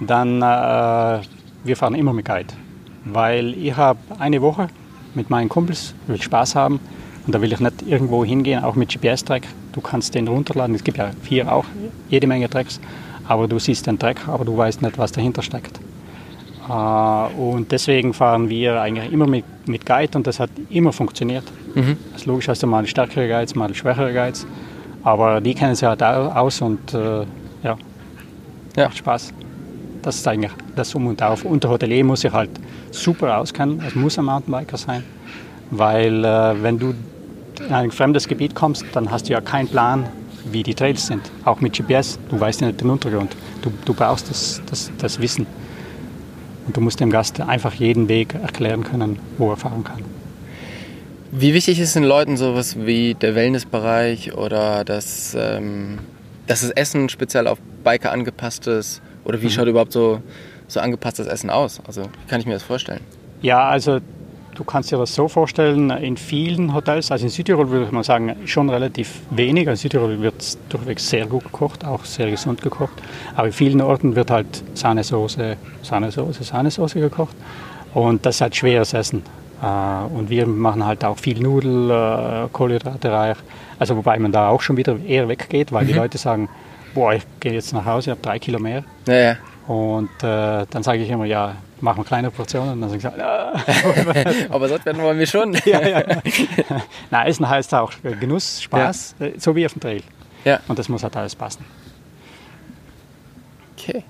dann 0.00 0.40
äh, 0.42 1.20
wir 1.64 1.76
fahren 1.76 1.94
immer 1.94 2.12
mit 2.12 2.24
Guide. 2.26 2.54
Weil 3.04 3.54
ich 3.54 3.76
habe 3.76 3.98
eine 4.18 4.40
Woche 4.42 4.68
mit 5.14 5.30
meinen 5.30 5.48
Kumpels, 5.48 5.94
will 6.06 6.20
Spaß 6.20 6.54
haben 6.54 6.80
und 7.26 7.34
da 7.34 7.40
will 7.40 7.52
ich 7.52 7.60
nicht 7.60 7.82
irgendwo 7.82 8.24
hingehen, 8.24 8.62
auch 8.62 8.74
mit 8.74 8.90
GPS-Track. 8.90 9.42
Du 9.78 9.82
kannst 9.82 10.12
den 10.16 10.26
runterladen, 10.26 10.74
es 10.74 10.82
gibt 10.82 10.98
ja 10.98 11.12
hier 11.22 11.52
auch 11.52 11.64
jede 12.10 12.26
Menge 12.26 12.50
Tracks, 12.50 12.80
aber 13.28 13.46
du 13.46 13.60
siehst 13.60 13.86
den 13.86 13.96
Track, 13.96 14.26
aber 14.26 14.44
du 14.44 14.56
weißt 14.56 14.82
nicht, 14.82 14.98
was 14.98 15.12
dahinter 15.12 15.40
steckt. 15.40 15.78
Äh, 16.68 16.72
und 17.40 17.70
deswegen 17.70 18.12
fahren 18.12 18.48
wir 18.48 18.80
eigentlich 18.80 19.12
immer 19.12 19.28
mit, 19.28 19.44
mit 19.68 19.86
Guide 19.86 20.18
und 20.18 20.26
das 20.26 20.40
hat 20.40 20.50
immer 20.68 20.92
funktioniert. 20.92 21.44
Das 21.76 22.22
ist 22.22 22.26
logisch, 22.26 22.48
hast 22.48 22.60
du 22.64 22.66
mal 22.66 22.84
stärkere 22.88 23.28
Guides, 23.28 23.54
mal 23.54 23.72
schwächere 23.72 24.12
Guides, 24.12 24.48
aber 25.04 25.40
die 25.40 25.54
kennen 25.54 25.76
sich 25.76 25.86
halt 25.86 26.02
au- 26.02 26.26
aus 26.32 26.60
und 26.60 26.92
äh, 26.92 27.20
ja, 27.62 27.76
Ja. 28.76 28.86
macht 28.86 28.96
Spaß. 28.98 29.32
Das 30.02 30.16
ist 30.16 30.26
eigentlich 30.26 30.50
das 30.74 30.92
Um 30.92 31.06
und 31.06 31.22
Auf. 31.22 31.44
Und 31.44 31.62
der 31.62 31.70
Hotelier 31.70 32.02
muss 32.02 32.22
sich 32.22 32.32
halt 32.32 32.50
super 32.90 33.38
auskennen, 33.38 33.80
es 33.86 33.94
muss 33.94 34.18
ein 34.18 34.24
Mountainbiker 34.24 34.76
sein, 34.76 35.04
weil 35.70 36.24
äh, 36.24 36.60
wenn 36.64 36.80
du 36.80 36.94
in 37.60 37.72
ein 37.72 37.90
fremdes 37.90 38.28
Gebiet 38.28 38.54
kommst, 38.54 38.84
dann 38.92 39.10
hast 39.10 39.28
du 39.28 39.32
ja 39.32 39.40
keinen 39.40 39.68
Plan, 39.68 40.08
wie 40.52 40.62
die 40.62 40.74
Trails 40.74 41.06
sind. 41.06 41.30
Auch 41.44 41.60
mit 41.60 41.76
GPS, 41.76 42.18
du 42.28 42.38
weißt 42.38 42.60
ja 42.60 42.68
nicht 42.68 42.80
den 42.80 42.90
Untergrund. 42.90 43.36
Du, 43.62 43.72
du 43.84 43.94
brauchst 43.94 44.30
das, 44.30 44.62
das, 44.66 44.90
das 44.98 45.20
Wissen. 45.20 45.46
Und 46.66 46.76
du 46.76 46.80
musst 46.80 47.00
dem 47.00 47.10
Gast 47.10 47.40
einfach 47.40 47.74
jeden 47.74 48.08
Weg 48.08 48.34
erklären 48.34 48.84
können, 48.84 49.18
wo 49.38 49.50
er 49.50 49.56
fahren 49.56 49.84
kann. 49.84 50.04
Wie 51.30 51.52
wichtig 51.52 51.78
ist 51.78 51.94
den 51.94 52.04
Leuten 52.04 52.36
sowas 52.36 52.76
wie 52.78 53.14
der 53.14 53.34
Wellnessbereich 53.34 54.34
oder 54.34 54.84
das, 54.84 55.36
ähm, 55.38 55.98
dass 56.46 56.62
das 56.62 56.70
Essen 56.70 57.08
speziell 57.08 57.46
auf 57.46 57.58
Biker 57.84 58.12
angepasst 58.12 58.66
ist? 58.66 59.02
Oder 59.24 59.42
wie 59.42 59.50
schaut 59.50 59.66
überhaupt 59.66 59.92
so, 59.92 60.22
so 60.68 60.80
angepasstes 60.80 61.26
Essen 61.26 61.50
aus? 61.50 61.80
Also 61.86 62.04
wie 62.04 62.28
kann 62.28 62.40
ich 62.40 62.46
mir 62.46 62.54
das 62.54 62.62
vorstellen? 62.62 63.00
Ja, 63.42 63.68
also 63.68 64.00
du 64.58 64.64
kannst 64.64 64.90
dir 64.90 64.98
das 64.98 65.14
so 65.14 65.28
vorstellen, 65.28 65.88
in 65.90 66.16
vielen 66.16 66.74
Hotels, 66.74 67.12
also 67.12 67.24
in 67.24 67.30
Südtirol 67.30 67.70
würde 67.70 67.86
ich 67.86 67.92
mal 67.92 68.02
sagen, 68.02 68.34
schon 68.44 68.68
relativ 68.68 69.20
wenig. 69.30 69.68
Also 69.68 69.78
in 69.78 69.82
Südtirol 69.90 70.20
wird 70.20 70.58
durchweg 70.68 70.98
sehr 70.98 71.26
gut 71.26 71.44
gekocht, 71.44 71.84
auch 71.84 72.04
sehr 72.04 72.28
gesund 72.30 72.60
gekocht. 72.60 72.94
Aber 73.36 73.46
in 73.46 73.52
vielen 73.52 73.80
Orten 73.80 74.16
wird 74.16 74.30
halt 74.30 74.62
Sahnesoße, 74.74 75.56
Sahnesoße, 75.82 76.42
Sahnesoße 76.42 77.00
gekocht. 77.00 77.36
Und 77.94 78.26
das 78.26 78.34
ist 78.36 78.40
halt 78.40 78.56
schweres 78.56 78.92
Essen. 78.92 79.22
Äh, 79.62 80.14
Und 80.14 80.28
wir 80.28 80.46
machen 80.46 80.84
halt 80.84 81.04
auch 81.04 81.18
viel 81.18 81.40
Nudel, 81.40 81.90
äh, 81.90 82.48
Kohlenhydrate 82.52 83.12
reich. 83.12 83.36
Also 83.78 83.96
wobei 83.96 84.18
man 84.18 84.32
da 84.32 84.48
auch 84.48 84.60
schon 84.60 84.76
wieder 84.76 84.96
eher 85.06 85.28
weggeht, 85.28 85.70
weil 85.72 85.86
die 85.86 85.92
Leute 85.92 86.18
sagen, 86.18 86.48
boah, 86.94 87.14
ich 87.14 87.22
gehe 87.38 87.52
jetzt 87.52 87.72
nach 87.72 87.84
Hause, 87.84 88.10
ich 88.10 88.10
habe 88.10 88.20
drei 88.22 88.38
Kilo 88.40 88.58
mehr. 88.58 88.82
Naja, 89.06 89.36
Und 89.68 90.10
äh, 90.22 90.66
dann 90.68 90.82
sage 90.82 90.98
ich 91.02 91.08
immer, 91.10 91.26
ja, 91.26 91.54
machen 91.80 91.98
wir 91.98 92.04
kleine 92.04 92.30
Portionen. 92.30 92.72
Und 92.72 92.80
dann 92.80 92.90
sagen 92.90 93.00
sie, 93.00 93.22
ah. 93.22 93.64
aber 94.50 94.68
satt 94.68 94.84
werden 94.84 95.02
wollen 95.02 95.18
wir 95.18 95.26
schon. 95.26 95.54
ja, 95.64 95.86
ja. 95.86 96.04
Na, 97.10 97.26
Essen 97.26 97.48
heißt 97.48 97.74
auch 97.74 97.92
Genuss, 98.20 98.62
Spaß, 98.62 99.16
äh, 99.20 99.32
so 99.38 99.54
wie 99.56 99.66
auf 99.66 99.72
dem 99.72 99.80
Trail. 99.80 100.02
Ja. 100.44 100.60
Und 100.68 100.78
das 100.78 100.88
muss 100.88 101.02
halt 101.02 101.16
alles 101.16 101.34
passen. 101.34 101.64
Okay. 103.76 104.02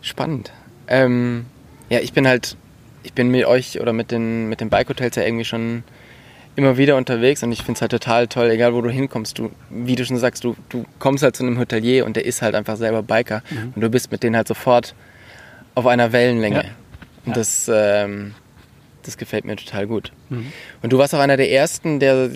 Spannend. 0.00 0.52
Ähm, 0.88 1.46
ja, 1.88 2.00
ich 2.00 2.12
bin 2.12 2.26
halt, 2.26 2.56
ich 3.02 3.12
bin 3.12 3.28
mit 3.28 3.44
euch 3.44 3.80
oder 3.80 3.92
mit 3.92 4.10
den, 4.10 4.48
mit 4.48 4.60
den 4.60 4.68
Bike-Hotels 4.68 5.16
ja 5.16 5.22
irgendwie 5.22 5.44
schon 5.44 5.84
immer 6.54 6.76
wieder 6.76 6.96
unterwegs 6.96 7.42
und 7.42 7.52
ich 7.52 7.60
finde 7.60 7.78
es 7.78 7.80
halt 7.80 7.92
total 7.92 8.26
toll, 8.26 8.50
egal 8.50 8.74
wo 8.74 8.80
du 8.80 8.90
hinkommst. 8.90 9.38
Du, 9.38 9.50
wie 9.70 9.96
du 9.96 10.04
schon 10.04 10.18
sagst, 10.18 10.44
du, 10.44 10.54
du 10.68 10.84
kommst 10.98 11.22
halt 11.22 11.36
zu 11.36 11.44
einem 11.44 11.58
Hotelier 11.58 12.04
und 12.04 12.16
der 12.16 12.26
ist 12.26 12.42
halt 12.42 12.54
einfach 12.54 12.76
selber 12.76 13.02
Biker 13.02 13.42
und 13.74 13.80
du 13.80 13.88
bist 13.88 14.12
mit 14.12 14.22
denen 14.22 14.36
halt 14.36 14.48
sofort 14.48 14.94
auf 15.74 15.86
einer 15.86 16.12
Wellenlänge. 16.12 16.64
Ja. 16.64 16.70
Und 17.26 17.36
das, 17.36 17.70
ähm, 17.72 18.34
das 19.04 19.16
gefällt 19.16 19.44
mir 19.44 19.56
total 19.56 19.86
gut. 19.86 20.12
Und 20.30 20.92
du 20.92 20.98
warst 20.98 21.14
auch 21.14 21.18
einer 21.20 21.36
der 21.36 21.50
ersten, 21.52 21.98
der 22.00 22.30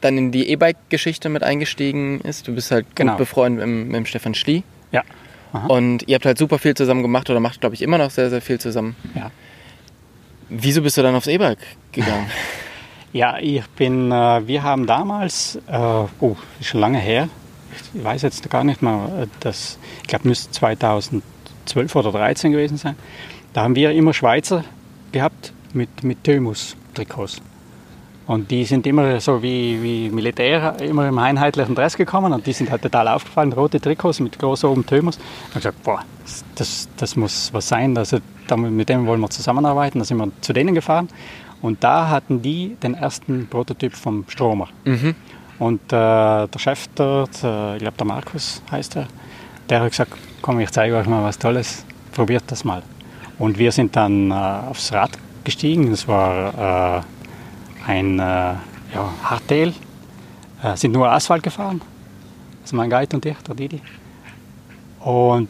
dann 0.00 0.16
in 0.18 0.32
die 0.32 0.48
E-Bike-Geschichte 0.48 1.28
mit 1.28 1.42
eingestiegen 1.42 2.20
ist. 2.22 2.48
Du 2.48 2.54
bist 2.54 2.70
halt 2.70 2.86
Genau. 2.96 3.12
gut 3.12 3.18
befreundet 3.18 3.66
mit, 3.66 3.84
dem- 3.86 3.88
mit 3.88 4.08
Stefan 4.08 4.34
Schlie. 4.34 4.62
Ja. 4.92 5.02
Aha. 5.52 5.66
Und 5.66 6.06
ihr 6.08 6.14
habt 6.14 6.24
halt 6.26 6.38
super 6.38 6.58
viel 6.58 6.74
zusammen 6.74 7.02
gemacht 7.02 7.28
oder 7.28 7.40
macht, 7.40 7.60
glaube 7.60 7.74
ich, 7.74 7.82
immer 7.82 7.98
noch 7.98 8.10
sehr, 8.10 8.30
sehr 8.30 8.40
viel 8.40 8.58
zusammen. 8.60 8.96
Ja. 9.14 9.30
Wieso 10.48 10.82
bist 10.82 10.96
du 10.96 11.02
dann 11.02 11.14
aufs 11.14 11.26
E-Bike 11.26 11.58
gegangen? 11.92 12.26
Ja, 13.12 13.38
ich 13.40 13.66
bin, 13.70 14.12
äh, 14.12 14.46
wir 14.46 14.62
haben 14.62 14.86
damals, 14.86 15.58
äh, 15.66 15.76
oh, 16.20 16.36
ist 16.60 16.68
schon 16.68 16.80
lange 16.80 17.00
her, 17.00 17.28
ich 17.92 18.04
weiß 18.04 18.22
jetzt 18.22 18.48
gar 18.48 18.62
nicht 18.62 18.82
mehr, 18.82 19.26
das, 19.40 19.80
ich 20.02 20.06
glaube, 20.06 20.28
müsste 20.28 20.52
2012 21.70 21.96
oder 21.96 22.10
2013 22.10 22.52
gewesen 22.52 22.76
sein. 22.76 22.96
Da 23.52 23.62
haben 23.62 23.74
wir 23.74 23.90
immer 23.92 24.12
Schweizer 24.12 24.64
gehabt 25.12 25.52
mit, 25.72 26.04
mit 26.04 26.22
Thymus-Trikots. 26.24 27.40
Und 28.26 28.48
die 28.50 28.64
sind 28.64 28.86
immer 28.86 29.18
so 29.18 29.42
wie, 29.42 29.82
wie 29.82 30.08
Militär, 30.08 30.76
immer 30.80 31.08
im 31.08 31.18
einheitlichen 31.18 31.74
Dress 31.74 31.96
gekommen 31.96 32.32
und 32.32 32.46
die 32.46 32.52
sind 32.52 32.70
halt 32.70 32.82
total 32.82 33.08
aufgefallen, 33.08 33.52
rote 33.52 33.80
Trikots 33.80 34.20
mit 34.20 34.38
groß 34.38 34.64
oben 34.64 34.86
Thymus. 34.86 35.16
Und 35.16 35.24
ich 35.48 35.54
gesagt, 35.54 35.82
boah, 35.82 36.04
das, 36.54 36.88
das 36.96 37.16
muss 37.16 37.52
was 37.52 37.66
sein, 37.66 37.98
also 37.98 38.18
mit 38.56 38.88
dem 38.88 39.06
wollen 39.06 39.20
wir 39.20 39.30
zusammenarbeiten. 39.30 39.98
Da 39.98 40.04
sind 40.04 40.18
wir 40.18 40.30
zu 40.42 40.52
denen 40.52 40.76
gefahren 40.76 41.08
und 41.60 41.82
da 41.82 42.08
hatten 42.08 42.40
die 42.40 42.76
den 42.80 42.94
ersten 42.94 43.48
Prototyp 43.48 43.94
vom 43.94 44.24
Stromer. 44.28 44.68
Mhm. 44.84 45.16
Und 45.58 45.80
äh, 45.92 46.46
der 46.46 46.58
Chef 46.58 46.86
dort, 46.94 47.42
äh, 47.42 47.74
ich 47.74 47.82
glaube 47.82 47.96
der 47.98 48.06
Markus 48.06 48.62
heißt 48.70 48.96
er, 48.96 49.08
der 49.68 49.80
hat 49.80 49.90
gesagt, 49.90 50.12
komm, 50.42 50.60
ich 50.60 50.70
zeige 50.70 50.96
euch 50.96 51.06
mal 51.06 51.22
was 51.22 51.38
Tolles, 51.38 51.84
probiert 52.12 52.44
das 52.48 52.64
mal. 52.64 52.82
Und 53.38 53.58
wir 53.58 53.72
sind 53.72 53.96
dann 53.96 54.30
äh, 54.30 54.34
aufs 54.34 54.92
Rad 54.92 55.10
gestiegen, 55.44 55.90
das 55.90 56.06
war 56.06 56.98
äh, 56.98 57.02
ein 57.86 58.18
äh, 58.18 58.22
ja, 58.22 59.14
Hardtail, 59.22 59.72
äh, 60.62 60.76
sind 60.76 60.92
nur 60.92 61.10
Asphalt 61.10 61.42
gefahren. 61.42 61.80
Also 62.62 62.76
mein 62.76 62.90
Guide 62.90 63.16
und 63.16 63.24
ich, 63.24 63.36
der 63.38 63.54
Didi. 63.54 63.80
Und 65.00 65.48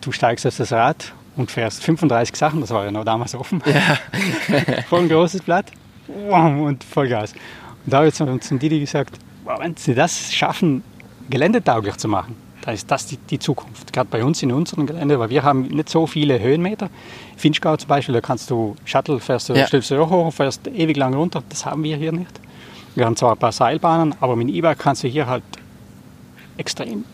du 0.00 0.12
steigst 0.12 0.46
auf 0.46 0.56
das 0.56 0.72
Rad 0.72 1.12
und 1.36 1.50
fährst 1.50 1.82
35 1.84 2.34
Sachen, 2.36 2.60
das 2.60 2.70
war 2.70 2.84
ja 2.84 2.90
noch 2.90 3.04
damals 3.04 3.34
offen, 3.34 3.62
ja. 3.66 4.82
voll 4.88 5.00
ein 5.00 5.08
großes 5.08 5.42
Blatt 5.42 5.66
und 6.08 6.82
Vollgas. 6.84 7.32
Und 7.84 7.92
da 7.92 7.98
habe 7.98 8.08
ich 8.08 8.14
zum 8.14 8.58
Didi 8.58 8.80
gesagt, 8.80 9.18
wenn 9.58 9.76
sie 9.76 9.94
das 9.94 10.32
schaffen, 10.32 10.82
geländetauglich 11.28 11.96
zu 11.96 12.08
machen, 12.08 12.36
dann 12.62 12.74
ist 12.74 12.90
das 12.90 13.06
die, 13.06 13.16
die 13.16 13.38
Zukunft. 13.38 13.92
Gerade 13.92 14.08
bei 14.10 14.24
uns 14.24 14.42
in 14.42 14.52
unserem 14.52 14.86
Gelände, 14.86 15.18
weil 15.18 15.30
wir 15.30 15.42
haben 15.42 15.62
nicht 15.62 15.88
so 15.88 16.06
viele 16.06 16.40
Höhenmeter. 16.40 16.90
Finchgau 17.36 17.76
zum 17.76 17.88
Beispiel, 17.88 18.14
da 18.14 18.20
kannst 18.20 18.50
du 18.50 18.76
Shuttle, 18.84 19.18
fährst 19.18 19.48
du, 19.48 19.54
ja. 19.54 19.66
stellst 19.66 19.90
du 19.90 20.08
hoch, 20.08 20.32
fährst 20.32 20.66
ewig 20.66 20.96
lang 20.96 21.14
runter. 21.14 21.42
Das 21.48 21.64
haben 21.64 21.82
wir 21.82 21.96
hier 21.96 22.12
nicht. 22.12 22.40
Wir 22.94 23.06
haben 23.06 23.16
zwar 23.16 23.32
ein 23.32 23.38
paar 23.38 23.52
Seilbahnen, 23.52 24.14
aber 24.20 24.36
mit 24.36 24.48
dem 24.48 24.54
E-Bike 24.54 24.78
kannst 24.78 25.04
du 25.04 25.08
hier 25.08 25.26
halt 25.26 25.44
extrem 26.56 27.04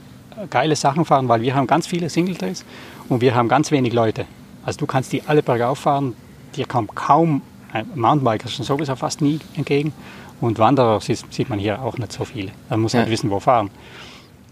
geile 0.50 0.76
Sachen 0.76 1.04
fahren, 1.04 1.28
weil 1.28 1.42
wir 1.42 1.54
haben 1.54 1.66
ganz 1.66 1.86
viele 1.86 2.08
Singletrails 2.08 2.64
und 3.08 3.20
wir 3.20 3.34
haben 3.34 3.48
ganz 3.48 3.70
wenig 3.70 3.92
Leute. 3.92 4.26
Also 4.64 4.80
du 4.80 4.86
kannst 4.86 5.12
die 5.12 5.22
alle 5.26 5.42
bergauf 5.42 5.78
fahren, 5.78 6.14
dir 6.56 6.66
kommt 6.66 6.94
kaum 6.94 7.42
ein 7.72 7.86
Mountainbiker 7.94 8.48
schon 8.48 8.64
sowieso 8.64 8.96
fast 8.96 9.20
nie 9.20 9.40
entgegen 9.54 9.92
und 10.40 10.58
Wanderer 10.58 11.00
sieht, 11.00 11.48
man 11.48 11.58
hier 11.58 11.80
auch 11.82 11.98
nicht 11.98 12.12
so 12.12 12.24
viele. 12.24 12.52
Man 12.68 12.80
muss 12.80 12.94
halt 12.94 13.08
wissen, 13.08 13.30
wo 13.30 13.40
fahren. 13.40 13.70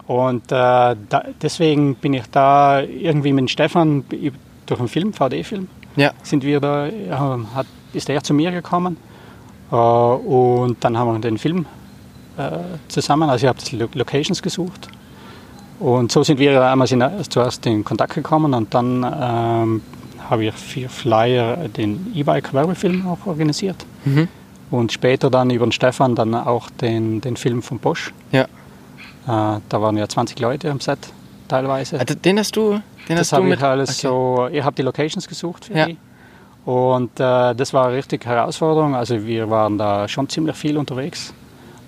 Und 0.07 0.53
äh, 0.53 0.55
da, 0.55 0.97
deswegen 1.40 1.95
bin 1.95 2.14
ich 2.14 2.25
da 2.31 2.81
irgendwie 2.81 3.33
mit 3.33 3.51
Stefan 3.51 4.05
durch 4.67 4.81
einen 4.81 4.88
Film, 4.88 5.12
VD-Film, 5.12 5.69
ja. 5.97 6.12
sind 6.23 6.45
wir 6.45 6.61
da, 6.61 6.88
hat, 7.55 7.67
ist 7.93 8.11
er 8.11 8.23
zu 8.23 8.35
mir 8.35 8.51
gekommen 8.51 8.97
äh, 9.71 9.77
und 9.77 10.77
dann 10.81 10.99
haben 10.99 11.12
wir 11.12 11.19
den 11.21 11.38
Film 11.38 11.67
äh, 12.37 12.59
zusammen, 12.88 13.31
also 13.31 13.47
ich 13.47 13.49
habe 13.49 13.88
Locations 13.95 14.43
gesucht 14.43 14.88
und 15.81 16.12
so 16.12 16.23
sind 16.23 16.38
wir 16.38 16.62
einmal 16.62 16.87
zuerst 17.29 17.67
in 17.67 17.85
Kontakt 17.85 18.14
gekommen 18.14 18.55
und 18.55 18.75
dann 18.75 19.03
ähm, 19.03 19.83
habe 20.29 20.45
ich 20.47 20.55
für 20.55 20.88
Flyer 20.88 21.69
den 21.69 22.12
E-Bike-Werbefilm 22.14 23.07
auch 23.07 23.27
organisiert. 23.27 23.85
Mhm. 24.05 24.29
Und 24.71 24.93
später 24.93 25.31
dann 25.31 25.51
über 25.51 25.67
den 25.67 25.73
Stefan 25.73 26.14
dann 26.14 26.35
auch 26.35 26.71
den, 26.71 27.21
den 27.21 27.37
Film 27.37 27.62
von 27.62 27.79
Bosch. 27.79 28.12
Ja. 28.33 28.47
Äh, 29.27 29.61
da 29.69 29.83
waren 29.83 29.97
ja 29.97 30.09
20 30.09 30.39
Leute 30.39 30.71
am 30.71 30.81
Set 30.81 30.99
teilweise. 31.49 31.99
Also 31.99 32.15
den 32.15 32.39
hast 32.39 32.57
du, 32.57 32.81
den 33.09 33.17
das 33.17 33.33
hast 33.33 33.39
du 33.39 33.43
mit? 33.43 33.59
Ich 33.59 33.65
alles 33.65 33.91
okay. 33.91 34.09
so, 34.09 34.49
ich 34.53 34.63
habe 34.63 34.77
die 34.77 34.83
Locations 34.83 35.27
gesucht 35.27 35.67
für 35.67 35.77
ja. 35.77 35.87
die. 35.87 35.97
Und 36.65 37.21
äh, 37.21 37.55
das 37.55 37.75
war 37.75 37.87
eine 37.89 37.97
richtige 37.97 38.27
Herausforderung. 38.27 38.95
Also 38.95 39.25
wir 39.27 39.51
waren 39.51 39.77
da 39.77 40.09
schon 40.09 40.29
ziemlich 40.29 40.57
viel 40.57 40.79
unterwegs. 40.79 41.35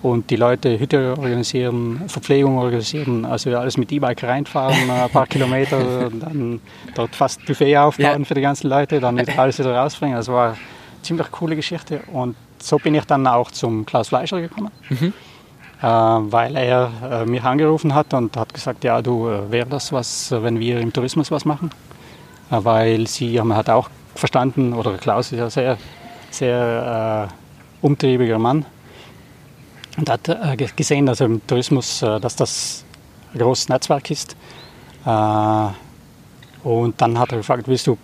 Und 0.03 0.29
die 0.29 0.35
Leute 0.35 0.79
Hütte 0.79 1.15
organisieren, 1.17 2.03
Verpflegung 2.07 2.59
organisieren, 2.59 3.25
also 3.25 3.49
alles 3.57 3.77
mit 3.77 3.91
E-Bike 3.91 4.23
reinfahren, 4.23 4.89
ein 4.91 5.09
paar 5.09 5.25
Kilometer, 5.27 6.05
und 6.05 6.19
dann 6.19 6.61
dort 6.93 7.15
fast 7.15 7.43
Buffet 7.47 7.75
aufbauen 7.77 8.19
ja. 8.19 8.25
für 8.25 8.35
die 8.35 8.41
ganzen 8.41 8.69
Leute, 8.69 8.99
dann 8.99 9.17
wieder 9.17 9.37
alles 9.39 9.57
wieder 9.57 9.75
rausbringen. 9.75 10.15
Das 10.15 10.27
war 10.27 10.49
eine 10.49 10.57
ziemlich 11.01 11.31
coole 11.31 11.55
Geschichte. 11.55 12.01
Und 12.13 12.35
so 12.59 12.77
bin 12.77 12.93
ich 12.93 13.05
dann 13.05 13.25
auch 13.25 13.49
zum 13.49 13.87
Klaus 13.87 14.09
Fleischer 14.09 14.39
gekommen. 14.39 14.71
Mhm. 14.89 15.13
Äh, 15.81 15.85
weil 15.85 16.55
er 16.55 16.91
äh, 17.03 17.25
mich 17.25 17.43
angerufen 17.43 17.93
hat 17.93 18.13
und 18.13 18.35
hat 18.35 18.51
gesagt, 18.53 18.83
ja, 18.83 19.01
du, 19.01 19.27
äh, 19.27 19.51
wäre 19.51 19.67
das 19.67 19.91
was, 19.91 20.31
wenn 20.31 20.59
wir 20.59 20.79
im 20.79 20.91
Tourismus 20.91 21.29
was 21.31 21.45
machen? 21.45 21.69
weil 22.49 23.07
sie 23.07 23.37
haben 23.39 23.53
hat 23.53 23.69
auch 23.69 23.89
verstanden, 24.15 24.73
oder 24.73 24.97
Klaus 24.97 25.31
ist 25.31 25.39
ja 25.39 25.49
sehr, 25.49 25.77
sehr 26.31 27.29
äh, 27.29 27.85
umtriebiger 27.85 28.39
Mann 28.39 28.65
und 29.97 30.09
hat 30.09 30.29
äh, 30.29 30.55
gesehen, 30.55 31.05
dass 31.05 31.19
im 31.19 31.45
Tourismus, 31.45 32.01
äh, 32.01 32.19
dass 32.19 32.35
das 32.35 32.85
ein 33.33 33.39
großes 33.39 33.69
Netzwerk 33.69 34.09
ist. 34.09 34.35
und 35.03 36.93
dann 36.97 37.19
hat 37.19 37.31
er 37.31 37.37
gefragt, 37.39 37.67
willst 37.67 37.87
du 37.87 37.97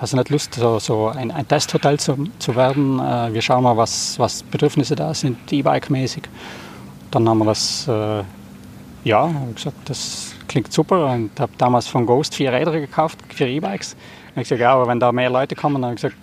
Hast 0.00 0.12
du 0.12 0.16
nicht 0.16 0.30
Lust, 0.30 0.54
so, 0.54 0.80
so 0.80 1.06
ein, 1.08 1.30
ein, 1.30 1.46
Testhotel 1.46 2.00
zu, 2.00 2.28
zu 2.40 2.56
werden? 2.56 2.98
wir 2.98 3.40
schauen 3.40 3.62
mal, 3.62 3.76
was, 3.76 4.18
was 4.18 4.42
Bedürfnisse 4.42 4.96
da 4.96 5.14
sind, 5.14 5.52
E-Bike-mäßig. 5.52 6.24
Dann 7.14 7.28
haben 7.28 7.38
wir 7.38 7.44
das, 7.46 7.86
äh, 7.86 8.22
ja, 9.04 9.30
gesagt, 9.54 9.88
das 9.88 10.34
klingt 10.48 10.72
super 10.72 11.12
und 11.12 11.38
habe 11.38 11.52
damals 11.58 11.86
von 11.86 12.06
Ghost 12.06 12.34
vier 12.34 12.52
Räder 12.52 12.72
gekauft, 12.72 13.18
vier 13.28 13.46
E-Bikes. 13.46 13.94
Und 14.34 14.42
ich 14.42 14.48
gesagt, 14.48 14.60
ja, 14.60 14.72
aber 14.74 14.88
wenn 14.88 14.98
da 14.98 15.12
mehr 15.12 15.30
Leute 15.30 15.54
kommen, 15.54 15.76
dann 15.76 15.84
habe 15.84 15.94
ich 15.94 16.02
gesagt, 16.02 16.16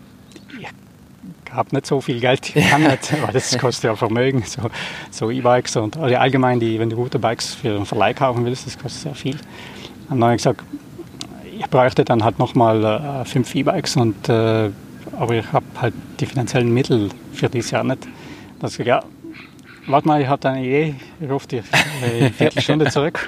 ich 0.59 1.53
habe 1.53 1.75
nicht 1.75 1.85
so 1.85 1.99
viel 2.01 2.19
Geld, 2.19 2.55
ich 2.55 2.69
kann 2.69 2.83
nicht, 2.83 3.21
weil 3.25 3.33
das 3.33 3.57
kostet 3.57 3.85
ja 3.85 3.95
Vermögen, 3.95 4.43
so, 4.45 4.63
so 5.11 5.31
E-Bikes 5.31 5.75
und 5.77 5.97
also 5.97 6.15
allgemein, 6.15 6.59
die, 6.59 6.79
wenn 6.79 6.89
du 6.89 6.95
gute 6.95 7.19
Bikes 7.19 7.53
für 7.53 7.75
einen 7.75 7.85
Verleih 7.85 8.13
kaufen 8.13 8.45
willst, 8.45 8.67
das 8.67 8.77
kostet 8.77 9.01
sehr 9.01 9.15
viel. 9.15 9.35
Und 10.09 10.19
dann 10.19 10.23
habe 10.23 10.35
ich 10.35 10.39
gesagt, 10.39 10.61
ich 11.57 11.69
bräuchte 11.69 12.03
dann 12.03 12.23
halt 12.23 12.39
nochmal 12.39 12.83
äh, 12.83 13.25
fünf 13.25 13.53
E-Bikes 13.55 13.95
äh, 13.95 14.69
aber 15.17 15.35
ich 15.35 15.51
habe 15.51 15.65
halt 15.79 15.93
die 16.19 16.25
finanziellen 16.25 16.73
Mittel 16.73 17.09
für 17.33 17.49
dieses 17.49 17.71
Jahr 17.71 17.83
nicht. 17.83 18.03
Dann 18.03 18.11
habe 18.59 18.67
ich 18.67 18.77
gesagt, 18.77 18.87
ja, 18.87 19.03
Warte 19.87 20.07
mal, 20.07 20.21
ich 20.21 20.27
habe 20.27 20.47
eine 20.47 20.63
Idee, 20.63 20.95
ich 21.19 21.29
rufe 21.29 21.47
dich 21.47 21.63
eine 22.03 22.29
Viertelstunde 22.29 22.89
zurück. 22.91 23.27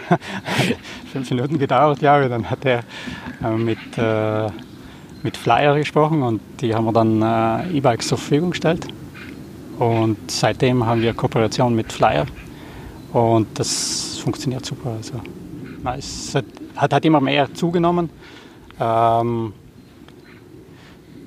Fünf 1.12 1.30
Minuten 1.32 1.58
gedauert, 1.58 2.02
ja, 2.02 2.28
dann 2.28 2.48
hat 2.50 2.64
er 2.64 2.84
äh, 3.44 3.50
mit, 3.58 3.80
äh, 3.98 4.50
mit 5.24 5.36
Flyer 5.36 5.76
gesprochen 5.78 6.22
und 6.22 6.42
die 6.62 6.76
haben 6.76 6.86
wir 6.86 6.94
dann 6.94 7.22
äh, 7.22 7.78
E-Bikes 7.78 8.08
zur 8.08 8.20
Verfügung 8.20 8.52
gestellt. 8.52 8.88
Und 9.80 10.30
seitdem 10.30 10.86
haben 10.86 11.02
wir 11.02 11.14
Kooperation 11.14 11.76
mit 11.76 11.92
Flyer 11.92 12.28
und 13.14 13.48
das 13.58 14.20
funktioniert 14.24 14.64
super. 14.64 14.92
Also, 14.92 15.14
es 15.98 16.36
hat, 16.36 16.46
hat 16.76 16.94
halt 16.94 17.06
immer 17.06 17.20
mehr 17.20 17.52
zugenommen. 17.52 18.12
Ähm, 18.80 19.54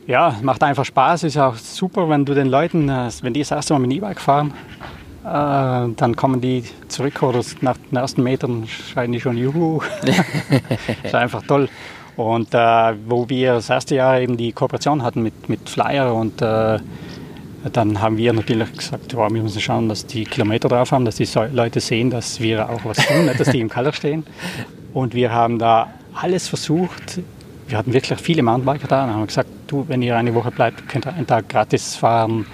ja, 0.07 0.37
macht 0.41 0.63
einfach 0.63 0.85
Spaß. 0.85 1.25
Ist 1.25 1.37
auch 1.37 1.57
super, 1.57 2.09
wenn 2.09 2.25
du 2.25 2.33
den 2.33 2.47
Leuten, 2.47 2.89
äh, 2.89 3.11
wenn 3.23 3.33
die 3.33 3.41
das 3.41 3.51
erste 3.51 3.75
Mal 3.75 3.81
mit 3.81 3.93
E-Bike 3.93 4.21
fahren, 4.21 4.53
dann 5.27 6.15
kommen 6.15 6.41
die 6.41 6.63
zurück 6.87 7.23
oder 7.23 7.41
nach 7.61 7.77
den 7.77 7.97
ersten 7.97 8.23
Metern 8.23 8.69
schreien 8.69 9.11
die 9.11 9.21
schon 9.21 9.37
Juhu. 9.37 9.81
das 10.03 10.17
ist 11.03 11.15
einfach 11.15 11.43
toll. 11.43 11.69
Und 12.17 12.55
äh, 12.55 12.95
wo 13.07 13.29
wir 13.29 13.55
das 13.55 13.69
erste 13.69 13.97
Jahr 13.97 14.21
eben 14.21 14.37
die 14.37 14.53
Kooperation 14.53 15.03
hatten 15.03 15.23
mit, 15.23 15.49
mit 15.49 15.69
Flyer 15.69 16.15
und 16.15 16.41
äh, 16.41 16.79
dann 17.73 18.01
haben 18.01 18.17
wir 18.17 18.33
natürlich 18.33 18.73
gesagt, 18.73 19.15
oh, 19.15 19.29
wir 19.29 19.43
müssen 19.43 19.61
schauen, 19.61 19.89
dass 19.89 20.07
die 20.07 20.25
Kilometer 20.25 20.69
drauf 20.69 20.93
haben, 20.93 21.05
dass 21.05 21.17
die 21.17 21.29
Leute 21.53 21.81
sehen, 21.81 22.11
dass 22.11 22.41
wir 22.41 22.71
auch 22.71 22.85
was 22.85 22.99
tun, 22.99 23.27
nicht, 23.27 23.41
dass 23.41 23.51
die 23.51 23.61
im 23.61 23.69
Keller 23.69 23.93
stehen. 23.93 24.25
Und 24.95 25.15
wir 25.15 25.33
haben 25.33 25.59
da 25.59 25.89
alles 26.15 26.49
versucht. 26.49 27.21
Wir 27.67 27.77
hatten 27.77 27.93
wirklich 27.93 28.19
viele 28.21 28.43
Mountainbiker 28.43 28.87
da 28.87 29.05
und 29.05 29.11
haben 29.11 29.27
gesagt, 29.27 29.49
du, 29.67 29.85
wenn 29.89 30.01
ihr 30.01 30.17
eine 30.17 30.33
Woche 30.33 30.53
bleibt, 30.53 30.89
könnt 30.89 31.05
ihr 31.05 31.13
einen 31.13 31.27
Tag 31.27 31.49
gratis 31.49 31.97
fahren 31.97 32.47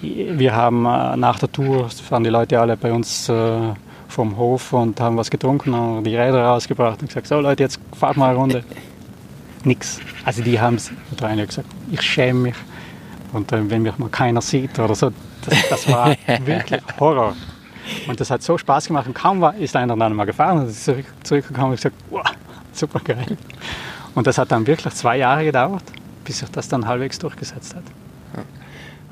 wir 0.00 0.54
haben 0.54 0.84
äh, 0.84 1.16
nach 1.16 1.38
der 1.38 1.50
Tour, 1.50 1.88
fahren 1.88 2.24
die 2.24 2.30
Leute 2.30 2.60
alle 2.60 2.76
bei 2.76 2.92
uns 2.92 3.28
äh, 3.28 3.72
vom 4.08 4.36
Hof 4.36 4.72
und 4.72 5.00
haben 5.00 5.16
was 5.16 5.30
getrunken, 5.30 5.74
haben 5.74 6.04
die 6.04 6.16
Räder 6.16 6.44
rausgebracht 6.44 7.00
und 7.00 7.08
gesagt, 7.08 7.26
so 7.26 7.40
Leute, 7.40 7.62
jetzt 7.62 7.80
fahrt 7.98 8.16
mal 8.16 8.30
eine 8.30 8.38
Runde. 8.38 8.64
Nix. 9.64 9.98
Also 10.24 10.42
die 10.42 10.60
haben 10.60 10.76
es, 10.76 10.92
der 11.18 11.28
eine 11.28 11.46
gesagt, 11.46 11.68
ich 11.90 12.02
schäme 12.02 12.40
mich. 12.40 12.54
Und 13.32 13.50
äh, 13.52 13.68
wenn 13.68 13.82
mich 13.82 13.98
mal 13.98 14.08
keiner 14.08 14.40
sieht 14.40 14.78
oder 14.78 14.94
so, 14.94 15.10
das, 15.44 15.68
das 15.68 15.88
war 15.90 16.14
wirklich 16.44 16.80
Horror. 17.00 17.34
Und 18.06 18.20
das 18.20 18.30
hat 18.30 18.42
so 18.42 18.56
Spaß 18.58 18.86
gemacht 18.86 19.06
und 19.06 19.14
kaum 19.14 19.40
war, 19.40 19.54
ist 19.56 19.74
einer 19.76 19.96
dann 19.96 20.14
mal 20.14 20.24
gefahren 20.24 20.60
und 20.60 20.68
ist 20.68 20.84
zurück, 20.84 21.06
zurückgekommen 21.22 21.70
und 21.70 21.76
gesagt, 21.76 21.96
wow, 22.10 22.24
super 22.72 23.00
geil. 23.00 23.36
Und 24.14 24.26
das 24.26 24.38
hat 24.38 24.50
dann 24.50 24.66
wirklich 24.66 24.94
zwei 24.94 25.18
Jahre 25.18 25.44
gedauert, 25.44 25.84
bis 26.24 26.38
sich 26.40 26.50
das 26.50 26.68
dann 26.68 26.86
halbwegs 26.86 27.18
durchgesetzt 27.18 27.74
hat. 27.74 27.84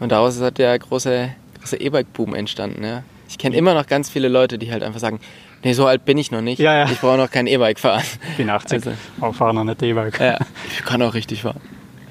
Und 0.01 0.13
daraus 0.13 0.37
ist 0.37 0.43
halt 0.43 0.59
der 0.59 0.79
große, 0.79 1.31
große 1.61 1.77
E-Bike-Boom 1.81 2.35
entstanden. 2.35 2.85
Ja. 2.85 3.03
Ich 3.29 3.39
kenne 3.39 3.57
immer 3.57 3.75
noch 3.75 3.87
ganz 3.87 4.11
viele 4.11 4.29
Leute, 4.29 4.59
die 4.59 4.71
halt 4.73 4.83
einfach 4.83 5.01
sagen, 5.01 5.21
Nee, 5.65 5.73
so 5.73 5.87
alt 5.87 6.05
bin 6.05 6.19
ich 6.19 6.31
noch 6.31 6.43
nicht. 6.43 6.59
Ja, 6.59 6.77
ja. 6.77 6.85
Ich 6.85 7.01
brauche 7.01 7.17
noch 7.17 7.31
kein 7.31 7.47
E-Bike 7.47 7.79
fahren. 7.81 8.03
Ich 8.33 8.37
bin 8.37 8.51
80, 8.51 8.75
Also- 8.87 8.91
aber 9.19 9.33
fahre 9.33 9.55
noch 9.55 9.65
nicht 9.65 9.83
E-Bike. 9.83 10.21
Ja, 10.21 10.37
ich 10.71 10.85
kann 10.85 11.01
auch 11.01 11.15
richtig 11.15 11.41
fahren. 11.41 11.61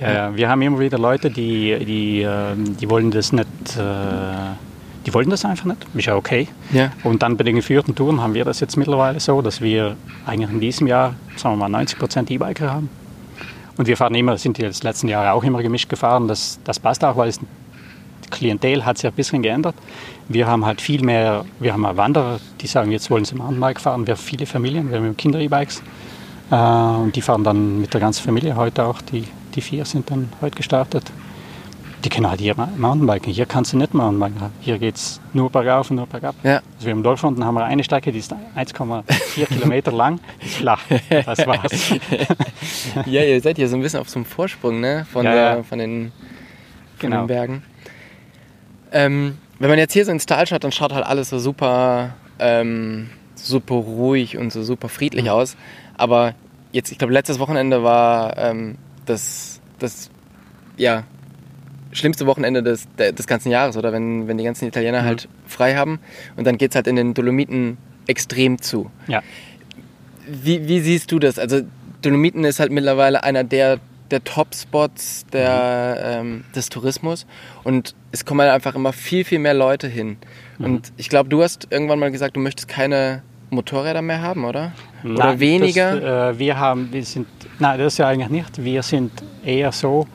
Ja, 0.02 0.36
wir 0.36 0.50
haben 0.50 0.62
immer 0.64 0.80
wieder 0.80 0.98
Leute, 0.98 1.30
die, 1.30 1.78
die, 1.86 2.24
ähm, 2.24 2.76
die 2.76 2.90
wollen 2.90 3.10
das 3.12 3.32
nicht, 3.32 3.46
äh, 3.78 3.82
die 5.06 5.14
wollen 5.14 5.30
das 5.30 5.46
einfach 5.46 5.66
nicht. 5.66 5.86
Ist 5.94 6.06
ja 6.08 6.16
okay. 6.16 6.48
Ja. 6.74 6.92
Und 7.04 7.22
dann 7.22 7.38
bei 7.38 7.44
den 7.44 7.56
geführten 7.56 7.94
Touren 7.96 8.22
haben 8.22 8.34
wir 8.34 8.44
das 8.44 8.60
jetzt 8.60 8.76
mittlerweile 8.76 9.20
so, 9.20 9.42
dass 9.44 9.62
wir 9.62 9.96
eigentlich 10.26 10.50
in 10.50 10.60
diesem 10.60 10.88
Jahr, 10.88 11.14
sagen 11.38 11.54
wir 11.54 11.60
mal, 11.60 11.70
90 11.70 12.00
Prozent 12.00 12.32
E-Biker 12.32 12.70
haben. 12.72 12.90
Und 13.78 13.88
wir 13.88 13.96
fahren 13.96 14.16
immer, 14.16 14.38
sind 14.38 14.58
die 14.58 14.64
letzten 14.64 15.08
Jahre 15.08 15.32
auch 15.32 15.44
immer 15.44 15.62
gemischt 15.62 15.88
gefahren. 15.90 16.28
Das, 16.28 16.60
das 16.64 16.80
passt 16.80 17.04
auch, 17.06 17.16
weil 17.16 17.30
es, 17.30 17.40
Klientel 18.34 18.86
hat 18.86 18.98
sich 18.98 19.08
ein 19.10 19.14
bisschen 19.16 19.42
geändert. 19.42 19.76
Wir 20.28 20.48
haben 20.48 20.66
halt 20.66 20.82
viel 20.82 21.04
mehr, 21.04 21.46
wir 21.60 21.74
haben 21.74 21.86
auch 21.86 21.98
Wanderer, 21.98 22.40
die 22.62 22.68
sagen, 22.68 22.92
jetzt 22.92 23.10
wollen 23.10 23.26
sie 23.26 23.36
Mountainbike 23.36 23.80
fahren. 23.80 24.06
Wir 24.08 24.16
haben 24.16 24.22
viele 24.22 24.46
Familien, 24.46 24.90
wir 24.90 24.98
haben 24.98 25.16
Kinder-E-Bikes. 25.18 25.82
Äh, 26.52 26.56
und 26.56 27.16
die 27.16 27.22
fahren 27.22 27.44
dann 27.44 27.82
mit 27.82 27.94
der 27.94 28.02
ganzen 28.02 28.24
Familie 28.24 28.56
heute 28.56 28.84
auch. 28.86 29.02
Die, 29.02 29.26
die 29.56 29.62
vier 29.62 29.86
sind 29.86 30.10
dann 30.12 30.30
heute 30.42 30.56
gestartet. 30.56 31.04
Die 32.04 32.10
können 32.10 32.30
halt 32.30 32.42
hier 32.42 32.54
Mountainbiken. 32.78 33.32
Hier 33.32 33.46
kannst 33.46 33.72
du 33.72 33.78
nicht 33.78 33.94
Mountainbiken. 33.94 34.50
Hier 34.60 34.78
geht 34.78 34.96
es 34.96 35.22
nur 35.32 35.50
bergauf 35.50 35.90
und 35.90 35.96
nur 35.96 36.06
bergab. 36.06 36.36
Ja. 36.44 36.56
Also 36.76 36.86
wir 36.86 36.92
im 36.92 37.02
Dorf 37.02 37.24
unten 37.24 37.46
haben 37.46 37.56
wir 37.56 37.64
eine 37.64 37.82
Strecke, 37.82 38.12
die 38.12 38.20
ist 38.20 38.34
1,4 38.58 39.46
Kilometer 39.46 39.94
lang, 39.94 40.20
ist 40.44 40.56
flach. 40.56 40.82
Das 41.26 41.48
war's. 41.48 41.72
Ja, 43.06 43.24
ihr 43.24 43.40
seid 43.42 43.56
hier 43.56 43.70
so 43.70 43.76
ein 43.78 43.82
bisschen 43.82 44.02
auf 44.02 44.10
so 44.10 44.20
einem 44.20 44.26
Vorsprung, 44.26 44.82
ne? 44.82 45.06
Von, 45.12 45.24
Ja, 45.26 45.32
der, 45.34 45.56
ja. 45.58 45.64
von, 45.64 45.80
den, 45.80 46.12
Genau. 47.00 47.22
den 47.22 47.28
Bergen. 47.28 47.64
Ähm, 48.94 49.38
wenn 49.60 49.70
man 49.70 49.80
jetzt 49.80 49.94
hier 49.94 50.06
so 50.06 50.12
ins 50.12 50.26
Tal 50.26 50.48
schaut, 50.48 50.64
dann 50.64 50.72
schaut 50.72 50.94
halt 50.94 51.06
alles 51.06 51.30
so 51.30 51.40
super, 51.40 52.16
ähm, 52.40 53.10
super 53.36 53.76
ruhig 53.76 54.38
und 54.38 54.54
so 54.54 54.64
super 54.64 54.88
friedlich 54.88 55.30
aus. 55.30 55.58
Aber 55.98 56.36
jetzt, 56.72 56.92
ich 56.92 56.98
glaube, 56.98 57.14
letztes 57.14 57.40
Wochenende 57.40 57.84
war 57.84 58.38
ähm, 58.38 58.78
das, 59.06 59.60
das, 59.80 60.10
ja, 60.78 61.04
schlimmste 61.92 62.26
Wochenende 62.26 62.64
des, 62.64 62.88
des 62.98 63.28
ganzen 63.28 63.52
Jahres, 63.52 63.78
oder? 63.78 63.92
Wenn, 63.92 64.28
wenn 64.28 64.38
die 64.38 64.44
ganzen 64.44 64.68
Italiener 64.68 65.04
halt 65.04 65.28
frei 65.46 65.76
haben. 65.76 66.00
Und 66.36 66.46
dann 66.46 66.58
geht 66.58 66.72
es 66.72 66.76
halt 66.76 66.88
in 66.88 66.96
den 66.96 67.14
Dolomiten 67.14 67.78
extrem 68.08 68.62
zu. 68.62 68.90
Ja. 69.08 69.22
Wie, 70.28 70.68
wie 70.68 70.80
siehst 70.80 71.12
du 71.12 71.20
das? 71.20 71.38
Also 71.38 71.62
Dolomiten 72.02 72.44
ist 72.44 72.60
halt 72.60 72.72
mittlerweile 72.72 73.24
einer 73.24 73.44
der, 73.44 73.80
der 74.14 74.24
Top-Spots 74.24 75.26
der, 75.34 76.20
ähm, 76.22 76.46
des 76.56 76.70
Tourismus 76.70 77.26
und 77.64 77.96
es 78.12 78.24
kommen 78.26 78.42
halt 78.42 78.52
einfach 78.52 78.76
immer 78.76 78.94
viel, 78.94 79.26
viel 79.26 79.40
mehr 79.40 79.54
Leute 79.54 79.88
hin. 79.88 80.18
Und 80.60 80.94
ich 80.98 81.10
glaube, 81.10 81.30
du 81.30 81.42
hast 81.42 81.68
irgendwann 81.72 82.00
mal 82.00 82.12
gesagt, 82.12 82.36
du 82.36 82.40
möchtest 82.40 82.68
keine 82.68 83.24
Motorräder 83.50 84.02
mehr 84.02 84.22
haben, 84.22 84.46
oder? 84.46 84.72
oder 85.04 85.14
Nein, 85.14 85.40
weniger? 85.40 86.00
Das, 86.00 86.36
äh, 86.36 86.40
wir 86.40 86.60
haben, 86.60 86.92
wir 86.92 87.04
sind, 87.04 87.28
nein, 87.60 87.80
das 87.80 87.94
ist 87.94 87.98
ja 88.00 88.08
eigentlich 88.08 88.30
nicht. 88.30 88.64
Wir 88.64 88.84
sind 88.84 89.12
eher 89.44 89.72
so, 89.72 90.08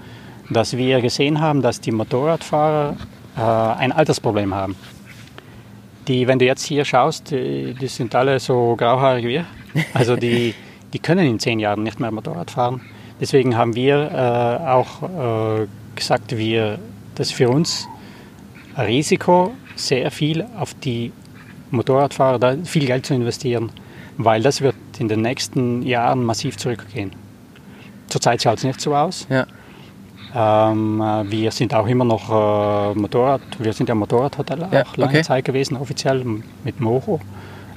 dass 0.51 0.77
wir 0.77 1.01
gesehen 1.01 1.41
haben, 1.41 1.63
dass 1.63 1.81
die 1.81 1.93
Motorradfahrer 1.93 2.97
äh, 3.37 3.41
ein 3.41 3.93
Altersproblem 3.93 4.55
haben. 4.55 4.77
Die, 6.07 6.27
wenn 6.27 6.39
du 6.39 6.47
jetzt 6.47 6.65
hier 6.65 6.85
schaust, 6.85 7.31
die, 7.31 7.75
die 7.75 7.89
sind 7.89 8.15
alle 8.15 8.41
so 8.41 8.77
grauhaarig 8.77 9.25
wie 9.25 9.29
wir. 9.29 9.47
Also 9.93 10.17
die, 10.17 10.55
die 10.93 10.99
können 10.99 11.27
in 11.27 11.39
zehn 11.39 11.59
Jahren 11.59 11.83
nicht 11.83 12.01
mehr 12.01 12.11
Motorrad 12.11 12.51
fahren. 12.51 12.81
Deswegen 13.21 13.57
haben 13.57 13.75
wir 13.75 14.11
äh, 14.13 14.69
auch 14.69 15.03
äh, 15.63 15.67
gesagt, 15.97 16.37
wir, 16.37 16.79
das 17.15 17.29
ist 17.29 17.35
für 17.37 17.49
uns 17.49 17.89
ein 18.77 18.87
Risiko, 18.87 19.53
sehr 19.75 20.11
viel 20.11 20.47
auf 20.59 20.75
die 20.75 21.13
Motorradfahrer, 21.71 22.39
da 22.39 22.57
viel 22.65 22.87
Geld 22.87 23.07
zu 23.07 23.15
investieren, 23.15 23.71
weil 24.17 24.43
das 24.43 24.61
wird 24.61 24.77
in 24.99 25.09
den 25.09 25.23
nächsten 25.23 25.83
Jahren 25.83 26.25
massiv 26.25 26.57
zurückgehen. 26.57 27.13
Zurzeit 28.09 28.43
schaut 28.43 28.59
es 28.59 28.65
nicht 28.65 28.81
so 28.81 28.95
aus. 28.95 29.27
ja. 29.29 29.47
Ähm, 30.35 31.01
äh, 31.01 31.31
wir 31.31 31.51
sind 31.51 31.73
auch 31.73 31.87
immer 31.87 32.05
noch 32.05 32.29
äh, 32.29 32.95
Motorrad, 32.99 33.41
wir 33.59 33.73
sind 33.73 33.89
ja 33.89 33.95
Motorradhotel 33.95 34.63
auch 34.65 34.73
Ja, 34.73 34.85
lange 34.97 35.13
okay. 35.13 35.23
Zeit 35.23 35.45
gewesen, 35.47 35.77
offiziell 35.79 36.23
mit 36.65 36.81
Moho. 36.81 37.19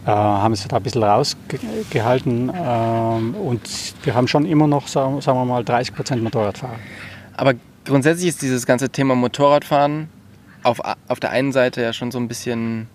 Äh, 0.06 0.10
haben 0.10 0.54
es 0.54 0.68
da 0.68 0.78
ein 0.78 0.84
bisschen 0.84 1.04
rausgehalten 1.04 2.52
ähm, 2.56 3.36
und 3.36 3.62
wir 4.04 4.16
haben 4.16 4.28
schon 4.28 4.46
immer 4.46 4.66
noch, 4.66 4.88
sagen, 4.88 5.22
wir 5.24 5.46
mal, 5.46 5.64
30 5.64 5.94
Prozent 5.94 6.24
Motorradfahrer. 6.24 6.76
Aber 7.38 7.54
grundsätzlich 7.86 8.28
ist 8.30 8.42
dieses 8.42 8.66
ganze 8.66 8.90
Thema 8.90 9.14
Motorradfahren 9.16 10.10
auf, 10.64 10.80
auf 11.08 11.20
der 11.20 11.30
einen 11.30 11.52
Seite 11.52 11.82
ja 11.84 11.94
schon 11.94 12.12
so 12.12 12.18
ein 12.20 12.28
bisschen 12.28 12.88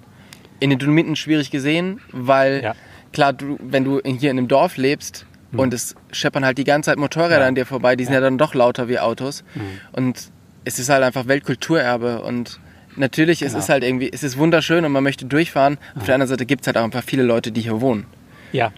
in 0.59 0.71
den 0.71 0.79
Dolomiten 0.81 1.15
schwierig 1.17 1.51
gesehen, 1.51 2.01
weil 2.11 2.63
Ja. 2.65 2.75
klar, 3.13 3.33
du, 3.33 3.57
wenn 3.61 3.85
du 3.85 4.01
hier 4.05 4.31
in 4.33 4.39
einem 4.39 4.49
Dorf 4.49 4.77
lebst 4.77 5.27
und 5.57 5.73
es 5.73 5.95
scheppern 6.13 6.45
halt 6.45 6.59
die 6.59 6.65
ganze 6.65 6.91
Zeit 6.91 6.99
Motorräder 6.99 7.41
Ja. 7.43 7.47
an 7.47 7.55
dir 7.55 7.67
vorbei, 7.67 7.95
die 7.97 8.05
sind 8.05 8.15
ja, 8.15 8.21
dann 8.21 8.37
doch 8.37 8.53
lauter 8.55 8.89
wie 8.89 8.99
Autos. 8.99 9.45
Mhm. 9.55 9.61
Und 9.93 10.31
es 10.65 10.79
ist 10.81 10.89
halt 10.89 11.05
einfach 11.05 11.29
Weltkulturerbe 11.29 12.23
und 12.23 12.59
natürlich 12.97 13.43
es 13.43 13.53
Genau. 13.53 13.59
ist 13.59 13.69
halt 13.69 13.85
irgendwie, 13.85 14.11
es 14.13 14.23
ist 14.23 14.39
wunderschön 14.39 14.85
und 14.85 14.93
man 14.93 15.03
möchte 15.03 15.25
durchfahren. 15.27 15.79
Auf 15.97 16.05
der 16.05 16.15
anderen 16.15 16.29
Seite 16.29 16.47
gibt 16.47 16.63
es 16.63 16.67
halt 16.67 16.77
auch 16.77 16.85
einfach 16.85 17.03
viele 17.05 17.23
Leute, 17.23 17.53
die 17.53 17.63
hier 17.63 17.81
wohnen. 17.81 18.07
Ja. 18.53 18.73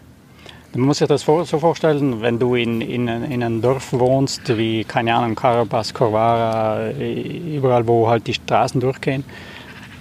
Man 0.74 0.83
muss 0.83 0.98
sich 0.98 1.09
das 1.09 1.22
so 1.22 1.44
vorstellen, 1.44 2.20
wenn 2.20 2.38
du 2.38 2.54
in, 2.54 2.83
in, 2.83 3.09
in 3.09 3.42
einem 3.42 3.62
Dorf 3.62 3.92
wohnst, 3.92 4.57
wie, 4.57 4.85
keine 4.85 5.14
Ahnung, 5.14 5.35
Carabas, 5.35 5.94
Corvara, 5.94 6.90
überall, 6.90 7.87
wo 7.87 8.09
halt 8.09 8.26
die 8.26 8.35
Straßen 8.35 8.78
durchgehen, 8.81 9.24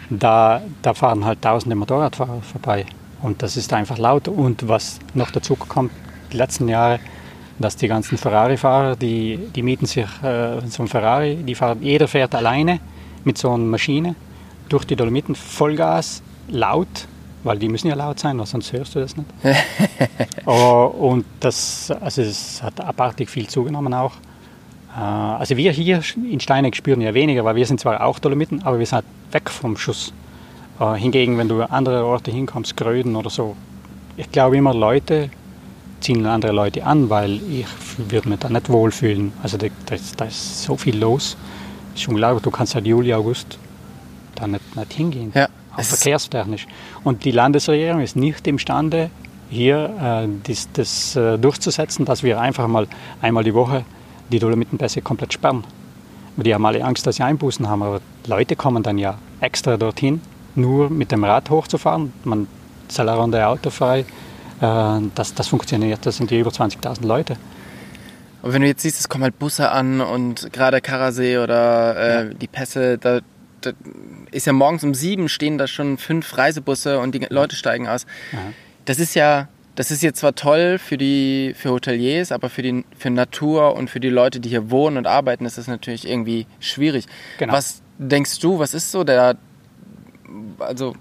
da, 0.09 0.61
da 0.81 0.93
fahren 0.93 1.23
halt 1.23 1.41
tausende 1.41 1.75
Motorradfahrer 1.75 2.41
vorbei. 2.41 2.85
Und 3.21 3.41
das 3.41 3.55
ist 3.55 3.71
einfach 3.73 3.97
laut. 3.97 4.27
Und 4.27 4.67
was 4.67 4.99
noch 5.13 5.31
dazu 5.31 5.55
kommt, 5.55 5.91
die 6.33 6.37
letzten 6.37 6.67
Jahre, 6.67 6.99
dass 7.59 7.77
die 7.77 7.87
ganzen 7.87 8.17
Ferrari-Fahrer, 8.17 8.97
die, 8.97 9.39
die 9.55 9.63
mieten 9.63 9.85
sich 9.85 10.05
äh, 10.21 10.59
so 10.67 10.83
ein 10.83 10.87
Ferrari, 10.87 11.37
die 11.37 11.55
fahren, 11.55 11.79
jeder 11.81 12.07
fährt 12.07 12.35
alleine 12.35 12.79
mit 13.27 13.37
so 13.37 13.49
einer 13.51 13.63
Maschine 13.63 14.15
durch 14.69 14.85
die 14.85 14.95
Dolomiten, 14.95 15.35
Vollgas, 15.35 16.21
laut, 16.49 17.07
weil 17.43 17.59
die 17.59 17.69
müssen 17.69 17.87
ja 17.87 17.95
laut 17.95 18.19
sein, 18.19 18.43
sonst 18.45 18.73
hörst 18.73 18.95
du 18.95 18.99
das 18.99 19.15
nicht. 19.15 19.29
Oh, 20.45 20.91
und 20.99 21.25
das, 21.39 21.91
also 22.01 22.21
es 22.21 22.61
hat 22.63 22.81
abartig 22.81 23.29
viel 23.29 23.47
zugenommen 23.47 23.93
auch. 23.93 24.13
Äh, 24.95 24.99
Also 24.99 25.55
wir 25.57 25.71
hier 25.71 26.01
in 26.15 26.39
Steineck 26.39 26.75
spüren 26.75 27.01
ja 27.01 27.13
weniger, 27.13 27.45
weil 27.45 27.55
wir 27.55 27.65
sind 27.65 27.79
zwar 27.79 28.03
auch 28.03 28.19
Dolomiten, 28.19 28.63
aber 28.63 28.79
wir 28.79 28.85
sind 28.85 28.95
halt 28.95 29.05
weg 29.31 29.49
vom 29.49 29.77
Schuss. 29.77 30.11
Äh, 30.79 30.95
Hingegen, 30.95 31.37
wenn 31.37 31.47
du 31.47 31.61
an 31.61 31.69
andere 31.69 32.05
Orte 32.05 32.31
hinkommst, 32.31 32.75
Gröden 32.75 33.15
oder 33.15 33.29
so, 33.29 33.55
ich 34.17 34.31
glaube 34.31 34.57
immer, 34.57 34.73
Leute 34.73 35.29
ziehen 35.99 36.25
andere 36.25 36.51
Leute 36.51 36.85
an, 36.85 37.09
weil 37.09 37.39
ich 37.49 37.65
würde 37.97 38.29
mich 38.29 38.39
da 38.39 38.49
nicht 38.49 38.69
wohlfühlen. 38.69 39.33
Also 39.43 39.57
da, 39.57 39.67
da, 39.85 39.95
ist, 39.95 40.19
da 40.19 40.25
ist 40.25 40.63
so 40.63 40.75
viel 40.77 40.97
los. 40.97 41.37
Ist 41.97 42.07
unglaublich, 42.07 42.43
du 42.43 42.51
kannst 42.51 42.75
halt 42.75 42.85
Juli, 42.85 43.13
August 43.13 43.57
da 44.35 44.47
nicht, 44.47 44.75
nicht 44.75 44.93
hingehen. 44.93 45.31
Ja, 45.33 45.47
Auch 45.75 45.81
verkehrstechnisch. 45.81 46.67
Und 47.03 47.25
die 47.25 47.31
Landesregierung 47.31 48.01
ist 48.01 48.15
nicht 48.15 48.45
imstande, 48.45 49.09
hier 49.49 49.89
äh, 49.99 50.27
das, 50.43 50.69
das 50.73 51.15
äh, 51.15 51.37
durchzusetzen, 51.37 52.05
dass 52.05 52.21
wir 52.21 52.39
einfach 52.39 52.67
mal 52.67 52.87
einmal 53.21 53.43
die 53.43 53.53
Woche 53.53 53.83
die 54.31 54.39
Dolomitenpässe 54.39 55.01
komplett 55.01 55.33
sperren. 55.33 55.63
Die 56.35 56.53
haben 56.53 56.65
alle 56.65 56.83
Angst, 56.83 57.07
dass 57.07 57.15
sie 57.15 57.23
Einbußen 57.23 57.67
haben, 57.67 57.81
aber 57.81 58.01
Leute 58.27 58.55
kommen 58.55 58.83
dann 58.83 58.99
ja 58.99 59.17
extra 59.39 59.75
dorthin, 59.75 60.21
nur 60.53 60.89
mit 60.89 61.11
dem 61.11 61.23
Rad 61.23 61.49
hochzufahren. 61.49 62.13
Man 62.23 62.47
Salarande 62.89 63.47
autofrei. 63.47 64.05
Äh, 64.61 64.99
das, 65.15 65.33
das 65.33 65.47
funktioniert, 65.47 66.05
das 66.05 66.17
sind 66.17 66.29
die 66.29 66.39
über 66.39 66.51
20.000 66.51 67.05
Leute. 67.07 67.37
Aber 68.47 68.53
wenn 68.53 68.61
du 68.61 68.69
jetzt 68.69 68.81
siehst, 68.81 68.97
es 68.97 69.09
kommen 69.09 69.25
halt 69.25 69.37
Busse 69.39 69.71
an 69.71 69.99
und 69.99 70.53
gerade 70.53 70.79
Karasee 70.79 71.37
oder 71.37 72.29
äh, 72.29 72.33
die 72.33 72.47
Pässe, 72.47 72.97
da, 72.97 73.19
da 73.59 73.71
ist 74.31 74.47
ja 74.47 74.53
morgens 74.53 74.85
um 74.85 74.93
sieben 74.93 75.27
stehen 75.27 75.57
da 75.57 75.67
schon 75.67 75.97
fünf 75.97 76.37
Reisebusse 76.37 76.99
und 76.99 77.13
die 77.13 77.27
Leute 77.29 77.57
steigen 77.57 77.89
aus. 77.89 78.05
Das 78.85 78.99
ist 78.99 79.15
ja, 79.15 79.49
das 79.75 79.91
ist 79.91 80.01
jetzt 80.01 80.19
zwar 80.19 80.33
toll 80.33 80.77
für 80.79 80.97
die 80.97 81.55
für 81.57 81.71
Hoteliers, 81.71 82.31
aber 82.31 82.49
für 82.49 82.61
die 82.61 82.85
für 82.97 83.09
Natur 83.09 83.75
und 83.75 83.89
für 83.89 83.99
die 83.99 84.07
Leute, 84.07 84.39
die 84.39 84.47
hier 84.47 84.71
wohnen 84.71 84.95
und 84.95 85.07
arbeiten, 85.07 85.45
ist 85.45 85.57
das 85.57 85.67
natürlich 85.67 86.07
irgendwie 86.07 86.47
schwierig. 86.61 87.05
Genau. 87.39 87.51
Was 87.51 87.81
denkst 87.97 88.39
du, 88.39 88.59
was 88.59 88.73
ist 88.73 88.91
so 88.91 89.03
der 89.03 89.35
also 90.59 90.95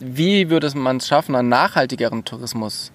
wie 0.00 0.50
würde 0.50 0.68
man 0.76 0.96
es 0.96 1.06
schaffen, 1.06 1.36
einen 1.36 1.48
nachhaltigeren 1.48 2.24
Tourismus? 2.24 2.90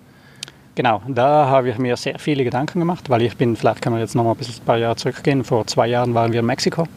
Genau, 0.74 1.02
da 1.06 1.48
habe 1.48 1.70
ich 1.70 1.78
mir 1.78 1.98
sehr 1.98 2.18
viele 2.18 2.46
Gedanken 2.46 2.80
gemacht, 2.80 3.10
weil 3.10 3.24
ich 3.24 3.36
bin, 3.36 3.58
vielleicht 3.58 3.82
können 3.82 3.98
wir 3.98 4.02
jetzt 4.02 4.16
noch 4.16 4.24
mal 4.24 4.32
ein, 4.32 4.38
bisschen, 4.38 4.62
ein 4.62 4.66
paar 4.66 4.78
Jahre 4.78 4.96
zurückgehen. 4.96 5.44
Vor 5.44 5.68
zwei 5.68 5.88
Jahren 5.88 6.14
waren 6.14 6.32
wir 6.32 6.40
in 6.40 6.46
Mexiko, 6.46 6.88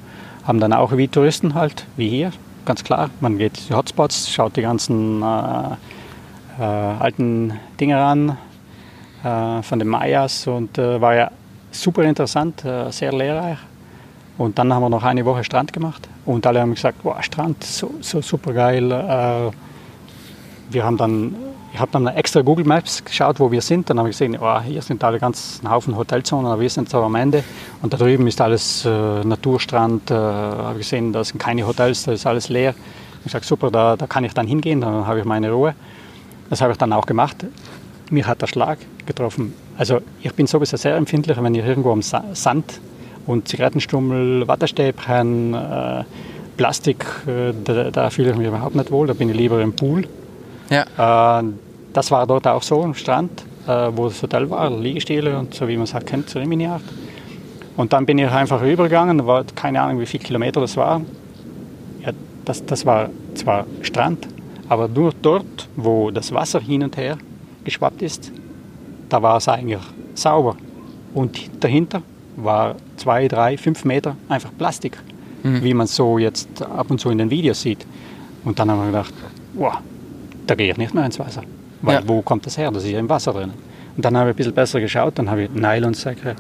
haben 0.47 0.61
dann 0.61 0.73
auch 0.73 0.97
wie 0.97 1.09
Touristen 1.09 1.55
halt, 1.55 1.85
wie 1.97 2.09
hier, 2.09 2.31
ganz 2.65 2.85
klar. 2.85 3.11
Man 3.21 3.37
geht 3.37 3.59
in 3.59 3.65
die 3.69 3.75
Hotspots, 3.75 4.31
schaut 4.31 4.57
die 4.57 4.63
ganzen 4.63 5.23
äh, 5.23 5.25
äh, 6.61 6.63
alten 6.63 7.59
Dinge 7.81 7.99
an 7.99 8.39
äh, 9.25 9.63
von 9.63 9.81
den 9.81 9.89
Mayas 9.89 10.47
und 10.47 10.79
äh, 10.79 11.01
war 11.01 11.17
ja 11.17 11.31
super 11.73 12.05
interessant, 12.05 12.65
äh, 12.65 12.93
sehr 12.93 13.13
lehrreich. 13.13 13.59
Und 14.39 14.57
dann 14.57 14.73
haben 14.73 14.83
wir 14.83 14.89
noch 14.89 15.03
eine 15.03 15.25
Woche 15.25 15.43
Strand 15.43 15.73
gemacht 15.73 16.09
und 16.27 16.47
alle 16.47 16.61
haben 16.61 16.75
gesagt, 16.75 16.99
wow, 17.03 17.21
Strand, 17.23 17.63
so, 17.65 17.93
so 18.01 18.21
super 18.23 18.53
geil. 18.53 18.91
Äh, 18.93 19.51
wir 20.71 20.85
haben 20.85 20.97
dann, 20.97 21.35
ich 21.75 21.81
habe 21.81 21.91
dann 21.91 22.07
extra 22.07 22.41
Google 22.41 22.65
Maps 22.65 23.05
geschaut, 23.05 23.41
wo 23.41 23.51
wir 23.51 23.61
sind. 23.61 23.91
Dann 23.91 23.99
habe 23.99 24.09
ich 24.09 24.17
gesehen, 24.17 24.39
oh, 24.41 24.61
hier 24.61 24.81
sind 24.81 25.03
alle 25.03 25.19
ganz 25.19 25.61
ein 25.61 25.69
Haufen 25.69 25.97
Hotelzonen, 25.97 26.47
aber 26.47 26.61
wir 26.61 26.71
sind 26.71 26.89
so 26.89 27.03
am 27.03 27.17
Ende. 27.17 27.43
Und 27.83 27.93
da 27.93 27.97
drüben 27.97 28.29
ist 28.29 28.41
alles 28.41 28.85
äh, 28.85 29.25
Naturstrand. 29.25 30.09
Äh, 30.09 30.15
habe 30.15 30.79
ich 30.79 30.87
gesehen, 30.89 31.13
da 31.13 31.25
sind 31.25 31.39
keine 31.39 31.67
Hotels, 31.67 32.05
da 32.05 32.13
ist 32.13 32.27
alles 32.27 32.49
leer. 32.49 32.77
Ich 33.25 33.33
sage, 33.33 33.45
super, 33.45 33.73
da, 33.73 33.97
da 33.97 34.07
kann 34.07 34.23
ich 34.23 34.33
dann 34.33 34.47
hingehen, 34.47 34.81
dann 34.83 35.05
habe 35.05 35.19
ich 35.19 35.25
meine 35.25 35.51
Ruhe. 35.51 35.75
Das 36.49 36.61
habe 36.61 36.71
ich 36.71 36.79
dann 36.79 36.93
auch 36.93 37.07
gemacht. 37.07 37.45
Mir 38.09 38.25
hat 38.25 38.41
der 38.41 38.47
Schlag 38.47 38.79
getroffen. 39.05 39.53
Also 39.77 39.99
ich 40.23 40.33
bin 40.33 40.47
sowieso 40.47 40.77
sehr 40.77 40.95
empfindlich, 40.95 41.37
wenn 41.43 41.57
ich 41.57 41.65
irgendwo 41.65 41.91
am 41.91 42.03
Sand 42.03 42.81
und 43.27 43.49
Zigarettenstummel, 43.49 44.47
Wattestäbchen, 44.47 45.55
äh, 45.55 46.05
Plastik, 46.57 47.05
äh, 47.27 47.53
da, 47.65 47.91
da, 47.91 48.11
fühle 48.11 48.31
ich 48.31 48.37
mich 48.37 48.47
überhaupt 48.47 48.77
nicht 48.77 48.93
wohl. 48.93 49.09
Da 49.09 49.15
bin 49.15 49.29
ich 49.29 49.37
lieber 49.37 49.61
im 49.61 49.75
Pool. 49.75 50.07
Ja. 50.71 51.41
Äh, 51.41 51.45
das 51.95 52.11
war 52.11 52.27
dort 52.27 52.47
auch 52.47 52.63
so 52.63 52.83
am 52.83 52.93
Strand, 52.95 53.45
äh, 53.67 53.89
wo 53.95 54.09
das 54.09 54.23
Hotel 54.23 54.51
war, 54.51 54.69
Liegestühle 54.69 55.39
und 55.39 55.55
so 55.55 55.67
wie 55.67 55.77
man 55.77 55.85
es 55.85 55.95
halt 55.95 56.07
kennt, 56.07 56.29
zur 56.29 56.43
Rimini-Art. 56.43 56.83
Und 57.77 57.93
dann 57.93 58.05
bin 58.05 58.19
ich 58.19 58.29
einfach 58.29 58.61
rübergegangen, 58.61 59.27
war 59.27 59.45
keine 59.55 59.81
Ahnung, 59.81 60.01
wie 60.01 60.07
viele 60.07 60.23
Kilometer 60.23 60.61
das 60.61 60.77
waren. 60.77 61.07
Ja, 62.05 62.13
das, 62.45 62.65
das 62.67 62.85
war 62.85 63.11
zwar 63.35 63.67
Strand, 63.83 64.29
aber 64.69 64.89
nur 64.89 65.13
dort, 65.23 65.69
wo 65.77 66.11
das 66.11 66.33
Wasser 66.33 66.61
hin 66.61 66.83
und 66.83 66.97
her 66.97 67.17
geschwappt 67.65 68.03
ist, 68.03 68.31
da 69.09 69.23
war 69.23 69.39
es 69.39 69.49
eigentlich 69.49 69.81
sauber. 70.15 70.57
Und 71.15 71.39
dahinter 71.63 72.03
war 72.37 72.75
zwei, 72.97 73.29
drei, 73.29 73.57
fünf 73.57 73.85
Meter 73.85 74.17
einfach 74.29 74.51
Plastik, 74.59 74.99
mhm. 75.43 75.63
wie 75.63 75.75
man 75.75 75.87
so 75.87 76.19
jetzt 76.19 76.63
ab 76.63 76.91
und 76.91 76.99
zu 76.99 77.11
in 77.11 77.19
den 77.19 77.31
Videos 77.31 77.63
sieht. 77.63 77.87
Und 78.45 78.59
dann 78.59 78.71
haben 78.71 78.81
wir 78.81 78.87
gedacht, 78.87 79.15
wow, 79.55 79.79
da 80.47 80.55
gehe 80.55 80.73
ich 80.73 80.77
nicht 80.77 80.95
mehr 80.95 81.07
ins 81.07 81.19
Wasser. 81.19 81.43
Weil 81.85 81.97
ja. 81.97 82.03
wo 82.07 82.23
kommt 82.23 82.47
das 82.47 82.57
her? 82.57 82.71
Das 82.71 82.85
ist 82.85 82.91
ja 82.91 82.99
im 82.99 83.09
Wasser 83.09 83.33
drin. 83.33 83.53
Und 83.97 84.05
dann 84.05 84.17
habe 84.17 84.31
ich 84.31 84.35
ein 84.35 84.37
bisschen 84.37 84.55
besser 84.55 84.81
geschaut, 84.81 85.19
dann 85.19 85.31
habe 85.31 85.45
ich 85.45 85.51
Nylonsäcke, 85.51 86.35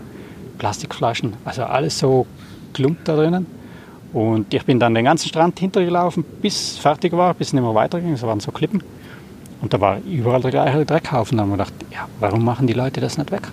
Plastikflaschen, 0.58 1.34
also 1.44 1.64
alles 1.64 1.98
so 1.98 2.26
klumpt 2.72 3.06
da 3.06 3.16
drinnen. 3.16 3.46
Und 4.12 4.52
ich 4.54 4.64
bin 4.64 4.78
dann 4.78 4.94
den 4.94 5.04
ganzen 5.04 5.28
Strand 5.28 5.58
hintergelaufen, 5.58 6.24
bis 6.40 6.78
fertig 6.78 7.12
war, 7.12 7.34
bis 7.34 7.48
es 7.48 7.52
nicht 7.52 7.62
mehr 7.62 7.74
weiterging. 7.74 8.12
Es 8.12 8.22
waren 8.22 8.40
so 8.40 8.52
Klippen. 8.52 8.82
Und 9.60 9.74
da 9.74 9.80
war 9.80 9.98
überall 10.08 10.40
der 10.40 10.52
gleiche 10.52 10.84
Dreckhaufen. 10.84 11.36
Da 11.36 11.42
haben 11.42 11.50
wir 11.50 11.56
gedacht, 11.56 11.74
ja, 11.90 12.08
warum 12.20 12.44
machen 12.44 12.66
die 12.66 12.74
Leute 12.74 13.00
das 13.00 13.18
nicht 13.18 13.32
weg? 13.32 13.48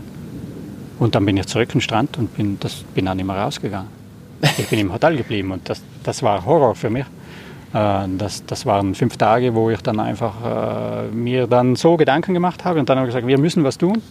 Und 1.00 1.16
dann 1.16 1.26
bin 1.26 1.36
ich 1.38 1.48
zurück 1.48 1.70
am 1.74 1.82
Strand 1.82 2.18
und 2.20 2.36
bin, 2.36 2.60
das, 2.60 2.84
bin 2.94 3.06
dann 3.06 3.18
immer 3.18 3.36
rausgegangen. 3.36 3.90
Ich 4.58 4.68
bin 4.68 4.80
im 4.80 4.94
Hotel 4.94 5.18
geblieben 5.18 5.52
und 5.52 5.68
das, 5.68 5.82
das 6.04 6.22
war 6.22 6.46
Horror 6.46 6.76
für 6.76 6.90
mich. 6.90 7.06
Äh, 7.74 8.08
das, 8.18 8.46
das 8.46 8.66
waren 8.66 8.96
fünf 8.96 9.18
Tage, 9.18 9.54
wo 9.56 9.70
ich 9.70 9.82
dann 9.82 10.00
einfach 10.00 10.34
äh, 10.44 11.08
mir 11.14 11.48
dann 11.48 11.76
so 11.76 11.98
Gedanken 11.98 12.34
gemacht 12.34 12.66
habe 12.66 12.80
und 12.80 12.90
dann 12.90 12.98
habe 12.98 13.08
ich 13.08 13.14
gesagt, 13.14 13.28
wir 13.28 13.40
müssen 13.40 13.64
was 13.64 13.78
tun. 13.78 14.02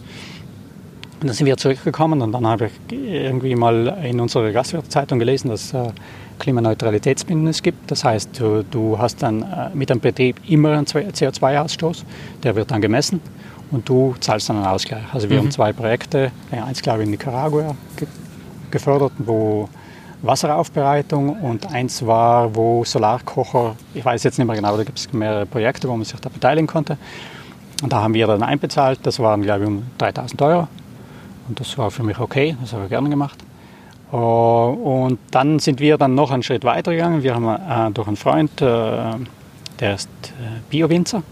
Und 1.21 1.27
dann 1.27 1.35
sind 1.35 1.45
wir 1.45 1.55
zurückgekommen 1.57 2.21
und 2.21 2.31
dann 2.31 2.47
habe 2.47 2.67
ich 2.67 2.97
irgendwie 2.97 3.55
mal 3.55 3.95
in 4.03 4.19
unserer 4.19 4.51
Gastwirtszeitung 4.51 5.19
gelesen, 5.19 5.49
dass 5.49 5.65
es 5.65 5.73
äh, 5.73 5.91
Klimaneutralitätsbündnis 6.39 7.61
gibt. 7.61 7.91
Das 7.91 8.03
heißt, 8.03 8.39
du, 8.39 8.63
du 8.63 8.97
hast 8.97 9.21
dann 9.21 9.43
äh, 9.43 9.69
mit 9.75 9.91
dem 9.91 9.99
Betrieb 9.99 10.39
immer 10.47 10.71
einen 10.71 10.85
CO2-Ausstoß, 10.85 12.03
der 12.41 12.55
wird 12.55 12.71
dann 12.71 12.81
gemessen 12.81 13.21
und 13.69 13.87
du 13.87 14.15
zahlst 14.19 14.49
dann 14.49 14.57
einen 14.57 14.65
Ausgleich. 14.65 15.03
Also 15.13 15.29
wir 15.29 15.37
mhm. 15.37 15.43
haben 15.43 15.51
zwei 15.51 15.71
Projekte, 15.73 16.31
eins 16.49 16.81
glaube 16.81 17.01
ich 17.01 17.05
in 17.05 17.11
Nicaragua 17.11 17.75
gefördert, 18.71 19.13
wo 19.19 19.69
Wasseraufbereitung 20.21 21.41
und 21.41 21.71
eins 21.71 22.05
war, 22.05 22.55
wo 22.55 22.83
Solarkocher, 22.83 23.75
ich 23.93 24.05
weiß 24.05 24.23
jetzt 24.23 24.37
nicht 24.37 24.47
mehr 24.47 24.55
genau, 24.55 24.77
da 24.77 24.83
gibt 24.83 24.99
es 24.99 25.11
mehrere 25.11 25.45
Projekte, 25.45 25.87
wo 25.87 25.95
man 25.95 26.05
sich 26.05 26.19
da 26.19 26.29
beteiligen 26.29 26.67
konnte. 26.67 26.97
Und 27.81 27.91
da 27.91 28.01
haben 28.01 28.13
wir 28.13 28.27
dann 28.27 28.43
einbezahlt, 28.43 28.99
das 29.03 29.19
waren 29.19 29.41
glaube 29.41 29.63
ich 29.63 29.67
um 29.67 29.83
3000 29.97 30.41
Euro. 30.41 30.67
Und 31.47 31.59
das 31.59 31.77
war 31.77 31.89
für 31.89 32.03
mich 32.03 32.19
okay, 32.19 32.55
das 32.61 32.73
habe 32.73 32.83
ich 32.83 32.89
gerne 32.89 33.09
gemacht. 33.09 33.43
Äh, 34.11 34.15
und 34.15 35.19
dann 35.31 35.59
sind 35.59 35.79
wir 35.79 35.97
dann 35.97 36.15
noch 36.15 36.31
einen 36.31 36.43
Schritt 36.43 36.63
weiter 36.63 36.91
gegangen. 36.91 37.23
Wir 37.23 37.35
haben 37.35 37.47
äh, 37.47 37.91
durch 37.91 38.07
einen 38.07 38.17
Freund, 38.17 38.61
äh, 38.61 38.65
der 39.79 39.95
ist 39.95 40.09
Bio-Winzer, 40.69 41.23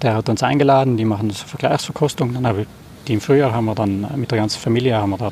der 0.00 0.14
hat 0.14 0.28
uns 0.28 0.42
eingeladen, 0.42 0.96
die 0.96 1.04
machen 1.04 1.30
so 1.30 1.44
Vergleichsverkostung. 1.46 2.32
Dann 2.32 2.46
habe 2.46 2.62
ich, 2.62 2.66
die 3.06 3.14
im 3.14 3.20
Frühjahr 3.20 3.52
haben 3.52 3.66
wir 3.66 3.74
dann 3.74 4.06
mit 4.16 4.30
der 4.30 4.38
ganzen 4.38 4.58
Familie 4.58 4.96
haben 4.96 5.10
wir 5.10 5.18
da 5.18 5.30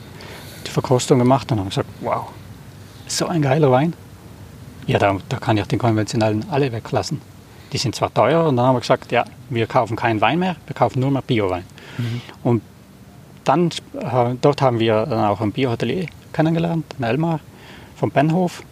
die 0.67 0.71
Verkostung 0.71 1.19
gemacht 1.19 1.51
und 1.51 1.61
haben 1.61 1.69
gesagt, 1.71 1.89
wow, 2.03 2.27
so 3.07 3.27
ein 3.27 3.43
geiler 3.43 3.71
Wein. 3.71 3.95
Ja, 4.87 4.99
da, 4.99 5.17
da 5.29 5.39
kann 5.39 5.57
ich 5.57 5.67
den 5.67 5.79
konventionellen 5.79 6.45
alle 6.51 6.73
weglassen. 6.73 7.21
Die 7.73 7.79
sind 7.79 7.95
zwar 7.95 8.13
teuer 8.13 8.47
und 8.47 8.57
dann 8.57 8.67
haben 8.67 8.77
wir 8.77 8.81
gesagt, 8.81 9.11
ja, 9.13 9.25
wir 9.51 9.67
kaufen 9.67 9.97
keinen 9.97 10.21
Wein 10.21 10.39
mehr, 10.39 10.57
wir 10.67 10.75
kaufen 10.75 11.01
nur 11.01 11.11
mehr 11.11 11.23
Bio-Wein. 11.23 11.65
Mhm. 11.99 12.21
Und 12.43 12.63
dann, 13.45 13.69
äh, 13.69 14.35
dort 14.41 14.63
haben 14.63 14.79
wir 14.79 15.07
dann 15.07 15.25
auch 15.25 15.41
ein 15.41 15.53
Bio-Hotelier 15.53 16.07
kennengelernt, 16.33 16.85
den 16.99 17.05
Elmar 17.05 17.41
vom 17.97 18.11
Benhof. 18.11 18.63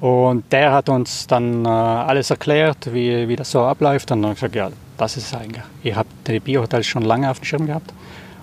Und 0.00 0.52
der 0.52 0.72
hat 0.72 0.88
uns 0.88 1.26
dann 1.26 1.64
äh, 1.64 1.68
alles 1.68 2.30
erklärt, 2.30 2.92
wie, 2.92 3.28
wie 3.28 3.36
das 3.36 3.50
so 3.50 3.62
abläuft. 3.62 4.10
Und 4.10 4.22
dann 4.22 4.30
haben 4.30 4.40
wir 4.40 4.48
gesagt, 4.48 4.54
ja, 4.54 4.70
das 4.98 5.16
ist 5.16 5.28
es 5.28 5.34
eigentlich. 5.34 5.64
Ihr 5.82 5.96
habt 5.96 6.10
die 6.28 6.40
Bio-Hotels 6.40 6.86
schon 6.86 7.02
lange 7.02 7.30
auf 7.30 7.40
dem 7.40 7.44
Schirm 7.44 7.66
gehabt. 7.66 7.92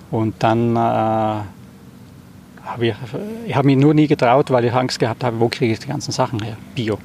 Und 0.09 0.35
dann 0.39 0.75
äh, 0.75 1.41
habe 2.71 2.87
ich, 2.87 2.95
ich 3.47 3.55
habe 3.55 3.67
mich 3.67 3.77
nur 3.77 3.93
nie 3.93 4.07
getraut, 4.07 4.49
weil 4.51 4.65
ich 4.65 4.73
Angst 4.73 4.99
gehabt 4.99 5.23
habe, 5.23 5.39
wo 5.39 5.49
kriege 5.49 5.73
ich 5.73 5.79
die 5.79 5.87
ganzen 5.87 6.11
Sachen 6.11 6.41
her? 6.41 6.57
Bio. 6.75 6.97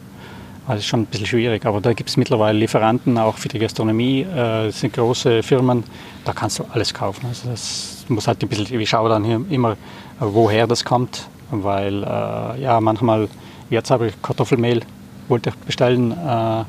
Das 0.67 0.79
ist 0.79 0.87
schon 0.87 1.03
ein 1.03 1.07
bisschen 1.07 1.27
schwierig, 1.27 1.65
aber 1.65 1.81
da 1.81 1.93
gibt 1.93 2.11
es 2.11 2.17
mittlerweile 2.17 2.59
Lieferanten, 2.59 3.17
auch 3.19 3.37
für 3.37 3.49
die 3.49 3.61
Gastronomie. 3.61 4.23
Äh, 4.23 4.67
das 4.67 4.81
sind 4.81 4.93
große 4.93 5.43
Firmen, 5.43 5.85
da 6.25 6.33
kannst 6.33 6.59
du 6.59 6.65
alles 6.73 6.93
kaufen. 6.93 7.27
Also 7.29 7.49
das 7.49 8.05
muss 8.09 8.27
halt 8.27 8.43
ein 8.43 8.49
bisschen, 8.49 8.81
ich 8.81 8.91
schaue 8.91 9.09
dann 9.09 9.25
hier 9.25 9.41
immer, 9.49 9.77
woher 10.19 10.67
das 10.67 10.85
kommt, 10.85 11.29
weil 11.51 12.03
äh, 12.03 12.61
ja, 12.61 12.81
manchmal, 12.81 13.29
jetzt 13.71 13.91
habe 13.91 14.09
ich 14.09 14.23
Kartoffelmehl, 14.23 14.81
wollte 15.29 15.51
ich 15.51 15.57
bestellen, 15.57 16.13
äh, 16.13 16.65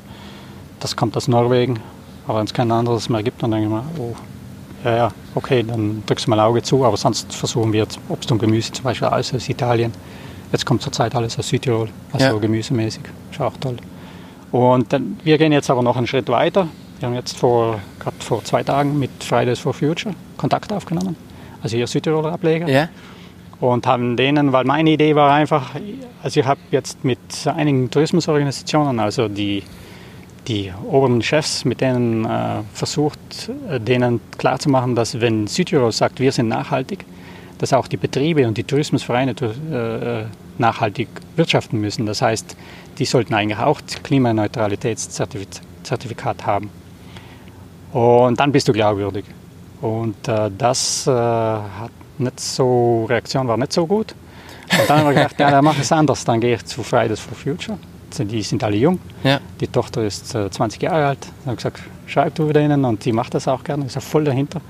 das 0.79 0.95
kommt 0.95 1.17
aus 1.17 1.27
Norwegen, 1.27 1.79
aber 2.27 2.39
wenn 2.39 2.45
es 2.45 2.53
kein 2.53 2.71
anderes 2.71 3.09
mehr 3.09 3.23
gibt, 3.23 3.41
dann 3.41 3.49
denke 3.49 3.65
ich 3.65 3.73
mir, 3.73 3.83
oh, 3.97 4.15
ja, 4.83 4.95
ja, 4.95 5.11
okay, 5.35 5.63
dann 5.63 6.03
drückst 6.05 6.27
du 6.27 6.29
mal 6.29 6.39
ein 6.39 6.45
Auge 6.45 6.61
zu, 6.61 6.85
aber 6.85 6.97
sonst 6.97 7.33
versuchen 7.33 7.73
wir 7.73 7.81
jetzt 7.81 7.99
Obst 8.09 8.31
und 8.31 8.39
Gemüse 8.39 8.71
zum 8.71 8.83
Beispiel 8.83 9.07
alles 9.07 9.33
aus 9.33 9.49
Italien. 9.49 9.91
Jetzt 10.51 10.65
kommt 10.65 10.81
zurzeit 10.81 11.13
alles 11.15 11.37
aus 11.37 11.49
Südtirol, 11.49 11.89
also 12.13 12.25
ja. 12.25 12.37
gemüsemäßig, 12.37 13.03
ist 13.31 13.41
auch 13.41 13.57
toll. 13.57 13.77
Und 14.51 14.93
dann, 14.93 15.19
wir 15.23 15.37
gehen 15.37 15.51
jetzt 15.51 15.69
aber 15.69 15.81
noch 15.81 15.97
einen 15.97 16.07
Schritt 16.07 16.29
weiter. 16.29 16.67
Wir 16.99 17.07
haben 17.07 17.15
jetzt 17.15 17.37
vor, 17.37 17.79
gerade 17.99 18.15
vor 18.19 18.43
zwei 18.43 18.63
Tagen 18.63 18.97
mit 18.97 19.11
Fridays 19.19 19.59
for 19.59 19.73
Future 19.73 20.15
Kontakt 20.37 20.71
aufgenommen, 20.71 21.15
also 21.61 21.75
hier 21.75 21.87
Südtiroler 21.87 22.31
Ableger. 22.31 22.67
Ja. 22.69 22.89
Und 23.59 23.87
haben 23.87 24.15
denen, 24.15 24.53
weil 24.53 24.65
meine 24.65 24.91
Idee 24.91 25.15
war 25.15 25.33
einfach, 25.33 25.71
also 26.21 26.39
ich 26.39 26.45
habe 26.45 26.59
jetzt 26.71 27.03
mit 27.03 27.19
einigen 27.45 27.89
Tourismusorganisationen, 27.89 28.99
also 28.99 29.27
die 29.27 29.63
die 30.47 30.71
oberen 30.89 31.21
Chefs, 31.21 31.65
mit 31.65 31.81
denen 31.81 32.25
äh, 32.25 32.61
versucht, 32.73 33.19
äh, 33.69 33.79
denen 33.79 34.19
klarzumachen, 34.37 34.95
dass 34.95 35.19
wenn 35.19 35.45
Südtirol 35.47 35.91
sagt, 35.91 36.19
wir 36.19 36.31
sind 36.31 36.47
nachhaltig, 36.47 37.05
dass 37.57 37.73
auch 37.73 37.87
die 37.87 37.97
Betriebe 37.97 38.47
und 38.47 38.55
die 38.57 38.63
Tourismusvereine 38.63 39.31
äh, 39.31 40.25
nachhaltig 40.57 41.09
wirtschaften 41.35 41.81
müssen. 41.81 42.05
Das 42.05 42.21
heißt, 42.21 42.55
die 42.97 43.05
sollten 43.05 43.33
eigentlich 43.33 43.59
auch 43.59 43.81
Klimaneutralitätszertifikat 44.03 46.45
haben. 46.45 46.69
Und 47.91 48.39
dann 48.39 48.51
bist 48.51 48.67
du 48.67 48.73
glaubwürdig. 48.73 49.25
Und 49.81 50.27
äh, 50.27 50.51
das 50.55 51.07
äh, 51.07 51.11
hat 51.11 51.91
nicht 52.17 52.39
so, 52.39 53.05
Reaktion 53.05 53.47
war 53.47 53.57
nicht 53.57 53.73
so 53.73 53.85
gut. 53.85 54.15
Und 54.71 54.89
dann 54.89 54.99
haben 54.99 55.07
wir 55.07 55.13
gedacht, 55.13 55.39
ja, 55.39 55.51
dann 55.51 55.63
mache 55.63 55.77
ich 55.77 55.83
es 55.83 55.91
anders. 55.91 56.25
Dann 56.25 56.41
gehe 56.41 56.55
ich 56.55 56.65
zu 56.65 56.81
Fridays 56.83 57.19
for 57.19 57.35
Future 57.35 57.77
die 58.17 58.41
sind 58.41 58.63
alle 58.63 58.77
jung. 58.77 58.99
Ja. 59.23 59.39
Die 59.59 59.67
Tochter 59.67 60.03
ist 60.03 60.27
20 60.27 60.81
äh, 60.81 60.85
Jahre 60.85 61.05
alt. 61.07 61.27
Ich 61.41 61.47
habe 61.47 61.55
gesagt, 61.55 61.79
schreib 62.05 62.35
du 62.35 62.51
denen 62.51 62.85
und 62.85 63.03
die 63.05 63.11
macht 63.11 63.33
das 63.33 63.47
auch 63.47 63.63
gerne, 63.63 63.85
ist 63.85 63.97
auch 63.97 64.01
voll 64.01 64.23
dahinter. 64.23 64.61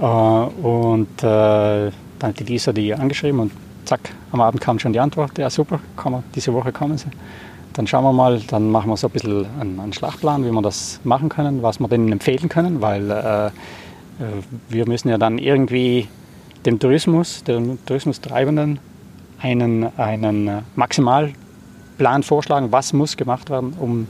Äh, 0.00 0.04
und 0.04 1.22
äh, 1.22 1.90
dann 2.18 2.28
hat 2.30 2.38
die 2.38 2.44
Lisa 2.44 2.72
die 2.72 2.94
angeschrieben 2.94 3.40
und 3.40 3.52
zack, 3.84 4.00
am 4.32 4.40
Abend 4.40 4.60
kam 4.60 4.78
schon 4.78 4.92
die 4.92 5.00
Antwort, 5.00 5.38
ja 5.38 5.48
super, 5.50 5.80
komm, 5.96 6.22
diese 6.34 6.52
Woche 6.52 6.72
kommen 6.72 6.98
sie. 6.98 7.08
Dann 7.72 7.86
schauen 7.86 8.04
wir 8.04 8.12
mal, 8.12 8.40
dann 8.40 8.70
machen 8.70 8.90
wir 8.90 8.96
so 8.96 9.08
ein 9.08 9.10
bisschen 9.10 9.46
einen, 9.60 9.78
einen 9.78 9.92
Schlachtplan, 9.92 10.44
wie 10.44 10.50
wir 10.50 10.62
das 10.62 10.98
machen 11.04 11.28
können, 11.28 11.62
was 11.62 11.78
wir 11.78 11.88
denen 11.88 12.10
empfehlen 12.10 12.48
können, 12.48 12.80
weil 12.80 13.52
wir 14.70 14.88
müssen 14.88 15.10
ja 15.10 15.18
dann 15.18 15.36
irgendwie 15.36 16.08
dem 16.64 16.78
Tourismus, 16.78 17.44
den 17.44 17.78
Tourismustreibenden 17.84 18.80
einen, 19.40 19.98
einen 19.98 20.62
maximal 20.74 21.32
Plan 21.98 22.22
vorschlagen, 22.22 22.72
was 22.72 22.92
muss 22.92 23.16
gemacht 23.16 23.50
werden, 23.50 23.74
um 23.78 24.06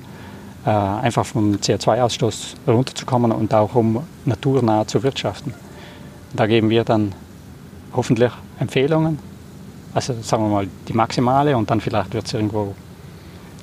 äh, 0.65 0.71
einfach 0.71 1.25
vom 1.25 1.55
CO2-Ausstoß 1.55 2.55
runterzukommen 2.67 3.33
und 3.33 3.55
auch 3.55 3.75
um 3.75 4.03
naturnah 4.25 4.87
zu 4.87 5.03
wirtschaften. 5.03 5.55
Da 6.35 6.47
geben 6.47 6.71
wir 6.71 6.85
dann 6.85 7.13
hoffentlich 7.93 8.33
Empfehlungen, 8.59 9.19
also 9.95 10.15
sagen 10.21 10.45
wir 10.45 10.51
mal 10.51 10.69
die 10.89 10.93
maximale 10.93 11.57
und 11.57 11.71
dann 11.71 11.81
vielleicht 11.81 12.13
wird 12.15 12.27
es 12.27 12.35
irgendwo 12.35 12.75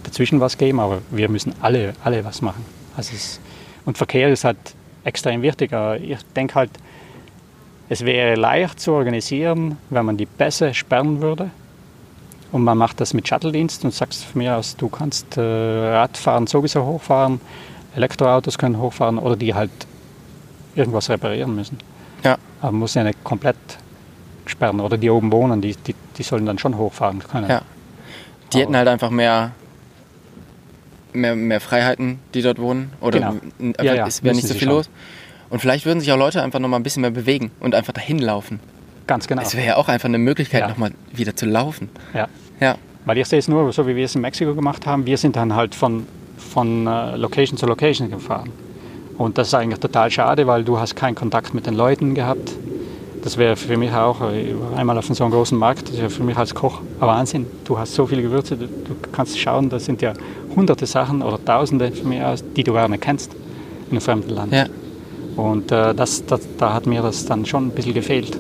dazwischen 0.04 0.40
was 0.40 0.58
geben, 0.58 0.80
aber 0.80 1.00
wir 1.12 1.30
müssen 1.30 1.54
alle, 1.62 1.94
alle 2.04 2.24
was 2.26 2.42
machen. 2.42 2.66
Also 2.96 3.14
es, 3.16 3.40
Und 3.86 3.98
Verkehr 3.98 4.30
ist 4.30 4.44
halt 4.44 4.58
extrem 5.04 5.42
wichtig. 5.42 5.72
Ich 6.02 6.20
denke 6.36 6.56
halt, 6.56 6.72
es 7.90 8.06
wäre 8.06 8.36
leicht 8.36 8.80
zu 8.80 8.94
organisieren, 8.94 9.78
wenn 9.90 10.06
man 10.06 10.18
die 10.18 10.26
Pässe 10.26 10.74
sperren 10.74 11.22
würde. 11.22 11.52
Und 12.54 12.64
man 12.64 12.78
macht 12.78 13.01
das 13.01 13.14
mit 13.14 13.28
Shuttle-Dienst 13.28 13.84
und 13.84 13.93
sagst 13.93 14.24
von 14.24 14.39
mir 14.41 14.56
aus, 14.56 14.78
du 14.78 14.88
kannst 14.88 15.38
äh, 15.38 15.41
Radfahren 15.41 16.47
sowieso 16.47 16.86
hochfahren, 16.86 17.41
Elektroautos 17.95 18.58
können 18.58 18.78
hochfahren 18.78 19.18
oder 19.18 19.36
die 19.36 19.54
halt 19.54 19.72
irgendwas 20.76 21.10
reparieren 21.10 21.56
müssen. 21.56 21.80
Ja. 22.24 22.38
Aber 22.62 22.72
man 22.72 22.80
muss 22.82 22.93
ja 22.93 23.04
nicht 23.04 23.22
komplett 23.24 23.58
sperren. 24.45 24.80
Oder 24.80 24.97
die 24.97 25.10
oben 25.10 25.32
wohnen, 25.32 25.62
die, 25.62 25.76
die, 25.76 25.95
die 26.18 26.24
sollen 26.24 26.45
dann 26.45 26.60
schon 26.60 26.78
hochfahren 26.78 27.20
können. 27.20 27.49
Ja. 27.49 27.64
Die 28.54 28.60
hätten 28.60 28.76
halt 28.78 28.88
einfach 28.88 29.10
mehr, 29.10 29.51
mehr, 31.12 31.36
mehr 31.36 31.60
Freiheiten, 31.60 32.20
die 32.36 32.41
dort 32.43 32.60
wohnen. 32.60 32.93
Oder 33.01 33.20
Genau. 33.20 33.74
Ja, 33.82 33.93
ja, 33.95 34.08
es 34.08 34.24
wäre 34.24 34.36
nicht 34.36 34.47
so 34.47 34.54
viel 34.54 34.68
los. 34.68 34.89
Und 35.49 35.60
vielleicht 35.60 35.86
würden 35.86 35.99
sich 35.99 36.12
auch 36.12 36.18
Leute 36.18 36.41
einfach 36.43 36.60
nochmal 36.60 36.80
ein 36.80 36.84
bisschen 36.84 37.01
mehr 37.01 37.12
bewegen 37.12 37.49
und 37.60 37.74
einfach 37.76 37.93
dahin 37.93 38.20
laufen. 38.20 38.60
Ganz 39.08 39.28
genau. 39.28 39.41
Es 39.41 39.56
wäre 39.56 39.66
ja 39.68 39.76
auch 39.78 39.89
einfach 39.89 40.08
eine 40.08 40.18
Möglichkeit, 40.20 40.62
Ja. 40.62 40.68
nochmal 40.70 40.91
wieder 41.12 41.36
zu 41.36 41.45
laufen. 41.45 41.89
Ja. 42.14 42.28
Ja. 42.60 42.76
Weil 43.06 43.18
ich 43.18 43.28
sehe 43.28 43.39
es 43.39 43.47
nur, 43.47 43.72
so 43.74 43.86
wie 43.88 43.95
wir 43.95 44.06
es 44.06 44.16
in 44.16 44.22
Mexiko 44.22 44.56
gemacht 44.56 44.86
haben, 44.86 45.06
wir 45.06 45.18
sind 45.18 45.36
dann 45.36 45.56
halt 45.56 45.76
von, 45.76 46.06
von 46.38 46.88
äh, 46.88 47.18
Location 47.18 47.58
zu 47.58 47.66
Location 47.66 48.10
gefahren. 48.10 48.49
Und 49.18 49.38
das 49.38 49.47
ist 49.47 49.54
eigentlich 49.54 49.80
total 49.80 50.10
schade, 50.10 50.47
weil 50.47 50.64
du 50.64 50.80
hast 50.80 50.95
keinen 50.95 51.16
Kontakt 51.16 51.54
mit 51.54 51.68
den 51.68 51.76
Leuten 51.76 52.16
gehabt. 52.16 52.51
Das 53.24 53.38
wäre 53.38 53.56
für 53.56 53.78
mich 53.78 53.93
auch, 53.93 54.22
äh, 54.22 54.54
einmal 54.76 54.97
auf 54.97 55.06
so 55.06 55.24
einem 55.24 55.32
großen 55.32 55.58
Markt, 55.58 55.89
das 55.89 55.97
wäre 55.97 56.10
für 56.10 56.24
mich 56.24 56.38
als 56.38 56.54
Koch 56.54 56.82
ein 56.99 57.08
Wahnsinn. 57.08 57.45
Du 57.66 57.78
hast 57.78 57.93
so 57.93 58.06
viele 58.06 58.22
Gewürze, 58.22 58.58
du, 58.58 58.68
du 58.68 58.95
kannst 59.12 59.38
schauen, 59.38 59.70
das 59.70 59.86
sind 59.86 60.01
ja 60.01 60.14
hunderte 60.56 60.86
Sachen 60.86 61.22
oder 61.22 61.43
tausende 61.43 61.91
von 61.91 62.10
mir 62.10 62.28
aus, 62.28 62.43
die 62.56 62.64
du 62.64 62.74
gar 62.74 62.88
nicht 62.88 63.01
kennst 63.01 63.34
in 63.34 63.91
einem 63.91 64.01
fremden 64.01 64.30
Land. 64.30 64.54
Ja. 64.54 64.66
Und 65.36 65.72
äh, 65.72 65.93
das, 65.93 66.26
das, 66.26 66.41
da 66.58 66.74
hat 66.74 66.86
mir 66.86 67.01
das 67.01 67.26
dann 67.26 67.45
schon 67.45 67.68
ein 67.68 67.72
bisschen 67.72 67.93
gefehlt. 67.93 68.38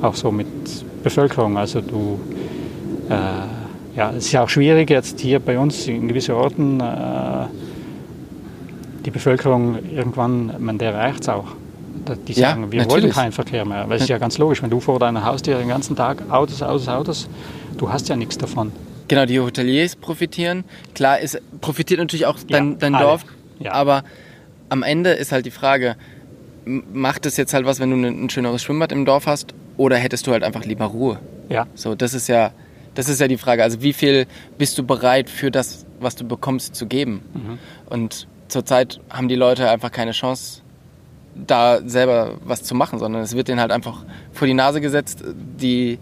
Auch 0.00 0.14
so 0.14 0.30
mit 0.30 0.46
Bevölkerung. 1.02 1.58
Also 1.58 1.80
du, 1.80 2.18
äh, 3.08 3.14
ja, 3.96 4.10
es 4.10 4.26
ist 4.26 4.32
ja 4.32 4.42
auch 4.42 4.48
schwierig 4.48 4.90
jetzt 4.90 5.20
hier 5.20 5.40
bei 5.40 5.58
uns 5.58 5.86
in 5.86 6.08
gewissen 6.08 6.34
Orten, 6.34 6.80
äh, 6.80 7.46
die 9.04 9.10
Bevölkerung 9.10 9.78
irgendwann, 9.90 10.54
man, 10.58 10.78
der 10.78 10.92
erreicht 10.92 11.22
es 11.22 11.28
auch. 11.28 11.46
Die 12.26 12.32
Ja, 12.32 12.50
sagen, 12.50 12.72
wir 12.72 12.80
wollen 12.80 12.88
natürlich. 12.88 13.14
keinen 13.14 13.32
Verkehr 13.32 13.64
mehr. 13.64 13.88
Weil 13.88 13.96
es 13.96 14.02
ist 14.02 14.08
ja 14.08 14.18
ganz 14.18 14.36
logisch, 14.38 14.62
wenn 14.62 14.70
du 14.70 14.80
vor 14.80 14.98
deiner 14.98 15.24
Haustür 15.24 15.58
den 15.58 15.68
ganzen 15.68 15.94
Tag 15.96 16.22
Autos, 16.30 16.62
Autos, 16.62 16.88
Autos, 16.88 17.28
du 17.78 17.90
hast 17.92 18.08
ja 18.08 18.16
nichts 18.16 18.36
davon. 18.36 18.72
Genau, 19.08 19.26
die 19.26 19.38
Hoteliers 19.40 19.96
profitieren. 19.96 20.64
Klar, 20.94 21.20
es 21.20 21.38
profitiert 21.60 22.00
natürlich 22.00 22.26
auch 22.26 22.36
dein, 22.48 22.72
Ja, 22.72 22.76
dein. 22.78 22.92
Dorf. 22.94 23.24
Ja. 23.58 23.72
Aber 23.72 24.02
am 24.70 24.82
Ende 24.82 25.10
ist 25.10 25.30
halt 25.32 25.46
die 25.46 25.50
Frage, 25.50 25.96
macht 26.64 27.26
es 27.26 27.36
jetzt 27.36 27.54
halt 27.54 27.64
was, 27.66 27.80
wenn 27.80 27.90
du 27.90 27.96
ein, 27.96 28.24
ein 28.24 28.30
schöneres 28.30 28.62
Schwimmbad 28.62 28.92
im 28.92 29.04
Dorf 29.04 29.26
hast? 29.26 29.54
Oder 29.76 29.96
hättest 29.96 30.26
du 30.26 30.32
halt 30.32 30.42
einfach 30.42 30.64
lieber 30.64 30.86
Ruhe? 30.86 31.18
Ja, 31.48 31.66
So, 31.74 31.94
das 31.94 32.14
ist 32.14 32.28
ja, 32.28 32.50
das 32.94 33.08
ist 33.08 33.20
ja 33.20 33.28
die 33.28 33.36
Frage. 33.38 33.62
Also 33.62 33.82
wie 33.82 33.92
viel 33.92 34.26
bist 34.58 34.76
du 34.78 34.82
bereit 34.84 35.28
für 35.30 35.50
das, 35.50 35.86
was 36.00 36.16
du 36.16 36.24
bekommst, 36.24 36.74
zu 36.74 36.86
geben? 36.86 37.22
Mhm. 37.34 37.58
Und 37.88 38.26
zurzeit 38.48 39.00
haben 39.10 39.28
die 39.28 39.36
Leute 39.36 39.70
einfach 39.70 39.92
keine 39.92 40.12
Chance, 40.12 40.62
da 41.34 41.80
selber 41.84 42.34
was 42.44 42.62
zu 42.62 42.74
machen, 42.74 42.98
sondern 42.98 43.22
es 43.22 43.34
wird 43.36 43.48
denen 43.48 43.60
halt 43.60 43.70
einfach 43.70 44.04
vor 44.32 44.46
die 44.46 44.54
Nase 44.54 44.80
gesetzt. 44.80 45.22
Die 45.60 45.98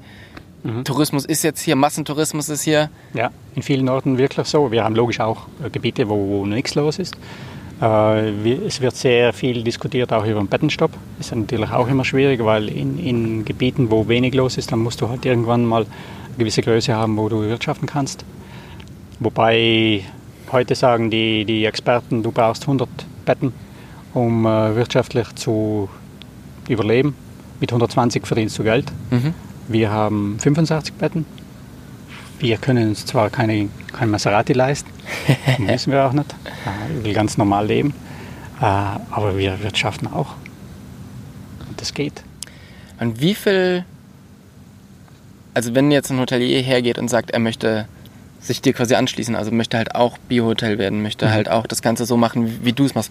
Mhm. 0.65 0.85
Tourismus 0.85 1.25
ist 1.25 1.45
jetzt 1.45 1.61
hier, 1.61 1.77
Massentourismus 1.77 2.49
ist 2.49 2.63
hier. 2.63 2.91
Ja, 3.15 3.31
in 3.55 3.63
vielen 3.63 3.89
Orten 3.89 4.19
wirklich 4.19 4.47
so. 4.49 4.73
Wir 4.73 4.83
haben 4.85 4.97
logisch 4.97 5.21
auch 5.21 5.47
äh, 5.65 5.71
Gebiete, 5.71 6.09
wo, 6.09 6.17
wo 6.29 6.47
nichts 6.47 6.75
los 6.75 6.99
ist. 6.99 7.17
Äh, 7.81 8.31
es 8.67 8.81
wird 8.81 8.97
sehr 8.97 9.33
viel 9.33 9.63
diskutiert 9.63 10.13
auch 10.13 10.27
über 10.27 10.41
den 10.41 10.49
Bettenstopp. 10.49 10.91
Ist 11.21 11.35
natürlich 11.35 11.71
auch 11.71 11.87
immer 11.89 12.05
schwierig, 12.05 12.45
weil 12.45 12.69
in, 12.69 12.99
in 12.99 13.45
Gebieten, 13.45 13.91
wo 13.91 14.09
wenig 14.09 14.35
los 14.35 14.57
ist, 14.59 14.73
dann 14.73 14.81
musst 14.81 15.01
du 15.01 15.09
halt 15.09 15.25
irgendwann 15.25 15.65
mal 15.65 15.87
gewisse 16.39 16.63
Größe 16.63 16.95
haben, 16.95 17.17
wo 17.17 17.29
du 17.29 17.43
wirtschaften 17.43 17.87
kannst. 17.87 18.25
Wobei 19.21 20.05
heute 20.53 20.75
sagen 20.75 21.11
die, 21.11 21.45
die 21.45 21.65
Experten, 21.65 22.23
du 22.23 22.31
brauchst 22.31 22.63
100 22.63 22.89
Betten, 23.25 23.53
um 24.15 24.47
äh, 24.47 24.75
wirtschaftlich 24.77 25.35
zu 25.35 25.89
überleben. 26.69 27.15
Mit 27.61 27.71
120 27.73 28.27
verdienst 28.27 28.59
du 28.59 28.63
Geld. 28.63 28.91
Mhm. 29.11 29.35
Wir 29.67 29.91
haben 29.91 30.39
65 30.39 30.95
Betten. 30.95 31.27
Wir 32.39 32.57
können 32.57 32.91
uns 32.91 33.05
zwar 33.05 33.31
keine, 33.31 33.69
kein 33.93 34.11
Maserati 34.11 34.53
leisten, 34.53 34.91
müssen 35.59 35.93
wir 35.93 36.07
auch 36.07 36.13
nicht. 36.13 36.35
Ich 36.99 37.05
will 37.05 37.13
ganz 37.13 37.37
normal 37.37 37.67
leben. 37.67 37.93
Äh, 38.61 38.65
Aber 38.65 39.37
wir 39.37 39.61
wirtschaften 39.63 40.07
auch. 40.07 40.35
Und 41.69 41.81
das 41.81 41.93
geht. 41.95 42.23
Und 43.01 43.21
wie 43.21 43.35
viel, 43.35 43.85
also 45.59 45.75
wenn 45.75 45.91
jetzt 45.91 46.09
ein 46.13 46.21
Hotelier 46.21 46.63
hergeht 46.63 46.99
und 46.99 47.09
sagt, 47.09 47.33
er 47.33 47.41
möchte 47.41 47.89
sich 48.41 48.63
dir 48.63 48.73
quasi 48.73 48.95
anschließen, 48.95 49.35
also 49.35 49.51
möchte 49.51 49.77
halt 49.77 49.97
auch 49.97 50.17
Biohotel 50.19 50.79
werden, 50.79 51.03
möchte 51.03 51.27
Mhm. 51.27 51.31
halt 51.33 51.49
auch 51.49 51.67
das 51.67 51.83
Ganze 51.83 52.07
so 52.07 52.17
machen, 52.17 52.65
wie, 52.65 52.73
du 52.73 52.85
es 52.85 52.95
machst. 52.95 53.11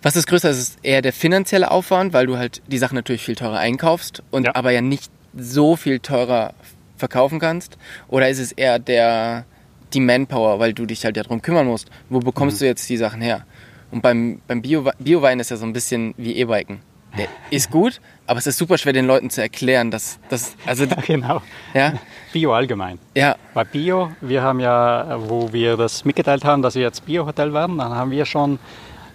Was 0.00 0.14
ist 0.14 0.28
größer? 0.28 0.48
Ist 0.50 0.58
es 0.58 0.76
eher 0.84 1.02
der 1.02 1.12
finanzielle 1.12 1.72
Aufwand, 1.72 2.12
weil 2.12 2.26
du 2.26 2.38
halt 2.38 2.62
die 2.68 2.78
Sachen 2.78 2.94
natürlich 2.94 3.22
viel 3.24 3.34
teurer 3.34 3.58
einkaufst 3.58 4.22
und 4.30 4.44
Ja. 4.44 4.54
aber 4.54 4.70
ja 4.70 4.80
nicht 4.80 5.10
so 5.36 5.74
viel 5.74 5.98
teurer 5.98 6.54
verkaufen 6.96 7.40
kannst? 7.40 7.76
Oder 8.06 8.28
ist 8.28 8.38
es 8.38 8.52
eher 8.52 8.78
der, 8.78 9.44
die 9.92 10.00
Manpower, 10.00 10.60
weil 10.60 10.72
du 10.72 10.86
dich 10.86 11.04
halt 11.04 11.16
ja 11.16 11.24
drum 11.24 11.42
kümmern 11.42 11.66
musst? 11.66 11.88
Wo 12.08 12.20
bekommst 12.20 12.58
Mhm. 12.58 12.60
du 12.60 12.66
jetzt 12.66 12.88
die 12.88 12.96
Sachen 12.96 13.20
her? 13.20 13.44
Und 13.90 14.02
beim, 14.02 14.40
beim 14.46 14.62
Bio, 14.62 14.88
Biowein 15.00 15.40
ist 15.40 15.50
ja 15.50 15.56
so 15.56 15.66
ein 15.66 15.72
bisschen 15.72 16.14
wie 16.16 16.36
E-Biken. 16.36 16.78
Der 17.18 17.26
ist 17.50 17.70
gut, 17.72 18.00
aber 18.28 18.38
es 18.38 18.46
ist 18.46 18.58
super 18.58 18.78
schwer 18.78 18.92
den 18.92 19.06
Leuten 19.06 19.30
zu 19.30 19.40
erklären, 19.42 19.90
dass 19.90 20.18
das, 20.28 20.54
also, 20.66 20.84
Ja, 20.90 20.96
genau. 21.06 21.42
ja, 21.74 21.94
Bio 22.32 22.52
allgemein. 22.54 22.98
ja, 23.16 23.34
Bei 23.54 23.64
Bio, 23.64 24.12
wir 24.20 24.42
haben 24.42 24.60
ja, 24.60 25.16
wo 25.28 25.52
wir 25.52 25.76
das 25.76 26.04
mitgeteilt 26.04 26.44
haben, 26.44 26.62
dass 26.62 26.74
wir 26.76 26.82
jetzt 26.82 27.04
Bio-Hotel 27.06 27.52
werden, 27.52 27.78
dann 27.78 27.92
haben 27.94 28.10
wir 28.10 28.24
schon, 28.26 28.58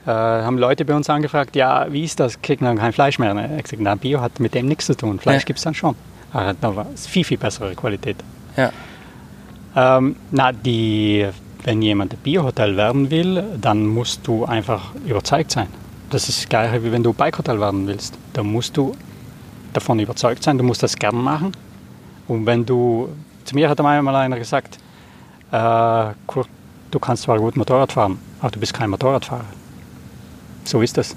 äh, 0.05 0.09
haben 0.11 0.57
Leute 0.57 0.83
bei 0.83 0.93
uns 0.95 1.09
angefragt, 1.09 1.55
ja, 1.55 1.85
wie 1.91 2.03
ist 2.03 2.19
das, 2.19 2.41
kriegen 2.41 2.65
dann 2.65 2.77
kein 2.77 2.91
Fleisch 2.91 3.19
mehr? 3.19 3.33
Ne? 3.33 3.49
Ich 3.57 3.63
gesagt, 3.63 3.81
na, 3.81 3.95
Bio 3.95 4.19
hat 4.19 4.39
mit 4.39 4.53
dem 4.53 4.67
nichts 4.67 4.87
zu 4.87 4.95
tun, 4.97 5.19
Fleisch 5.19 5.43
Ja. 5.43 5.45
gibt 5.45 5.59
es 5.59 5.63
dann 5.63 5.73
schon. 5.75 5.95
Aber 6.33 6.53
da 6.59 6.75
war 6.75 6.87
es 6.93 7.05
viel, 7.07 7.23
viel 7.23 7.37
bessere 7.37 7.73
Qualität. 7.75 8.17
ja, 8.57 8.71
Ähm, 9.75 10.15
na, 10.31 10.51
die, 10.51 11.27
wenn 11.63 11.81
jemand 11.81 12.21
Biohotel 12.23 12.75
werden 12.77 13.09
will, 13.09 13.43
dann 13.59 13.85
musst 13.85 14.25
du 14.27 14.45
einfach 14.45 14.93
überzeugt 15.05 15.51
sein. 15.51 15.67
Das 16.13 16.29
ist 16.29 16.43
das 16.43 16.47
Gleiche, 16.49 16.83
wie 16.83 16.91
wenn 16.91 17.01
du 17.01 17.11
Bikehotel 17.11 17.59
werden 17.59 17.87
willst. 17.87 18.13
Da 18.33 18.43
musst 18.43 18.77
du 18.77 18.95
davon 19.73 19.97
überzeugt 19.97 20.43
sein, 20.43 20.59
du 20.59 20.63
musst 20.63 20.83
das 20.83 20.95
gern 20.95 21.15
machen. 21.15 21.53
Und 22.27 22.45
wenn 22.45 22.63
du, 22.63 23.09
zu 23.45 23.55
mir 23.55 23.67
hat 23.67 23.81
einmal 23.81 24.15
einer 24.15 24.37
gesagt, 24.37 24.77
äh, 25.51 26.11
Kurt, 26.27 26.47
du 26.91 26.99
kannst 26.99 27.23
zwar 27.23 27.39
gut 27.39 27.57
Motorrad 27.57 27.93
fahren, 27.93 28.19
aber 28.41 28.51
du 28.51 28.59
bist 28.59 28.75
kein 28.75 28.91
Motorradfahrer. 28.91 29.45
So 30.65 30.83
ist 30.83 30.97
das. 30.97 31.15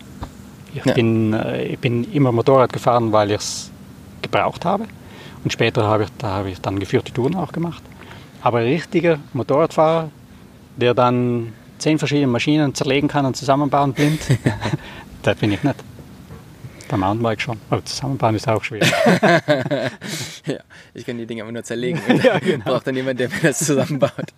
Ich, 0.72 0.82
Ja. 0.82 0.94
bin, 0.94 1.34
äh, 1.34 1.64
ich 1.64 1.78
bin 1.78 2.10
immer 2.12 2.32
Motorrad 2.32 2.72
gefahren, 2.72 3.12
weil 3.12 3.32
ich 3.32 3.36
es 3.36 3.70
gebraucht 4.22 4.64
habe. 4.64 4.86
Und 5.44 5.52
später 5.52 5.84
habe 5.84 6.04
ich, 6.04 6.10
da 6.16 6.28
habe 6.28 6.48
ich 6.48 6.60
dann 6.62 6.80
geführte 6.80 7.12
Touren 7.12 7.34
auch 7.34 7.52
gemacht. 7.52 7.82
Aber 8.40 8.60
ein 8.60 8.68
richtiger 8.68 9.18
Motorradfahrer, 9.34 10.08
der 10.78 10.94
dann 10.94 11.52
zehn 11.78 11.98
verschiedene 11.98 12.26
Maschinen 12.26 12.74
zerlegen 12.74 13.08
kann 13.08 13.26
und 13.26 13.36
zusammenbauen 13.36 13.92
blind, 13.92 14.20
der 15.24 15.34
bin 15.34 15.52
ich 15.52 15.62
nicht. 15.62 15.76
Beim 16.88 17.00
Mountainbike 17.00 17.40
schon. 17.40 17.58
Aber 17.70 17.84
zusammenbauen 17.84 18.36
ist 18.36 18.48
auch 18.48 18.62
schwierig. 18.62 18.92
ja. 20.46 20.58
Ich 20.94 21.04
kann 21.04 21.18
die 21.18 21.26
Dinge 21.26 21.42
aber 21.42 21.52
nur 21.52 21.64
zerlegen. 21.64 22.00
Ja, 22.22 22.38
genau. 22.38 22.64
Braucht 22.64 22.86
dann 22.86 22.96
jemand, 22.96 23.20
der 23.20 23.28
mir 23.28 23.40
das 23.42 23.58
zusammenbaut. 23.58 24.32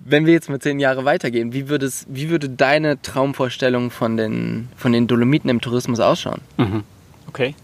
Wenn 0.00 0.26
wir 0.26 0.34
jetzt 0.34 0.48
mal 0.48 0.60
zehn 0.60 0.78
Jahre 0.78 1.04
weitergehen, 1.04 1.52
wie, 1.52 1.68
würde 1.68 1.86
es, 1.86 2.06
wie 2.08 2.28
würde 2.28 2.48
deine 2.48 3.00
Traumvorstellung 3.02 3.90
von 3.90 4.16
den, 4.16 4.68
von 4.76 4.92
den 4.92 5.06
Dolomiten 5.06 5.50
im 5.50 5.60
Tourismus 5.60 6.00
ausschauen? 6.00 6.40
Mhm. 6.58 6.84
Okay. 7.28 7.54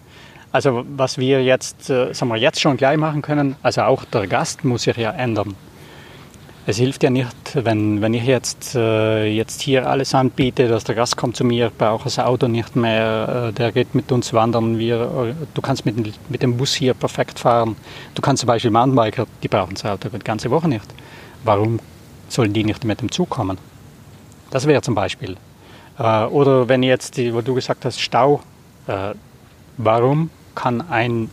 Also 0.51 0.85
was 0.89 1.19
wir 1.19 1.45
jetzt, 1.45 1.89
äh, 1.89 2.13
sagen 2.13 2.31
wir, 2.33 2.37
jetzt 2.37 2.61
schon 2.61 2.77
gleich 2.77 2.97
machen 2.97 3.23
können, 3.23 3.57
also 3.63 3.83
auch 3.83 4.05
der 4.05 4.27
Gast 4.27 4.65
muss 4.65 4.83
sich 4.83 4.97
ja 4.97 5.13
ändern. 5.13 5.55
Es 6.65 6.77
hilft 6.77 7.03
ja 7.03 7.11
nicht, 7.11 7.35
wenn, 7.55 8.01
wenn 8.03 8.15
ich 8.15 8.23
jetzt, 8.25 8.77
äh, 8.77 9.27
jetzt 9.27 9.63
hier 9.63 9.89
alles 9.89 10.15
anbiete, 10.15 10.69
dass 10.69 10.85
der 10.85 10.95
Gast 10.95 11.17
kommt 11.17 11.37
zu 11.37 11.43
mir, 11.45 11.73
braucht 11.77 12.07
das 12.07 12.21
Auto 12.21 12.47
nicht 12.47 12.77
mehr, 12.77 13.49
äh, 13.49 13.53
der 13.53 13.73
geht 13.73 13.97
mit 13.97 14.13
uns 14.13 14.33
wandern, 14.33 14.79
wir, 14.79 15.35
äh, 15.41 15.45
du 15.55 15.61
kannst 15.61 15.85
mit, 15.85 15.97
dem- 15.97 16.13
mit 16.29 16.41
dem 16.41 16.57
Bus 16.57 16.73
hier 16.75 16.95
perfekt 16.95 17.41
fahren. 17.41 17.75
Du 18.15 18.23
kannst 18.23 18.43
zum 18.43 18.47
Beispiel 18.47 18.71
Mountainbiker, 18.71 19.27
die 19.43 19.49
brauchen 19.49 19.75
das 19.75 19.85
Auto 19.85 20.09
die 20.09 20.19
ganze 20.21 20.51
Woche 20.53 20.69
nicht. 20.69 20.87
Warum 21.43 21.81
sollen 22.29 22.53
die 22.53 22.63
nicht 22.63 22.85
mit 22.85 23.01
dem 23.01 23.11
Zug 23.11 23.29
kommen? 23.31 23.59
Das 24.51 24.65
wäre 24.69 24.83
zum 24.83 24.95
Beispiel. 24.95 25.37
Äh, 25.99 26.25
oder 26.27 26.69
wenn 26.69 26.85
jetzt, 26.85 27.17
die, 27.17 27.35
wo 27.35 27.41
du 27.41 27.55
gesagt 27.55 27.85
hast, 27.85 28.01
Stau, 28.01 28.41
äh, 28.87 29.15
warum 29.79 30.31
kann 30.55 30.81
ein 30.89 31.29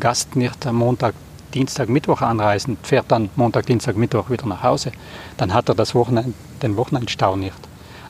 Gast 0.00 0.34
nicht 0.34 0.66
am 0.66 0.76
Montag, 0.76 1.14
Dienstag, 1.54 1.88
Mittwoch 1.88 2.20
anreisen, 2.20 2.76
fährt 2.82 3.06
dann 3.08 3.30
Montag, 3.36 3.66
Dienstag, 3.66 3.96
Mittwoch 3.96 4.28
wieder 4.30 4.46
nach 4.46 4.62
Hause? 4.62 4.92
Dann 5.36 5.54
hat 5.54 5.68
er 5.68 5.74
das 5.74 5.94
Wochenend, 5.94 6.34
den 6.62 6.76
Wochenendstau 6.76 7.36
nicht. 7.36 7.54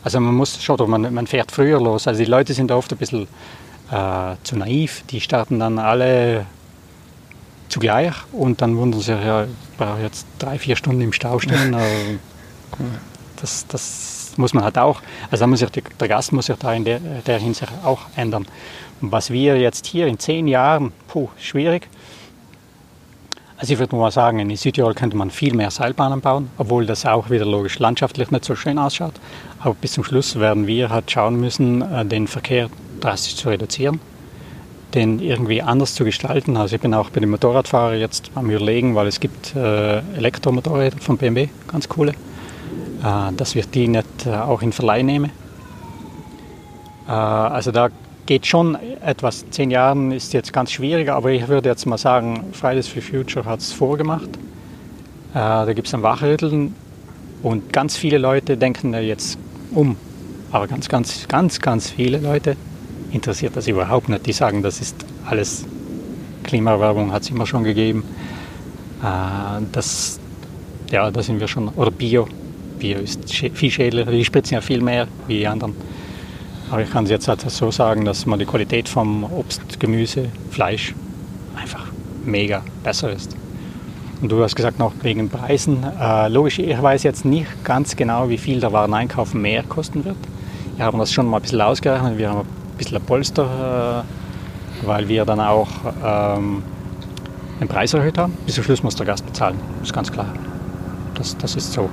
Also 0.02 0.20
man 0.20 0.34
muss 0.34 0.62
schon, 0.62 0.90
man, 0.90 1.12
man 1.12 1.26
fährt 1.26 1.52
früher 1.52 1.80
los. 1.80 2.06
Also 2.08 2.22
die 2.22 2.30
Leute 2.30 2.54
sind 2.54 2.70
oft 2.72 2.92
ein 2.92 2.98
bisschen 2.98 3.28
äh, 3.90 4.34
zu 4.42 4.56
naiv. 4.56 5.04
Die 5.10 5.20
starten 5.20 5.58
dann 5.58 5.78
alle 5.78 6.46
zugleich 7.68 8.14
und 8.32 8.60
dann 8.62 8.76
wundern 8.76 9.00
sie 9.00 9.14
sich, 9.14 9.24
ja, 9.24 9.44
ich 9.44 9.76
brauche 9.78 10.00
jetzt 10.00 10.26
drei, 10.38 10.58
vier 10.58 10.76
Stunden 10.76 11.00
im 11.00 11.12
Stau 11.12 11.38
stehen. 11.38 11.74
das, 13.40 13.66
das 13.66 14.32
muss 14.36 14.54
man 14.54 14.64
halt 14.64 14.78
auch, 14.78 15.00
also 15.30 15.46
muss 15.46 15.60
sich, 15.60 15.70
der 15.70 16.08
Gast 16.08 16.32
muss 16.32 16.46
sich 16.46 16.56
da 16.56 16.72
in 16.72 16.84
der, 16.84 17.00
der 17.00 17.38
Hinsicht 17.38 17.72
auch 17.84 18.00
ändern. 18.16 18.46
Und 19.00 19.12
was 19.12 19.30
wir 19.30 19.58
jetzt 19.58 19.86
hier 19.86 20.06
in 20.06 20.18
zehn 20.18 20.48
Jahren, 20.48 20.92
puh, 21.08 21.28
schwierig. 21.38 21.88
Also 23.56 23.72
ich 23.72 23.78
würde 23.78 23.94
mal 23.94 24.10
sagen, 24.10 24.40
in 24.40 24.54
Südtirol 24.56 24.94
könnte 24.94 25.16
man 25.16 25.30
viel 25.30 25.54
mehr 25.54 25.70
Seilbahnen 25.70 26.20
bauen, 26.20 26.50
obwohl 26.58 26.86
das 26.86 27.06
auch 27.06 27.30
wieder 27.30 27.44
logisch 27.44 27.78
landschaftlich 27.78 28.30
nicht 28.32 28.44
so 28.44 28.56
schön 28.56 28.78
ausschaut. 28.78 29.14
Aber 29.60 29.74
bis 29.74 29.92
zum 29.92 30.02
Schluss 30.02 30.38
werden 30.40 30.66
wir 30.66 30.90
halt 30.90 31.10
schauen 31.10 31.36
müssen, 31.36 31.80
äh, 31.80 32.04
den 32.04 32.26
Verkehr 32.26 32.68
drastisch 33.00 33.36
zu 33.36 33.48
reduzieren, 33.48 34.00
den 34.94 35.20
irgendwie 35.20 35.62
anders 35.62 35.94
zu 35.94 36.04
gestalten. 36.04 36.56
Also 36.56 36.74
ich 36.74 36.82
bin 36.82 36.94
auch 36.94 37.10
bei 37.10 37.20
den 37.20 37.30
Motorradfahrern 37.30 37.98
jetzt 38.00 38.32
am 38.34 38.50
überlegen, 38.50 38.96
weil 38.96 39.06
es 39.06 39.20
gibt 39.20 39.54
äh, 39.54 39.98
Elektromotorräder 40.16 40.98
von 40.98 41.16
BMW, 41.16 41.48
ganz 41.68 41.88
coole, 41.88 42.10
äh, 42.10 43.32
dass 43.36 43.54
wir 43.54 43.62
die 43.66 43.86
nicht 43.86 44.26
auch 44.26 44.62
in 44.62 44.72
Verleih 44.72 45.02
nehmen. 45.02 45.30
Also 47.06 47.70
da 47.70 47.90
geht 48.26 48.46
schon 48.46 48.76
etwas. 49.02 49.44
Zehn 49.50 49.70
Jahren 49.70 50.12
ist 50.12 50.32
jetzt 50.32 50.52
ganz 50.52 50.72
schwierig, 50.72 51.10
aber 51.10 51.30
ich 51.30 51.48
würde 51.48 51.68
jetzt 51.68 51.86
mal 51.86 51.98
sagen, 51.98 52.44
Fridays 52.52 52.88
for 52.88 53.02
Future 53.02 53.44
hat 53.44 53.60
es 53.60 53.72
vorgemacht. 53.72 54.28
Äh, 55.32 55.34
da 55.34 55.72
gibt 55.72 55.88
es 55.88 55.94
ein 55.94 56.02
Wachrütteln 56.02 56.74
und 57.42 57.72
ganz 57.72 57.96
viele 57.96 58.18
Leute 58.18 58.56
denken 58.56 58.92
da 58.92 59.00
jetzt 59.00 59.38
um. 59.72 59.96
Aber 60.52 60.66
ganz, 60.68 60.88
ganz, 60.88 61.26
ganz, 61.28 61.60
ganz 61.60 61.90
viele 61.90 62.18
Leute 62.18 62.56
interessiert 63.12 63.56
das 63.56 63.66
überhaupt 63.66 64.08
nicht. 64.08 64.26
Die 64.26 64.32
sagen, 64.32 64.62
das 64.62 64.80
ist 64.80 64.96
alles 65.26 65.64
Klimawerbung, 66.44 67.12
hat 67.12 67.22
es 67.22 67.30
immer 67.30 67.46
schon 67.46 67.64
gegeben. 67.64 68.04
Äh, 69.02 69.62
das, 69.72 70.18
ja, 70.90 71.10
da 71.10 71.22
sind 71.22 71.40
wir 71.40 71.48
schon, 71.48 71.68
oder 71.68 71.90
Bio. 71.90 72.28
Bio 72.78 72.98
ist 72.98 73.32
viel 73.32 73.70
schädlicher, 73.70 74.10
die 74.10 74.24
spritzen 74.24 74.54
ja 74.54 74.60
viel 74.60 74.80
mehr 74.80 75.08
wie 75.26 75.38
die 75.38 75.46
anderen. 75.46 75.74
Aber 76.74 76.82
ich 76.82 76.90
kann 76.90 77.04
es 77.04 77.10
jetzt 77.10 77.28
halt 77.28 77.40
so 77.40 77.70
sagen, 77.70 78.04
dass 78.04 78.26
man 78.26 78.40
die 78.40 78.46
Qualität 78.46 78.88
vom 78.88 79.22
Obst, 79.22 79.78
Gemüse, 79.78 80.28
Fleisch 80.50 80.92
einfach 81.54 81.86
mega 82.24 82.62
besser 82.82 83.12
ist. 83.12 83.36
Und 84.20 84.32
du 84.32 84.42
hast 84.42 84.56
gesagt 84.56 84.80
noch 84.80 84.92
wegen 85.02 85.28
Preisen. 85.28 85.86
Äh, 86.00 86.26
logisch, 86.26 86.58
ich 86.58 86.82
weiß 86.82 87.04
jetzt 87.04 87.24
nicht 87.24 87.46
ganz 87.62 87.94
genau, 87.94 88.28
wie 88.28 88.38
viel 88.38 88.58
der 88.58 88.72
Wareneinkauf 88.72 89.34
mehr 89.34 89.62
kosten 89.62 90.04
wird. 90.04 90.16
Wir 90.74 90.84
haben 90.84 90.98
das 90.98 91.12
schon 91.12 91.26
mal 91.26 91.36
ein 91.36 91.42
bisschen 91.42 91.60
ausgerechnet. 91.60 92.18
Wir 92.18 92.30
haben 92.30 92.40
ein 92.40 92.76
bisschen 92.76 92.96
ein 92.96 93.04
Polster, 93.04 94.02
äh, 94.82 94.84
weil 94.84 95.06
wir 95.06 95.24
dann 95.24 95.38
auch 95.38 95.68
ähm, 96.04 96.64
den 97.60 97.68
Preis 97.68 97.94
erhöht 97.94 98.18
haben. 98.18 98.36
Bis 98.46 98.56
zum 98.56 98.64
Schluss 98.64 98.82
muss 98.82 98.96
der 98.96 99.06
Gast 99.06 99.24
bezahlen, 99.24 99.60
das 99.78 99.90
ist 99.90 99.94
ganz 99.94 100.10
klar. 100.10 100.26
Das, 101.14 101.38
das 101.38 101.54
ist 101.54 101.72
so. 101.72 101.88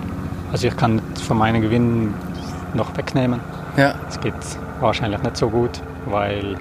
Also 0.51 0.67
ich 0.67 0.75
kann 0.75 0.99
von 1.27 1.37
meinen 1.37 1.61
Gewinnen 1.61 2.15
noch 2.73 2.97
wegnehmen. 2.97 3.41
Ja. 3.77 3.93
Es 4.09 4.19
geht 4.19 4.33
wahrscheinlich 4.81 5.21
nicht 5.21 5.37
so 5.37 5.49
gut, 5.49 5.81
weil 6.05 6.55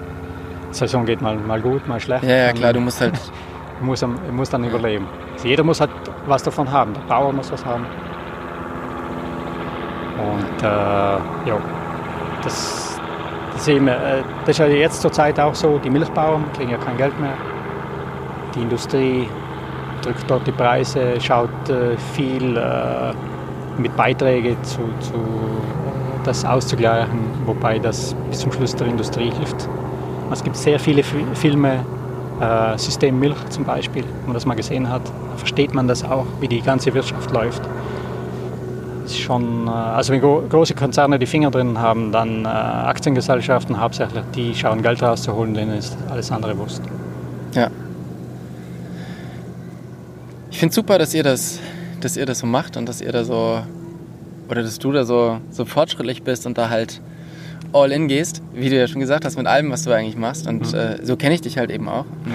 die 0.69 0.75
Saison 0.75 1.05
geht 1.05 1.21
mal, 1.21 1.35
mal 1.35 1.61
gut, 1.61 1.87
mal 1.87 1.99
schlecht. 1.99 2.23
Ja, 2.23 2.35
ja 2.47 2.53
klar, 2.53 2.73
du 2.73 2.79
musst 2.79 3.01
halt. 3.01 3.13
du 3.79 3.85
musst, 3.85 4.05
musst 4.31 4.53
dann 4.53 4.63
überleben. 4.63 5.07
Also 5.33 5.47
jeder 5.47 5.63
muss 5.63 5.81
halt 5.81 5.91
was 6.27 6.43
davon 6.43 6.71
haben. 6.71 6.93
Der 6.93 7.01
Bauer 7.01 7.33
muss 7.33 7.51
was 7.51 7.65
haben. 7.65 7.85
Und 10.17 10.63
äh, 10.63 10.65
ja, 10.65 11.57
das, 12.43 12.99
das, 13.53 13.67
äh, 13.67 13.79
das 14.45 14.49
ist 14.49 14.57
ja 14.59 14.67
jetzt 14.67 15.01
zur 15.01 15.11
Zeit 15.11 15.39
auch 15.39 15.55
so. 15.55 15.79
Die 15.79 15.89
Milchbauern 15.89 16.45
kriegen 16.55 16.71
ja 16.71 16.77
kein 16.77 16.97
Geld 16.97 17.19
mehr. 17.19 17.33
Die 18.55 18.61
Industrie 18.61 19.27
drückt 20.01 20.29
dort 20.29 20.45
die 20.45 20.51
Preise, 20.51 21.19
schaut 21.19 21.69
äh, 21.69 21.97
viel 22.13 22.57
äh, 22.57 23.13
mit 23.77 23.95
Beiträgen 23.95 24.61
zu, 24.63 24.81
zu 24.99 25.13
das 26.23 26.45
auszugleichen, 26.45 27.19
wobei 27.45 27.79
das 27.79 28.15
bis 28.29 28.39
zum 28.39 28.51
Schluss 28.51 28.75
der 28.75 28.87
Industrie 28.87 29.31
hilft. 29.31 29.67
Es 30.31 30.43
gibt 30.43 30.55
sehr 30.55 30.79
viele 30.79 31.03
Filme, 31.03 31.85
äh, 32.39 32.77
System 32.77 33.19
Milch 33.19 33.37
zum 33.49 33.65
Beispiel, 33.65 34.03
wenn 34.03 34.27
man 34.27 34.33
das 34.33 34.45
mal 34.45 34.55
gesehen 34.55 34.89
hat, 34.89 35.01
versteht 35.37 35.73
man 35.73 35.87
das 35.87 36.03
auch, 36.03 36.25
wie 36.39 36.47
die 36.47 36.61
ganze 36.61 36.93
Wirtschaft 36.93 37.31
läuft. 37.31 37.61
ist 39.05 39.19
schon, 39.19 39.67
äh, 39.67 39.71
also 39.71 40.13
wenn 40.13 40.21
große 40.21 40.73
Konzerne 40.73 41.19
die 41.19 41.25
Finger 41.25 41.51
drin 41.51 41.79
haben, 41.79 42.11
dann 42.11 42.45
äh, 42.45 42.47
Aktiengesellschaften 42.47 43.79
hauptsächlich, 43.79 44.23
die 44.35 44.55
schauen 44.55 44.81
Geld 44.81 45.03
rauszuholen, 45.03 45.53
denen 45.53 45.77
ist 45.77 45.97
alles 46.09 46.31
andere 46.31 46.57
Wurst. 46.57 46.81
Ja. 47.53 47.69
Ich 50.49 50.59
finde 50.59 50.73
super, 50.73 50.97
dass 50.97 51.13
ihr 51.13 51.23
das, 51.23 51.59
dass 51.99 52.15
ihr 52.17 52.25
das 52.25 52.39
so 52.39 52.47
macht 52.47 52.77
und 52.77 52.87
dass 52.87 53.01
ihr 53.01 53.11
da 53.11 53.23
so 53.23 53.61
oder 54.51 54.63
dass 54.63 54.79
du 54.79 54.91
da 54.91 55.05
so, 55.05 55.39
so 55.49 55.63
fortschrittlich 55.63 56.23
bist 56.23 56.45
und 56.45 56.57
da 56.57 56.69
halt 56.69 57.01
all 57.71 57.89
in 57.93 58.09
gehst, 58.09 58.43
wie 58.53 58.69
du 58.69 58.77
ja 58.77 58.85
schon 58.85 58.99
gesagt 58.99 59.23
hast, 59.23 59.37
mit 59.37 59.47
allem, 59.47 59.71
was 59.71 59.83
du 59.83 59.91
eigentlich 59.91 60.17
machst. 60.17 60.45
Und 60.45 60.73
mhm. 60.73 60.77
äh, 60.77 61.05
so 61.05 61.15
kenne 61.15 61.33
ich 61.33 61.41
dich 61.41 61.57
halt 61.57 61.71
eben 61.71 61.87
auch. 61.87 62.05
Und 62.25 62.33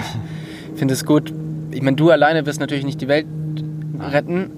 ich 0.73 0.79
finde 0.79 0.95
es 0.95 1.05
gut. 1.05 1.31
Ich 1.69 1.83
meine, 1.83 1.95
du 1.95 2.09
alleine 2.09 2.45
wirst 2.47 2.59
natürlich 2.59 2.85
nicht 2.85 2.99
die 3.01 3.07
Welt 3.07 3.27
retten, 3.99 4.49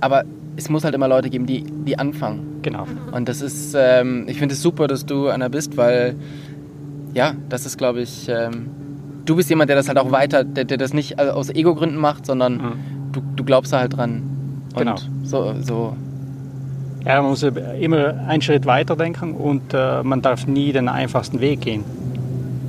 aber 0.00 0.24
es 0.56 0.68
muss 0.68 0.84
halt 0.84 0.94
immer 0.94 1.08
Leute 1.08 1.30
geben, 1.30 1.46
die, 1.46 1.64
die 1.64 1.98
anfangen. 1.98 2.58
Genau. 2.60 2.86
Und 3.12 3.30
das 3.30 3.40
ist, 3.40 3.74
ähm, 3.74 4.26
ich 4.28 4.38
finde 4.38 4.54
es 4.54 4.60
super, 4.60 4.86
dass 4.86 5.06
du 5.06 5.28
einer 5.28 5.48
bist, 5.48 5.78
weil, 5.78 6.16
ja, 7.14 7.34
das 7.48 7.64
ist, 7.64 7.78
glaube 7.78 8.02
ich, 8.02 8.28
ähm, 8.28 8.68
du 9.24 9.36
bist 9.36 9.48
jemand, 9.48 9.70
der 9.70 9.76
das 9.76 9.88
halt 9.88 9.96
auch 9.96 10.12
weiter, 10.12 10.44
der, 10.44 10.64
der 10.64 10.76
das 10.76 10.92
nicht 10.92 11.18
aus 11.18 11.48
Ego-Gründen 11.48 11.96
macht, 11.96 12.26
sondern 12.26 12.54
mhm. 12.54 12.72
du, 13.12 13.22
du 13.36 13.44
glaubst 13.44 13.72
da 13.72 13.80
halt 13.80 13.96
dran. 13.96 14.22
Und 14.74 14.78
genau. 14.78 14.96
so, 15.22 15.54
so 15.62 15.96
ja, 17.06 17.22
man 17.22 17.30
muss 17.30 17.42
immer 17.44 18.26
einen 18.26 18.42
Schritt 18.42 18.66
weiter 18.66 18.96
denken 18.96 19.34
und 19.34 19.72
äh, 19.72 20.02
man 20.02 20.22
darf 20.22 20.48
nie 20.48 20.72
den 20.72 20.88
einfachsten 20.88 21.40
Weg 21.40 21.60
gehen. 21.60 21.84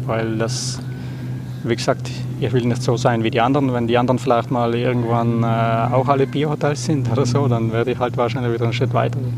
Weil 0.05 0.37
das, 0.37 0.79
wie 1.63 1.75
gesagt, 1.75 2.11
ich 2.39 2.53
will 2.53 2.63
nicht 2.65 2.83
so 2.83 2.97
sein 2.97 3.23
wie 3.23 3.31
die 3.31 3.41
anderen. 3.41 3.73
Wenn 3.73 3.87
die 3.87 3.97
anderen 3.97 4.19
vielleicht 4.19 4.51
mal 4.51 4.75
irgendwann 4.75 5.41
äh, 5.41 5.45
auch 5.91 6.07
alle 6.07 6.27
Biohotels 6.27 6.85
sind 6.85 7.11
oder 7.11 7.25
so, 7.25 7.47
dann 7.47 7.73
werde 7.73 7.91
ich 7.91 7.97
halt 7.97 8.15
wahrscheinlich 8.15 8.53
wieder 8.53 8.65
einen 8.65 8.73
Schritt 8.73 8.93
weiter 8.93 9.19
gehen. 9.19 9.33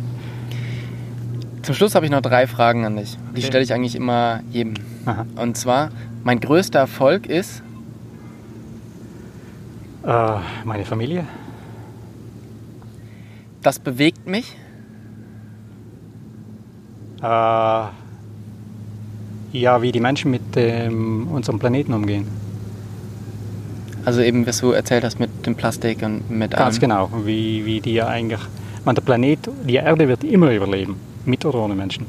Zum 1.61 1.75
Schluss 1.75 1.95
habe 1.95 2.05
ich 2.05 2.11
noch 2.11 2.21
drei 2.21 2.45
Fragen 2.45 2.83
an 2.83 2.97
dich. 2.97 3.17
Die 3.31 3.37
okay. 3.37 3.47
stelle 3.47 3.63
ich 3.63 3.73
eigentlich 3.73 3.95
immer 3.95 4.41
jedem. 4.51 4.73
Aha. 5.05 5.25
Und 5.37 5.55
zwar, 5.55 5.91
mein 6.25 6.41
größter 6.41 6.79
Erfolg 6.79 7.25
ist? 7.25 7.63
Äh, 10.05 10.31
meine 10.65 10.83
Familie. 10.83 11.25
Das 13.61 13.79
bewegt 13.79 14.27
mich? 14.27 14.57
Äh, 17.21 17.87
ja, 19.51 19.81
wie 19.81 19.91
die 19.91 19.99
Menschen 19.99 20.31
mit 20.31 20.41
ähm, 20.55 21.27
unserem 21.27 21.59
Planeten 21.59 21.93
umgehen. 21.93 22.27
Also 24.05 24.21
eben, 24.21 24.47
was 24.47 24.59
du 24.59 24.71
erzählt 24.71 25.03
hast 25.03 25.19
mit 25.19 25.45
dem 25.45 25.55
Plastik 25.55 26.01
und 26.03 26.29
mit 26.29 26.51
Ganz 26.51 26.75
allem. 26.75 26.81
genau, 26.81 27.09
wie, 27.25 27.65
wie 27.65 27.81
die 27.81 27.93
ja 27.93 28.07
eigentlich... 28.07 28.41
Man, 28.85 28.95
der 28.95 29.01
Planet, 29.01 29.39
die 29.67 29.75
Erde 29.75 30.07
wird 30.07 30.23
immer 30.23 30.51
überleben, 30.51 30.95
mit 31.25 31.43
oder 31.45 31.59
ohne 31.59 31.75
Menschen. 31.75 32.05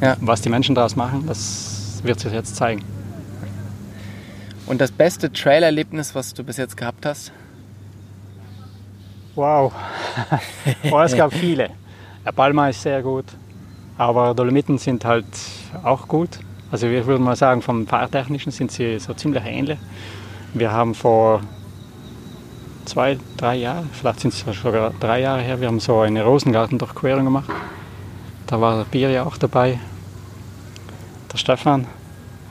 Ja. 0.00 0.16
Was 0.20 0.40
die 0.40 0.48
Menschen 0.48 0.74
daraus 0.74 0.94
machen, 0.94 1.24
das 1.26 2.00
wird 2.04 2.20
sich 2.20 2.32
jetzt 2.32 2.54
zeigen. 2.54 2.82
Und 4.66 4.80
das 4.80 4.90
beste 4.90 5.32
Trailerlebnis, 5.32 6.14
was 6.14 6.34
du 6.34 6.44
bis 6.44 6.56
jetzt 6.56 6.76
gehabt 6.76 7.04
hast? 7.04 7.32
Wow. 9.34 9.72
oh, 10.90 11.00
es 11.00 11.16
gab 11.16 11.32
viele. 11.34 11.70
Der 12.24 12.32
Palma 12.32 12.68
ist 12.68 12.82
sehr 12.82 13.02
gut. 13.02 13.26
Aber 13.98 14.34
Dolomiten 14.34 14.78
sind 14.78 15.04
halt 15.04 15.26
auch 15.82 16.06
gut. 16.06 16.38
Also 16.70 16.88
wir 16.90 17.06
würden 17.06 17.24
mal 17.24 17.36
sagen, 17.36 17.62
vom 17.62 17.86
Fahrtechnischen 17.86 18.52
sind 18.52 18.70
sie 18.70 18.98
so 18.98 19.14
ziemlich 19.14 19.44
ähnlich. 19.44 19.78
Wir 20.52 20.72
haben 20.72 20.94
vor 20.94 21.40
zwei, 22.84 23.18
drei 23.36 23.56
Jahren, 23.56 23.88
vielleicht 23.92 24.20
sind 24.20 24.34
es 24.34 24.44
sogar 24.62 24.92
drei 25.00 25.20
Jahre 25.20 25.40
her, 25.40 25.60
wir 25.60 25.68
haben 25.68 25.80
so 25.80 26.00
eine 26.00 26.24
Rosengartendurchquerung 26.24 27.24
gemacht. 27.24 27.50
Da 28.46 28.60
war 28.60 28.76
der 28.76 28.84
Bier 28.84 29.10
ja 29.10 29.24
auch 29.24 29.36
dabei, 29.38 29.78
der 31.32 31.38
Stefan 31.38 31.86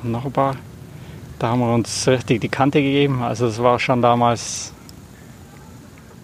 und 0.03 0.11
noch 0.11 0.25
ein 0.25 0.31
paar. 0.31 0.55
Da 1.39 1.49
haben 1.49 1.59
wir 1.59 1.73
uns 1.73 2.07
richtig 2.07 2.41
die 2.41 2.49
Kante 2.49 2.81
gegeben. 2.81 3.21
Also 3.21 3.47
das 3.47 3.61
war 3.61 3.77
schon 3.79 4.01
damals 4.01 4.73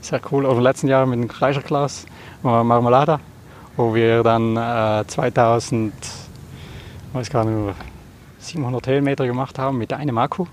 sehr 0.01 0.21
cool. 0.31 0.45
Oder 0.45 0.57
im 0.57 0.63
letzten 0.63 0.87
Jahr 0.87 1.05
mit 1.05 1.19
dem 1.19 1.29
Fleischerklaus, 1.29 2.05
Marmelada 2.41 3.19
wo 3.77 3.95
wir 3.95 4.23
dann 4.23 4.57
äh, 4.57 5.05
2000, 5.07 5.93
weiß 7.13 7.29
gar 7.29 7.45
nicht, 7.45 7.75
700 8.39 8.87
Höhenmeter 8.87 9.25
gemacht 9.25 9.59
haben 9.59 9.77
mit 9.77 9.93
einem 9.93 10.17
Akku, 10.17 10.47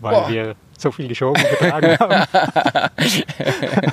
weil 0.00 0.14
Boah. 0.14 0.28
wir 0.28 0.56
so 0.78 0.90
viel 0.90 1.08
geschoben 1.08 1.42
getragen 1.42 1.96
haben. 1.98 2.26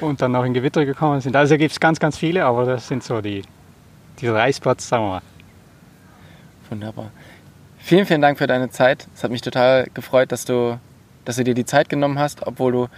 und 0.00 0.20
dann 0.20 0.32
noch 0.32 0.44
in 0.44 0.54
Gewitter 0.54 0.84
gekommen 0.84 1.20
sind. 1.20 1.34
Also 1.36 1.56
gibt 1.56 1.72
es 1.72 1.80
ganz, 1.80 1.98
ganz 1.98 2.16
viele, 2.16 2.44
aber 2.44 2.64
das 2.64 2.88
sind 2.88 3.02
so 3.02 3.20
die, 3.20 3.42
dieser 4.20 4.34
Reisplatz, 4.34 4.88
sagen 4.88 5.04
wir 5.04 5.08
mal. 5.08 5.22
Wunderbar. 6.70 7.10
Vielen, 7.78 8.06
vielen 8.06 8.22
Dank 8.22 8.38
für 8.38 8.46
deine 8.46 8.70
Zeit. 8.70 9.06
Es 9.14 9.22
hat 9.24 9.30
mich 9.30 9.42
total 9.42 9.86
gefreut, 9.92 10.32
dass 10.32 10.44
du, 10.44 10.78
dass 11.24 11.36
du 11.36 11.44
dir 11.44 11.54
die 11.54 11.66
Zeit 11.66 11.88
genommen 11.88 12.18
hast, 12.18 12.46
obwohl 12.46 12.72
du 12.72 12.88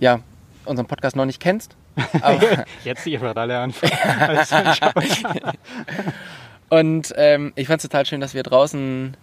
ja 0.00 0.20
unseren 0.64 0.86
Podcast 0.86 1.16
noch 1.16 1.24
nicht 1.24 1.40
kennst. 1.40 1.76
Jetzt 2.84 3.06
ich 3.06 3.20
werde 3.20 3.40
alle 3.40 3.58
anfangen. 3.58 3.92
Und 6.68 7.14
ähm, 7.16 7.52
ich 7.56 7.66
fand 7.66 7.78
es 7.78 7.82
total 7.82 8.04
schön, 8.06 8.20
dass 8.20 8.34
wir 8.34 8.42
draußen 8.42 9.16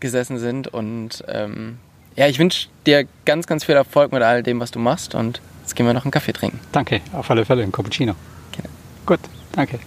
gesessen 0.00 0.38
sind. 0.38 0.68
Und 0.68 1.24
ähm, 1.28 1.78
ja, 2.16 2.26
ich 2.26 2.38
wünsche 2.38 2.68
dir 2.86 3.06
ganz, 3.24 3.46
ganz 3.46 3.64
viel 3.64 3.74
Erfolg 3.74 4.12
mit 4.12 4.22
all 4.22 4.42
dem, 4.42 4.60
was 4.60 4.70
du 4.70 4.78
machst. 4.78 5.14
Und 5.14 5.40
jetzt 5.62 5.76
gehen 5.76 5.86
wir 5.86 5.94
noch 5.94 6.04
einen 6.04 6.12
Kaffee 6.12 6.32
trinken. 6.32 6.58
danke, 6.72 7.00
auf 7.12 7.30
alle 7.30 7.44
Fälle, 7.44 7.62
ein 7.62 7.72
Cappuccino. 7.72 8.14
Gerne. 8.52 8.68
Gut, 9.06 9.20
danke. 9.52 9.78